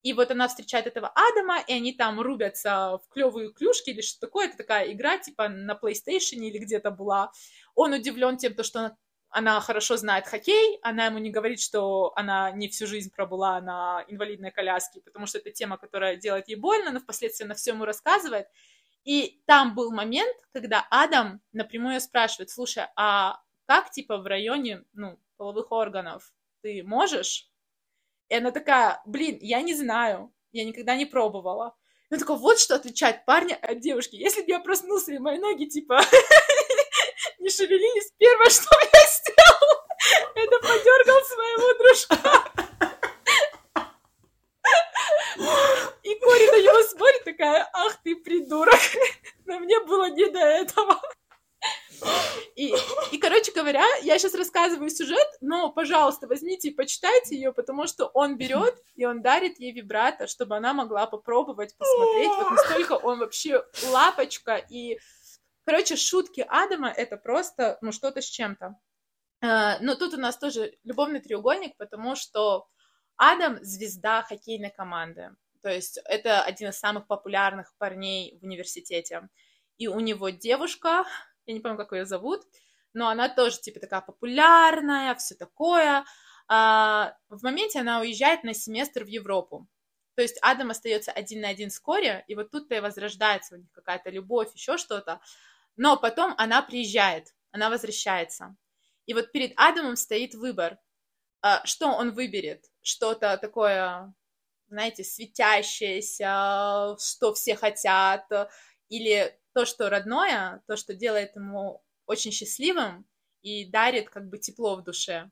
и 0.03 0.13
вот 0.13 0.31
она 0.31 0.47
встречает 0.47 0.87
этого 0.87 1.11
Адама, 1.13 1.59
и 1.67 1.73
они 1.73 1.93
там 1.93 2.19
рубятся 2.19 2.99
в 3.03 3.13
клевые 3.13 3.51
клюшки 3.51 3.91
или 3.91 4.01
что 4.01 4.19
такое. 4.19 4.47
Это 4.47 4.57
такая 4.57 4.91
игра, 4.91 5.17
типа 5.17 5.47
на 5.47 5.73
PlayStation 5.73 6.39
или 6.39 6.57
где-то 6.57 6.91
была. 6.91 7.31
Он 7.75 7.93
удивлен 7.93 8.37
тем, 8.37 8.55
то, 8.55 8.63
что 8.63 8.97
она 9.29 9.61
хорошо 9.61 9.95
знает 9.95 10.27
хоккей, 10.27 10.79
она 10.81 11.05
ему 11.05 11.17
не 11.17 11.29
говорит, 11.29 11.61
что 11.61 12.11
она 12.15 12.51
не 12.51 12.67
всю 12.67 12.85
жизнь 12.85 13.11
пробыла 13.15 13.61
на 13.61 14.03
инвалидной 14.07 14.51
коляске, 14.51 15.01
потому 15.01 15.25
что 15.25 15.37
это 15.37 15.51
тема, 15.51 15.77
которая 15.77 16.17
делает 16.17 16.49
ей 16.49 16.55
больно, 16.55 16.91
но 16.91 16.99
впоследствии 16.99 17.45
она 17.45 17.55
все 17.55 17.71
ему 17.71 17.85
рассказывает. 17.85 18.47
И 19.03 19.41
там 19.47 19.73
был 19.73 19.91
момент, 19.91 20.35
когда 20.51 20.85
Адам 20.89 21.41
напрямую 21.53 22.01
спрашивает, 22.01 22.49
слушай, 22.49 22.85
а 22.95 23.41
как, 23.65 23.89
типа, 23.91 24.17
в 24.17 24.27
районе, 24.27 24.83
ну, 24.93 25.17
половых 25.37 25.71
органов 25.71 26.33
ты 26.61 26.83
можешь? 26.83 27.50
И 28.31 28.33
она 28.33 28.51
такая, 28.51 29.01
блин, 29.05 29.39
я 29.41 29.61
не 29.61 29.73
знаю, 29.75 30.33
я 30.53 30.63
никогда 30.63 30.95
не 30.95 31.05
пробовала. 31.05 31.75
Он 32.09 32.17
такой, 32.17 32.37
вот 32.37 32.59
что 32.59 32.75
отличает 32.75 33.25
парня 33.25 33.59
от 33.61 33.81
девушки. 33.81 34.15
Если 34.15 34.41
бы 34.41 34.47
я 34.47 34.61
проснулся, 34.61 35.11
и 35.11 35.19
мои 35.19 35.37
ноги, 35.37 35.65
типа, 35.65 35.99
не 37.39 37.49
шевелились, 37.49 38.13
первое, 38.17 38.49
что 38.49 38.69
я 38.81 38.99
сделал, 39.05 39.81
это 40.35 40.59
подергал 40.61 41.21
своего 41.25 41.73
дружка. 41.77 42.17
И 46.03 46.15
Кори 46.15 46.51
на 46.51 46.61
него 46.61 46.83
смотрит, 46.83 47.25
такая, 47.25 47.69
ах 47.73 48.01
ты 48.01 48.15
придурок. 48.15 48.79
Но 49.45 49.59
мне 49.59 49.77
было 49.81 50.09
не 50.09 50.27
до 50.27 50.39
этого. 50.39 51.01
И, 52.55 52.73
и, 53.11 53.17
короче 53.17 53.51
говоря, 53.51 53.85
я 54.11 54.19
сейчас 54.19 54.35
рассказываю 54.35 54.89
сюжет, 54.89 55.27
но, 55.39 55.71
пожалуйста, 55.71 56.27
возьмите 56.27 56.67
и 56.69 56.73
почитайте 56.73 57.35
ее, 57.35 57.53
потому 57.53 57.87
что 57.87 58.07
он 58.07 58.37
берет 58.37 58.75
и 58.95 59.05
он 59.05 59.21
дарит 59.21 59.57
ей 59.59 59.71
вибратор, 59.71 60.27
чтобы 60.27 60.57
она 60.57 60.73
могла 60.73 61.07
попробовать, 61.07 61.75
посмотреть. 61.77 62.27
Вот 62.27 62.51
настолько 62.51 62.93
он 62.93 63.19
вообще 63.19 63.63
лапочка. 63.89 64.57
И, 64.57 64.99
короче, 65.65 65.95
шутки 65.95 66.45
Адама— 66.47 66.89
это 66.97 67.15
просто, 67.15 67.77
ну, 67.81 67.93
что-то 67.93 68.21
с 68.21 68.25
чем-то. 68.25 68.75
А, 69.41 69.79
но 69.79 69.95
тут 69.95 70.13
у 70.13 70.17
нас 70.17 70.37
тоже 70.37 70.77
любовный 70.83 71.21
треугольник, 71.21 71.77
потому 71.77 72.15
что 72.15 72.67
Адам— 73.15 73.59
звезда 73.61 74.23
хоккейной 74.23 74.71
команды. 74.71 75.31
То 75.61 75.69
есть 75.69 75.99
это 76.05 76.43
один 76.43 76.69
из 76.69 76.79
самых 76.79 77.07
популярных 77.07 77.73
парней 77.77 78.37
в 78.41 78.43
университете. 78.43 79.29
И 79.77 79.87
у 79.87 79.99
него 80.01 80.29
девушка, 80.29 81.05
я 81.45 81.53
не 81.53 81.61
помню, 81.61 81.77
как 81.77 81.93
ее 81.93 82.05
зовут, 82.05 82.41
но 82.93 83.09
она 83.09 83.29
тоже, 83.29 83.59
типа, 83.59 83.79
такая 83.79 84.01
популярная, 84.01 85.15
все 85.15 85.35
такое. 85.35 86.05
А, 86.47 87.15
в 87.29 87.43
моменте 87.43 87.79
она 87.79 88.01
уезжает 88.01 88.43
на 88.43 88.53
семестр 88.53 89.03
в 89.03 89.07
Европу. 89.07 89.67
То 90.15 90.21
есть 90.21 90.37
Адам 90.41 90.71
остается 90.71 91.11
один 91.11 91.41
на 91.41 91.49
один 91.49 91.71
с 91.71 91.79
Кори, 91.79 92.23
и 92.27 92.35
вот 92.35 92.51
тут-то 92.51 92.75
и 92.75 92.79
возрождается 92.79 93.55
у 93.55 93.57
них 93.57 93.71
какая-то 93.71 94.09
любовь, 94.09 94.53
еще 94.53 94.77
что-то. 94.77 95.21
Но 95.77 95.97
потом 95.97 96.35
она 96.37 96.61
приезжает, 96.61 97.33
она 97.51 97.69
возвращается. 97.69 98.55
И 99.05 99.13
вот 99.13 99.31
перед 99.31 99.53
Адамом 99.55 99.95
стоит 99.95 100.35
выбор, 100.35 100.77
а, 101.41 101.65
что 101.65 101.87
он 101.87 102.11
выберет 102.11 102.65
что-то 102.81 103.37
такое, 103.37 104.13
знаете, 104.67 105.03
светящееся, 105.03 106.97
что 106.99 107.33
все 107.33 107.55
хотят, 107.55 108.25
или 108.89 109.37
то, 109.53 109.65
что 109.65 109.89
родное, 109.89 110.61
то, 110.67 110.75
что 110.75 110.93
делает 110.93 111.35
ему 111.35 111.81
очень 112.11 112.31
счастливым 112.31 113.05
и 113.41 113.65
дарит 113.65 114.09
как 114.09 114.29
бы 114.29 114.37
тепло 114.37 114.75
в 114.75 114.83
душе. 114.83 115.31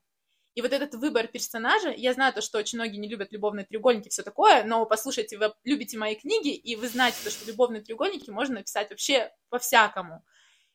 И 0.55 0.61
вот 0.61 0.73
этот 0.73 0.95
выбор 0.95 1.27
персонажа, 1.27 1.91
я 1.91 2.13
знаю 2.13 2.33
то, 2.33 2.41
что 2.41 2.57
очень 2.57 2.79
многие 2.79 2.97
не 2.97 3.07
любят 3.07 3.31
любовные 3.31 3.65
треугольники, 3.65 4.09
все 4.09 4.23
такое, 4.23 4.63
но 4.63 4.85
послушайте, 4.85 5.37
вы 5.37 5.53
любите 5.63 5.97
мои 5.97 6.15
книги, 6.15 6.53
и 6.53 6.75
вы 6.75 6.87
знаете 6.89 7.17
то, 7.23 7.29
что 7.29 7.45
любовные 7.45 7.81
треугольники 7.81 8.29
можно 8.29 8.55
написать 8.55 8.89
вообще 8.89 9.31
по-всякому. 9.49 10.25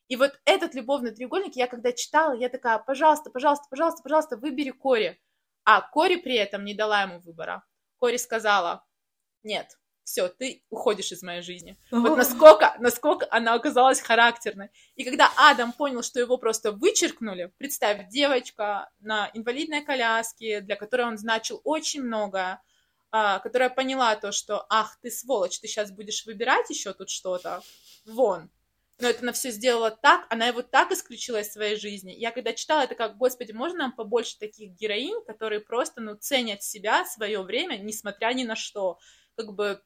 И 0.08 0.16
вот 0.16 0.38
этот 0.44 0.74
любовный 0.74 1.12
треугольник, 1.12 1.56
я 1.56 1.66
когда 1.66 1.92
читала, 1.92 2.34
я 2.34 2.48
такая, 2.48 2.78
пожалуйста, 2.78 3.30
пожалуйста, 3.30 3.66
пожалуйста, 3.70 4.02
пожалуйста, 4.02 4.36
выбери 4.36 4.70
Кори. 4.70 5.20
А 5.64 5.80
Кори 5.80 6.16
при 6.16 6.34
этом 6.34 6.64
не 6.64 6.74
дала 6.74 7.02
ему 7.02 7.20
выбора. 7.20 7.64
Кори 7.96 8.18
сказала, 8.18 8.86
нет, 9.42 9.78
все, 10.04 10.28
ты 10.28 10.62
уходишь 10.70 11.12
из 11.12 11.22
моей 11.22 11.42
жизни. 11.42 11.76
Вот 11.90 12.16
насколько, 12.16 12.76
насколько 12.78 13.26
она 13.30 13.54
оказалась 13.54 14.00
характерной. 14.00 14.68
И 14.94 15.04
когда 15.04 15.30
Адам 15.36 15.72
понял, 15.72 16.02
что 16.02 16.20
его 16.20 16.36
просто 16.38 16.72
вычеркнули, 16.72 17.52
представь, 17.58 18.08
девочка 18.08 18.90
на 19.00 19.30
инвалидной 19.34 19.84
коляске, 19.84 20.60
для 20.60 20.76
которой 20.76 21.06
он 21.06 21.18
значил 21.18 21.60
очень 21.64 22.02
много, 22.02 22.60
а, 23.10 23.38
которая 23.38 23.70
поняла 23.70 24.14
то, 24.16 24.32
что, 24.32 24.66
ах, 24.68 24.98
ты 25.00 25.10
сволочь, 25.10 25.58
ты 25.60 25.68
сейчас 25.68 25.90
будешь 25.90 26.26
выбирать 26.26 26.68
еще 26.70 26.92
тут 26.92 27.10
что-то, 27.10 27.62
вон, 28.04 28.50
но 29.00 29.08
это 29.08 29.22
она 29.22 29.32
все 29.32 29.50
сделала 29.50 29.90
так, 29.90 30.26
она 30.30 30.46
его 30.46 30.62
так 30.62 30.92
исключила 30.92 31.40
из 31.40 31.52
своей 31.52 31.76
жизни. 31.76 32.12
Я 32.12 32.30
когда 32.30 32.52
читала, 32.52 32.82
это 32.82 32.94
как, 32.94 33.16
господи, 33.16 33.50
можно 33.52 33.78
нам 33.78 33.92
побольше 33.92 34.38
таких 34.38 34.72
героинь, 34.72 35.24
которые 35.26 35.60
просто, 35.60 36.00
ну, 36.00 36.14
ценят 36.14 36.62
себя, 36.62 37.04
свое 37.04 37.42
время, 37.42 37.76
несмотря 37.76 38.32
ни 38.32 38.44
на 38.44 38.54
что. 38.54 38.98
Как 39.36 39.52
бы, 39.52 39.82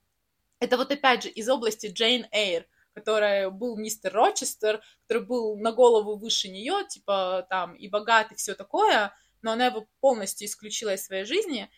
это 0.61 0.77
вот 0.77 0.91
опять 0.91 1.23
же 1.23 1.29
из 1.29 1.49
области 1.49 1.87
Джейн 1.87 2.27
Эйр, 2.33 2.67
которая 2.95 3.51
был 3.51 3.77
мистер 3.77 4.13
Рочестер, 4.13 4.83
который 5.07 5.25
был 5.25 5.57
на 5.57 5.73
голову 5.73 6.17
выше 6.17 6.49
нее, 6.49 6.85
типа, 6.89 7.47
там, 7.49 7.75
и 7.75 7.89
богат, 7.89 8.33
и 8.33 8.35
все 8.35 8.55
такое, 8.55 9.15
но 9.43 9.53
она 9.53 9.67
его 9.67 9.87
полностью 10.01 10.47
исключила 10.47 10.95
из 10.95 11.05
своей 11.05 11.25
жизни. 11.25 11.71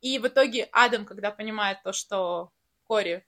И 0.00 0.18
в 0.18 0.26
итоге 0.26 0.68
Адам, 0.72 1.04
когда 1.04 1.30
понимает 1.30 1.82
то, 1.82 1.92
что 1.92 2.52
Кори 2.84 3.26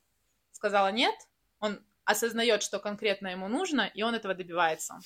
сказала 0.53 0.91
нет, 0.91 1.15
он 1.61 1.85
осознает, 2.05 2.63
что 2.63 2.79
конкретно 2.79 3.29
ему 3.29 3.49
нужно, 3.49 3.91
и 3.95 4.03
он 4.03 4.15
этого 4.15 4.35
добивается. 4.35 4.99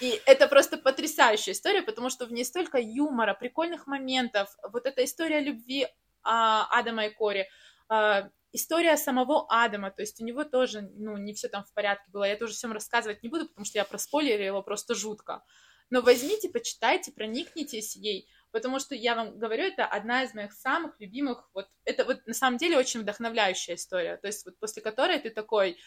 И 0.00 0.20
это 0.26 0.46
просто 0.46 0.76
потрясающая 0.76 1.52
история, 1.52 1.82
потому 1.82 2.10
что 2.10 2.26
в 2.26 2.32
ней 2.32 2.44
столько 2.44 2.78
юмора, 2.78 3.34
прикольных 3.34 3.86
моментов. 3.86 4.56
Вот 4.72 4.86
эта 4.86 5.04
история 5.04 5.40
любви 5.40 5.88
а, 6.22 6.66
Адама 6.70 7.06
и 7.06 7.10
Кори, 7.10 7.48
а, 7.88 8.28
история 8.52 8.96
самого 8.96 9.46
Адама, 9.48 9.90
то 9.90 10.02
есть 10.02 10.20
у 10.20 10.24
него 10.24 10.44
тоже, 10.44 10.90
ну, 10.94 11.16
не 11.16 11.34
все 11.34 11.48
там 11.48 11.64
в 11.64 11.72
порядке 11.72 12.10
было. 12.10 12.24
Я 12.24 12.36
тоже 12.36 12.54
всем 12.54 12.72
рассказывать 12.72 13.22
не 13.22 13.28
буду, 13.28 13.46
потому 13.46 13.64
что 13.64 13.78
я 13.78 13.84
проспойлерила 13.84 14.60
просто 14.62 14.94
жутко. 14.94 15.42
Но 15.90 16.02
возьмите, 16.02 16.48
почитайте, 16.48 17.12
проникнитесь 17.12 17.96
ей, 17.96 18.28
потому 18.52 18.78
что 18.78 18.94
я 18.94 19.14
вам 19.16 19.38
говорю, 19.38 19.64
это 19.64 19.84
одна 19.84 20.22
из 20.22 20.34
моих 20.34 20.52
самых 20.52 20.98
любимых, 21.00 21.50
вот 21.52 21.68
это 21.84 22.04
вот 22.04 22.24
на 22.26 22.34
самом 22.34 22.58
деле 22.58 22.78
очень 22.78 23.00
вдохновляющая 23.00 23.74
история, 23.74 24.16
то 24.16 24.28
есть 24.28 24.44
вот 24.44 24.56
после 24.60 24.82
которой 24.82 25.18
ты 25.18 25.30
такой, 25.30 25.78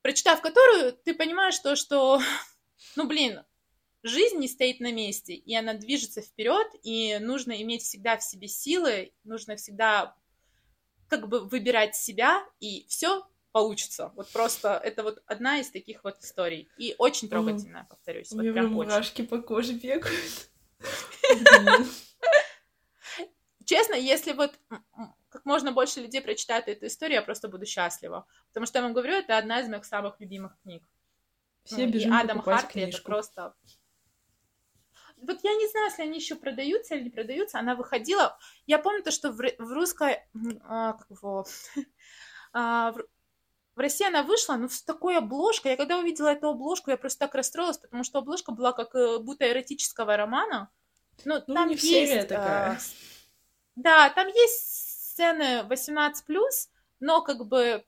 прочитав 0.00 0.40
которую, 0.40 0.94
ты 0.94 1.14
понимаешь 1.14 1.58
то, 1.58 1.76
что, 1.76 2.20
ну, 2.96 3.06
блин, 3.06 3.44
жизнь 4.02 4.38
не 4.38 4.48
стоит 4.48 4.80
на 4.80 4.90
месте, 4.90 5.34
и 5.34 5.54
она 5.54 5.74
движется 5.74 6.22
вперед, 6.22 6.68
и 6.82 7.18
нужно 7.18 7.60
иметь 7.60 7.82
всегда 7.82 8.16
в 8.16 8.24
себе 8.24 8.48
силы, 8.48 9.12
нужно 9.24 9.56
всегда 9.56 10.16
как 11.10 11.28
бы 11.28 11.40
выбирать 11.40 11.96
себя, 11.96 12.42
и 12.60 12.86
все 12.88 13.26
получится. 13.52 14.12
Вот 14.14 14.30
просто 14.30 14.80
это 14.82 15.02
вот 15.02 15.22
одна 15.26 15.58
из 15.58 15.70
таких 15.70 16.04
вот 16.04 16.18
историй. 16.20 16.68
И 16.78 16.94
очень 16.98 17.28
трогательная, 17.28 17.84
повторюсь. 17.90 18.32
У 18.32 18.36
вот 18.36 18.52
прям 18.52 18.72
мурашки 18.72 19.22
по 19.22 19.42
коже 19.42 19.74
бегают. 19.74 20.48
Честно, 23.64 23.94
если 23.94 24.32
вот 24.32 24.52
как 25.28 25.44
можно 25.44 25.72
больше 25.72 26.00
людей 26.00 26.20
прочитает 26.20 26.68
эту 26.68 26.86
историю, 26.86 27.16
я 27.16 27.22
просто 27.22 27.48
буду 27.48 27.66
счастлива. 27.66 28.26
Потому 28.48 28.66
что 28.66 28.78
я 28.78 28.84
вам 28.84 28.94
говорю, 28.94 29.14
это 29.14 29.36
одна 29.36 29.60
из 29.60 29.68
моих 29.68 29.84
самых 29.84 30.20
любимых 30.20 30.56
книг. 30.62 30.82
Все 31.64 31.86
ну, 31.86 31.92
бежим 31.92 32.12
Адам 32.14 32.40
Хартли 32.40 32.82
это 32.82 33.02
просто... 33.02 33.54
Вот 35.22 35.38
я 35.42 35.54
не 35.54 35.68
знаю, 35.68 35.86
если 35.86 36.02
они 36.02 36.18
еще 36.18 36.34
продаются 36.34 36.94
или 36.94 37.04
не 37.04 37.10
продаются. 37.10 37.58
Она 37.58 37.74
выходила... 37.74 38.38
Я 38.66 38.78
помню 38.78 39.02
то, 39.02 39.10
что 39.10 39.32
в, 39.32 39.36
в 39.36 39.72
русской... 39.72 40.20
А, 40.62 40.94
как 40.94 41.10
его... 41.10 41.46
а, 42.52 42.92
в... 42.92 43.04
в 43.74 43.78
России 43.78 44.06
она 44.06 44.22
вышла, 44.22 44.56
но 44.56 44.68
с 44.68 44.82
такой 44.82 45.18
обложкой. 45.18 45.72
Я 45.72 45.76
когда 45.76 45.98
увидела 45.98 46.28
эту 46.28 46.48
обложку, 46.48 46.90
я 46.90 46.96
просто 46.96 47.20
так 47.20 47.34
расстроилась, 47.34 47.78
потому 47.78 48.04
что 48.04 48.18
обложка 48.18 48.52
была 48.52 48.72
как 48.72 48.94
э, 48.94 49.18
будто 49.18 49.50
эротического 49.50 50.16
романа. 50.16 50.70
Ну, 51.24 51.42
ну 51.46 51.54
там 51.54 51.68
есть... 51.70 52.28
такая. 52.28 52.72
А, 52.72 52.78
да, 53.76 54.10
там 54.10 54.28
есть 54.28 55.12
сцены 55.12 55.66
18+, 55.68 56.12
но 57.00 57.22
как 57.22 57.46
бы 57.46 57.84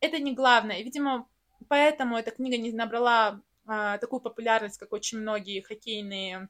это 0.00 0.18
не 0.18 0.34
главное. 0.34 0.82
видимо, 0.82 1.28
поэтому 1.68 2.16
эта 2.16 2.30
книга 2.30 2.56
не 2.58 2.72
набрала 2.72 3.40
а, 3.66 3.98
такую 3.98 4.20
популярность, 4.20 4.78
как 4.78 4.92
очень 4.92 5.18
многие 5.18 5.60
хоккейные 5.60 6.48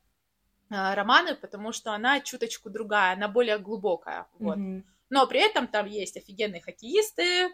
романы, 0.69 1.35
потому 1.35 1.73
что 1.73 1.93
она 1.93 2.21
чуточку 2.21 2.71
другая, 2.71 3.15
она 3.15 3.29
более 3.29 3.59
глубокая. 3.59 4.27
Вот. 4.39 4.59
Mm-hmm. 4.59 4.85
Но 5.11 5.27
при 5.27 5.41
этом 5.41 5.69
там 5.69 5.87
есть 5.87 6.17
офигенные 6.17 6.61
хоккеисты, 6.61 7.51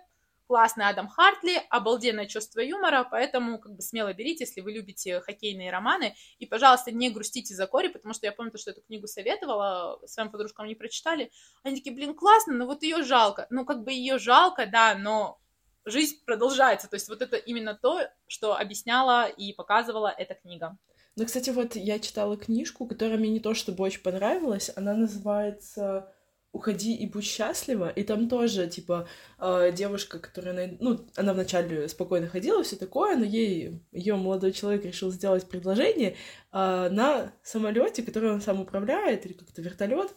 классный 0.46 0.86
Адам 0.88 1.08
Хартли, 1.08 1.62
обалденное 1.70 2.26
чувство 2.26 2.60
юмора, 2.60 3.08
поэтому 3.10 3.58
как 3.58 3.74
бы 3.74 3.80
смело 3.80 4.12
берите, 4.12 4.44
если 4.44 4.60
вы 4.60 4.72
любите 4.72 5.20
хоккейные 5.20 5.70
романы, 5.70 6.14
и, 6.38 6.46
пожалуйста, 6.46 6.92
не 6.92 7.10
грустите 7.10 7.54
за 7.54 7.66
Кори, 7.66 7.88
потому 7.88 8.12
что 8.12 8.26
я 8.26 8.32
помню, 8.32 8.52
что 8.58 8.70
эту 8.70 8.82
книгу 8.82 9.06
советовала, 9.06 9.98
своим 10.06 10.30
подружкам 10.30 10.66
не 10.66 10.74
прочитали, 10.74 11.30
они 11.62 11.76
такие, 11.76 11.94
блин, 11.94 12.14
классно, 12.14 12.52
но 12.52 12.66
вот 12.66 12.82
ее 12.82 13.02
жалко, 13.02 13.46
ну, 13.48 13.64
как 13.64 13.82
бы 13.82 13.92
ее 13.92 14.18
жалко, 14.18 14.66
да, 14.66 14.94
но 14.94 15.40
жизнь 15.86 16.22
продолжается, 16.24 16.88
то 16.88 16.96
есть 16.96 17.08
вот 17.08 17.22
это 17.22 17.36
именно 17.36 17.74
то, 17.74 18.00
что 18.26 18.54
объясняла 18.54 19.28
и 19.28 19.52
показывала 19.52 20.08
эта 20.08 20.34
книга. 20.34 20.76
Ну, 21.16 21.26
кстати, 21.26 21.50
вот 21.50 21.76
я 21.76 21.98
читала 21.98 22.36
книжку, 22.36 22.86
которая 22.86 23.18
мне 23.18 23.30
не 23.30 23.40
то 23.40 23.54
чтобы 23.54 23.84
очень 23.84 24.02
понравилась. 24.02 24.70
Она 24.76 24.94
называется 24.94 26.10
«Уходи 26.52 26.94
и 26.94 27.06
будь 27.06 27.24
счастлива», 27.24 27.90
и 27.90 28.02
там 28.02 28.28
тоже, 28.28 28.66
типа, 28.66 29.08
э, 29.38 29.72
девушка, 29.72 30.18
которая, 30.18 30.76
ну, 30.80 31.06
она 31.16 31.34
вначале 31.34 31.88
спокойно 31.88 32.28
ходила, 32.28 32.62
все 32.62 32.76
такое, 32.76 33.16
но 33.16 33.24
ей, 33.24 33.82
ее 33.92 34.16
молодой 34.16 34.52
человек 34.52 34.84
решил 34.84 35.10
сделать 35.10 35.48
предложение 35.48 36.16
э, 36.52 36.88
на 36.90 37.32
самолете, 37.42 38.02
который 38.02 38.32
он 38.32 38.40
сам 38.40 38.60
управляет, 38.60 39.26
или 39.26 39.34
как-то 39.34 39.60
вертолет, 39.62 40.14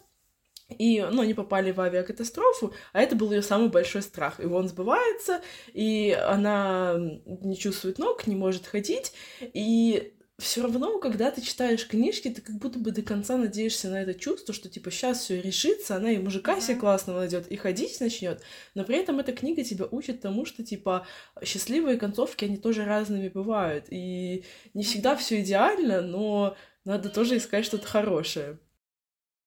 и, 0.68 1.00
ну, 1.00 1.22
они 1.22 1.32
попали 1.32 1.70
в 1.70 1.80
авиакатастрофу, 1.80 2.74
а 2.92 3.00
это 3.00 3.14
был 3.16 3.30
ее 3.30 3.42
самый 3.42 3.68
большой 3.68 4.02
страх. 4.02 4.40
И 4.40 4.46
он 4.46 4.68
сбывается, 4.68 5.40
и 5.72 6.10
она 6.10 6.96
не 7.24 7.56
чувствует 7.56 7.98
ног, 7.98 8.26
не 8.26 8.34
может 8.34 8.66
ходить, 8.66 9.12
и 9.40 10.15
все 10.38 10.62
равно, 10.62 10.98
когда 10.98 11.30
ты 11.30 11.40
читаешь 11.40 11.88
книжки, 11.88 12.28
ты 12.28 12.42
как 12.42 12.56
будто 12.56 12.78
бы 12.78 12.90
до 12.90 13.00
конца 13.00 13.38
надеешься 13.38 13.88
на 13.88 14.02
это 14.02 14.12
чувство, 14.12 14.52
что 14.52 14.68
типа 14.68 14.90
сейчас 14.90 15.20
все 15.20 15.40
решится, 15.40 15.96
она 15.96 16.10
и 16.10 16.18
мужика 16.18 16.56
mm-hmm. 16.56 16.60
себе 16.60 16.76
классного 16.78 17.20
найдет, 17.20 17.46
и 17.48 17.56
ходить 17.56 17.98
начнет. 18.00 18.42
Но 18.74 18.84
при 18.84 18.98
этом 18.98 19.18
эта 19.18 19.32
книга 19.32 19.64
тебя 19.64 19.86
учит 19.90 20.20
тому, 20.20 20.44
что 20.44 20.62
типа 20.62 21.06
счастливые 21.42 21.98
концовки, 21.98 22.44
они 22.44 22.58
тоже 22.58 22.84
разными 22.84 23.28
бывают. 23.28 23.86
И 23.90 24.44
не 24.74 24.82
всегда 24.82 25.16
все 25.16 25.40
идеально, 25.40 26.02
но 26.02 26.56
надо 26.84 27.08
тоже 27.08 27.38
искать 27.38 27.64
что-то 27.64 27.86
хорошее. 27.86 28.58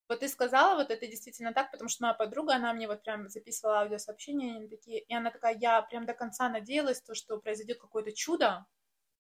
Вот 0.08 0.22
ты 0.22 0.28
сказала, 0.28 0.76
вот 0.76 0.90
это 0.90 1.06
действительно 1.06 1.54
так, 1.54 1.70
потому 1.70 1.88
что 1.88 2.02
моя 2.02 2.16
подруга, 2.16 2.56
она 2.56 2.74
мне 2.74 2.88
вот 2.88 3.04
прям 3.04 3.30
записывала 3.30 3.82
аудиосообщения, 3.82 4.56
они 4.56 4.68
такие, 4.68 5.02
и 5.02 5.14
она 5.14 5.30
такая, 5.30 5.56
я 5.56 5.84
прям 5.84 6.08
до 6.08 6.16
конца 6.16 6.50
надеялась, 6.50 7.00
то, 7.00 7.14
что 7.14 7.38
произойдет 7.38 7.80
какое-то 7.80 8.12
чудо, 8.12 8.66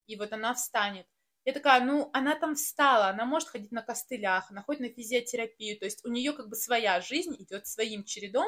и 0.07 0.15
вот 0.15 0.33
она 0.33 0.55
встанет. 0.55 1.05
Я 1.45 1.53
такая, 1.53 1.83
ну, 1.83 2.09
она 2.13 2.35
там 2.35 2.55
встала, 2.55 3.07
она 3.07 3.25
может 3.25 3.49
ходить 3.49 3.71
на 3.71 3.81
костылях, 3.81 4.51
она 4.51 4.61
ходит 4.61 4.81
на 4.81 4.89
физиотерапию, 4.89 5.79
то 5.79 5.85
есть 5.85 6.05
у 6.05 6.09
нее 6.09 6.33
как 6.33 6.49
бы 6.49 6.55
своя 6.55 7.01
жизнь 7.01 7.35
идет 7.39 7.65
своим 7.65 8.03
чередом, 8.03 8.47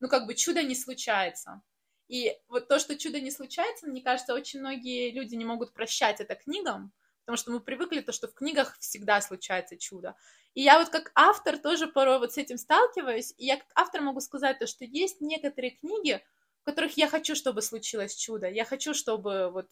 ну, 0.00 0.08
как 0.08 0.26
бы 0.26 0.34
чудо 0.34 0.62
не 0.62 0.74
случается. 0.74 1.62
И 2.08 2.36
вот 2.48 2.66
то, 2.66 2.78
что 2.78 2.98
чудо 2.98 3.20
не 3.20 3.30
случается, 3.30 3.86
мне 3.86 4.02
кажется, 4.02 4.34
очень 4.34 4.60
многие 4.60 5.10
люди 5.12 5.36
не 5.36 5.44
могут 5.44 5.72
прощать 5.74 6.20
это 6.20 6.34
книгам, 6.34 6.92
потому 7.24 7.36
что 7.36 7.52
мы 7.52 7.60
привыкли 7.60 8.00
то, 8.00 8.10
что 8.10 8.26
в 8.26 8.34
книгах 8.34 8.76
всегда 8.80 9.20
случается 9.20 9.76
чудо. 9.76 10.16
И 10.54 10.62
я 10.62 10.80
вот 10.80 10.88
как 10.88 11.12
автор 11.14 11.56
тоже 11.58 11.86
порой 11.86 12.18
вот 12.18 12.32
с 12.32 12.38
этим 12.38 12.58
сталкиваюсь, 12.58 13.32
и 13.36 13.46
я 13.46 13.58
как 13.58 13.68
автор 13.76 14.00
могу 14.00 14.20
сказать 14.20 14.58
то, 14.58 14.66
что 14.66 14.84
есть 14.84 15.20
некоторые 15.20 15.72
книги, 15.72 16.20
в 16.62 16.64
которых 16.64 16.96
я 16.96 17.06
хочу, 17.08 17.36
чтобы 17.36 17.62
случилось 17.62 18.16
чудо, 18.16 18.48
я 18.48 18.64
хочу, 18.64 18.92
чтобы 18.92 19.50
вот 19.52 19.68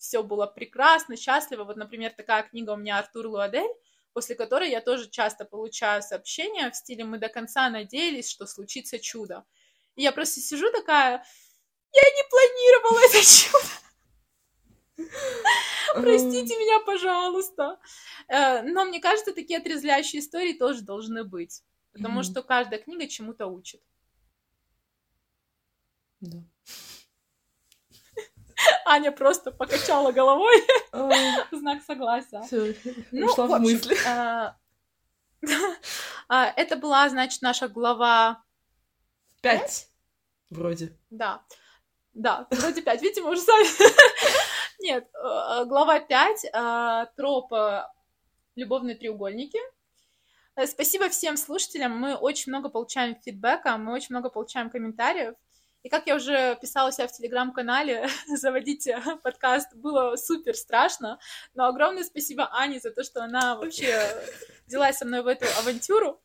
все 0.00 0.22
было 0.22 0.46
прекрасно, 0.46 1.14
счастливо. 1.14 1.64
Вот, 1.64 1.76
например, 1.76 2.12
такая 2.16 2.42
книга 2.42 2.70
у 2.70 2.76
меня 2.76 2.98
Артур 2.98 3.26
Луадель, 3.26 3.70
после 4.14 4.34
которой 4.34 4.70
я 4.70 4.80
тоже 4.80 5.10
часто 5.10 5.44
получаю 5.44 6.02
сообщения 6.02 6.70
в 6.70 6.74
стиле 6.74 7.04
«Мы 7.04 7.18
до 7.18 7.28
конца 7.28 7.68
надеялись, 7.68 8.28
что 8.30 8.46
случится 8.46 8.98
чудо». 8.98 9.44
И 9.96 10.02
я 10.02 10.12
просто 10.12 10.40
сижу 10.40 10.72
такая, 10.72 11.22
я 11.92 12.02
не 12.02 12.24
планировала 12.30 13.00
это 13.04 13.22
чудо. 13.22 13.68
Простите 15.94 16.56
меня, 16.56 16.80
пожалуйста. 16.86 17.78
Э, 18.28 18.62
но 18.62 18.86
мне 18.86 19.00
кажется, 19.00 19.34
такие 19.34 19.58
отрезвляющие 19.58 20.20
истории 20.20 20.54
тоже 20.54 20.80
должны 20.80 21.24
быть. 21.24 21.62
Потому 21.92 22.22
что 22.22 22.42
каждая 22.42 22.80
книга 22.80 23.06
чему-то 23.06 23.48
учит. 23.48 23.82
Да. 26.20 26.38
Аня 28.84 29.12
просто 29.12 29.50
покачала 29.52 30.12
головой. 30.12 30.56
Знак 31.52 31.82
согласия. 31.86 32.42
Ну, 33.12 33.26
ушла 33.26 33.46
в 33.46 33.60
мысли. 33.60 33.96
А, 34.06 34.56
а, 36.28 36.52
это 36.56 36.76
была, 36.76 37.08
значит, 37.08 37.42
наша 37.42 37.68
глава... 37.68 38.42
Пять. 39.42 39.88
Вроде. 40.50 40.96
Да. 41.10 41.42
Да, 42.12 42.46
вроде 42.50 42.82
пять. 42.82 43.00
Видите, 43.02 43.22
мы 43.22 43.30
уже 43.30 43.40
сами... 43.40 43.66
Нет, 44.82 45.08
э, 45.14 45.64
глава 45.66 46.00
пять. 46.00 46.44
Э, 46.52 47.06
троп 47.16 47.52
«Любовные 48.56 48.96
треугольники». 48.96 49.58
Э, 50.56 50.66
спасибо 50.66 51.08
всем 51.08 51.36
слушателям. 51.36 51.98
Мы 51.98 52.14
очень 52.14 52.52
много 52.52 52.68
получаем 52.68 53.16
фидбэка, 53.20 53.76
мы 53.78 53.92
очень 53.92 54.14
много 54.14 54.30
получаем 54.30 54.70
комментариев. 54.70 55.34
И 55.82 55.88
как 55.88 56.06
я 56.06 56.16
уже 56.16 56.58
писала 56.60 56.92
себя 56.92 57.08
в 57.08 57.12
телеграм-канале, 57.12 58.08
заводить 58.26 58.88
подкаст 59.22 59.74
было 59.74 60.16
супер 60.16 60.54
страшно, 60.54 61.18
но 61.54 61.66
огромное 61.66 62.04
спасибо 62.04 62.48
Ане 62.52 62.80
за 62.80 62.90
то, 62.90 63.02
что 63.02 63.22
она 63.22 63.56
вообще 63.56 63.98
взялась 64.66 64.98
со 64.98 65.06
мной 65.06 65.22
в 65.22 65.26
эту 65.26 65.46
авантюру. 65.58 66.20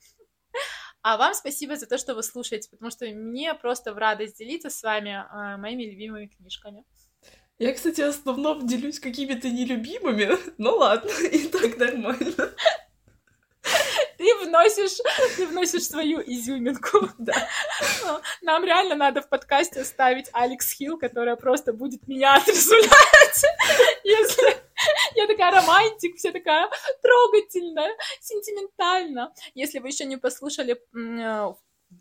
А 1.02 1.18
вам 1.18 1.34
спасибо 1.34 1.76
за 1.76 1.86
то, 1.86 1.98
что 1.98 2.16
вы 2.16 2.24
слушаете, 2.24 2.70
потому 2.70 2.90
что 2.90 3.06
мне 3.06 3.54
просто 3.54 3.94
в 3.94 3.98
радость 3.98 4.40
делиться 4.40 4.70
с 4.70 4.82
вами 4.82 5.10
э, 5.10 5.58
моими 5.58 5.84
любимыми 5.84 6.26
книжками. 6.26 6.84
Я, 7.60 7.74
кстати, 7.74 8.02
в 8.02 8.10
основном 8.10 8.66
делюсь 8.68 9.00
какими-то 9.00 9.50
нелюбимыми, 9.50 10.32
но 10.58 10.76
ладно, 10.76 11.12
и 11.32 11.48
так 11.48 11.78
нормально 11.78 12.56
ты 14.26 14.46
вносишь, 14.46 14.98
ты 15.38 15.48
вносишь 15.48 15.88
свою 15.88 16.20
изюминку. 16.22 17.10
Да. 17.18 17.34
Ну, 18.04 18.20
нам 18.42 18.64
реально 18.66 18.96
надо 18.96 19.22
в 19.22 19.30
подкасте 19.30 19.84
ставить 19.84 20.30
Алекс 20.34 20.72
Хилл, 20.72 20.98
которая 20.98 21.36
просто 21.36 21.74
будет 21.74 22.08
меня 22.08 22.36
отрезвлять, 22.36 23.44
если 24.04 24.58
я 25.16 25.28
такая 25.28 25.52
романтик, 25.52 26.18
вся 26.18 26.32
такая 26.32 26.70
трогательная, 27.02 27.96
сентиментальная. 28.20 29.32
Если 29.54 29.80
вы 29.80 29.90
еще 29.90 30.06
не 30.06 30.18
послушали 30.18 30.74
э, 30.74 31.54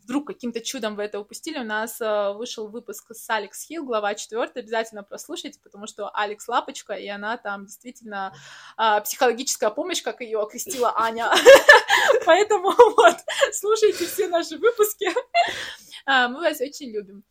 вдруг 0.03 0.27
каким-то 0.27 0.61
чудом 0.61 0.97
вы 0.97 1.05
это 1.05 1.21
упустили, 1.21 1.59
у 1.59 1.65
нас 1.65 2.01
э, 2.01 2.33
вышел 2.33 2.69
выпуск 2.69 3.13
с 3.15 3.31
Алекс 3.31 3.63
Хилл, 3.67 3.85
глава 3.85 4.15
4, 4.15 4.51
обязательно 4.55 5.03
прослушайте, 5.03 5.61
потому 5.63 5.87
что 5.87 6.11
Алекс 6.15 6.47
Лапочка, 6.49 6.95
и 6.95 7.07
она 7.09 7.37
там 7.37 7.67
действительно 7.67 8.35
э, 8.79 9.01
психологическая 9.03 9.71
помощь, 9.71 10.03
как 10.03 10.21
ее 10.21 10.41
окрестила 10.41 10.93
Аня. 10.97 11.31
Поэтому 12.27 12.73
вот, 12.97 13.17
слушайте 13.53 14.07
все 14.07 14.29
наши 14.29 14.59
выпуски. 14.59 15.09
Э, 16.07 16.29
мы 16.29 16.41
вас 16.41 16.61
очень 16.61 16.91
любим. 16.91 17.25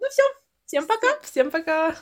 Ну 0.00 0.08
все, 0.10 0.22
всем 0.66 0.86
пока. 0.86 1.20
Всем 1.22 1.50
пока. 1.50 1.94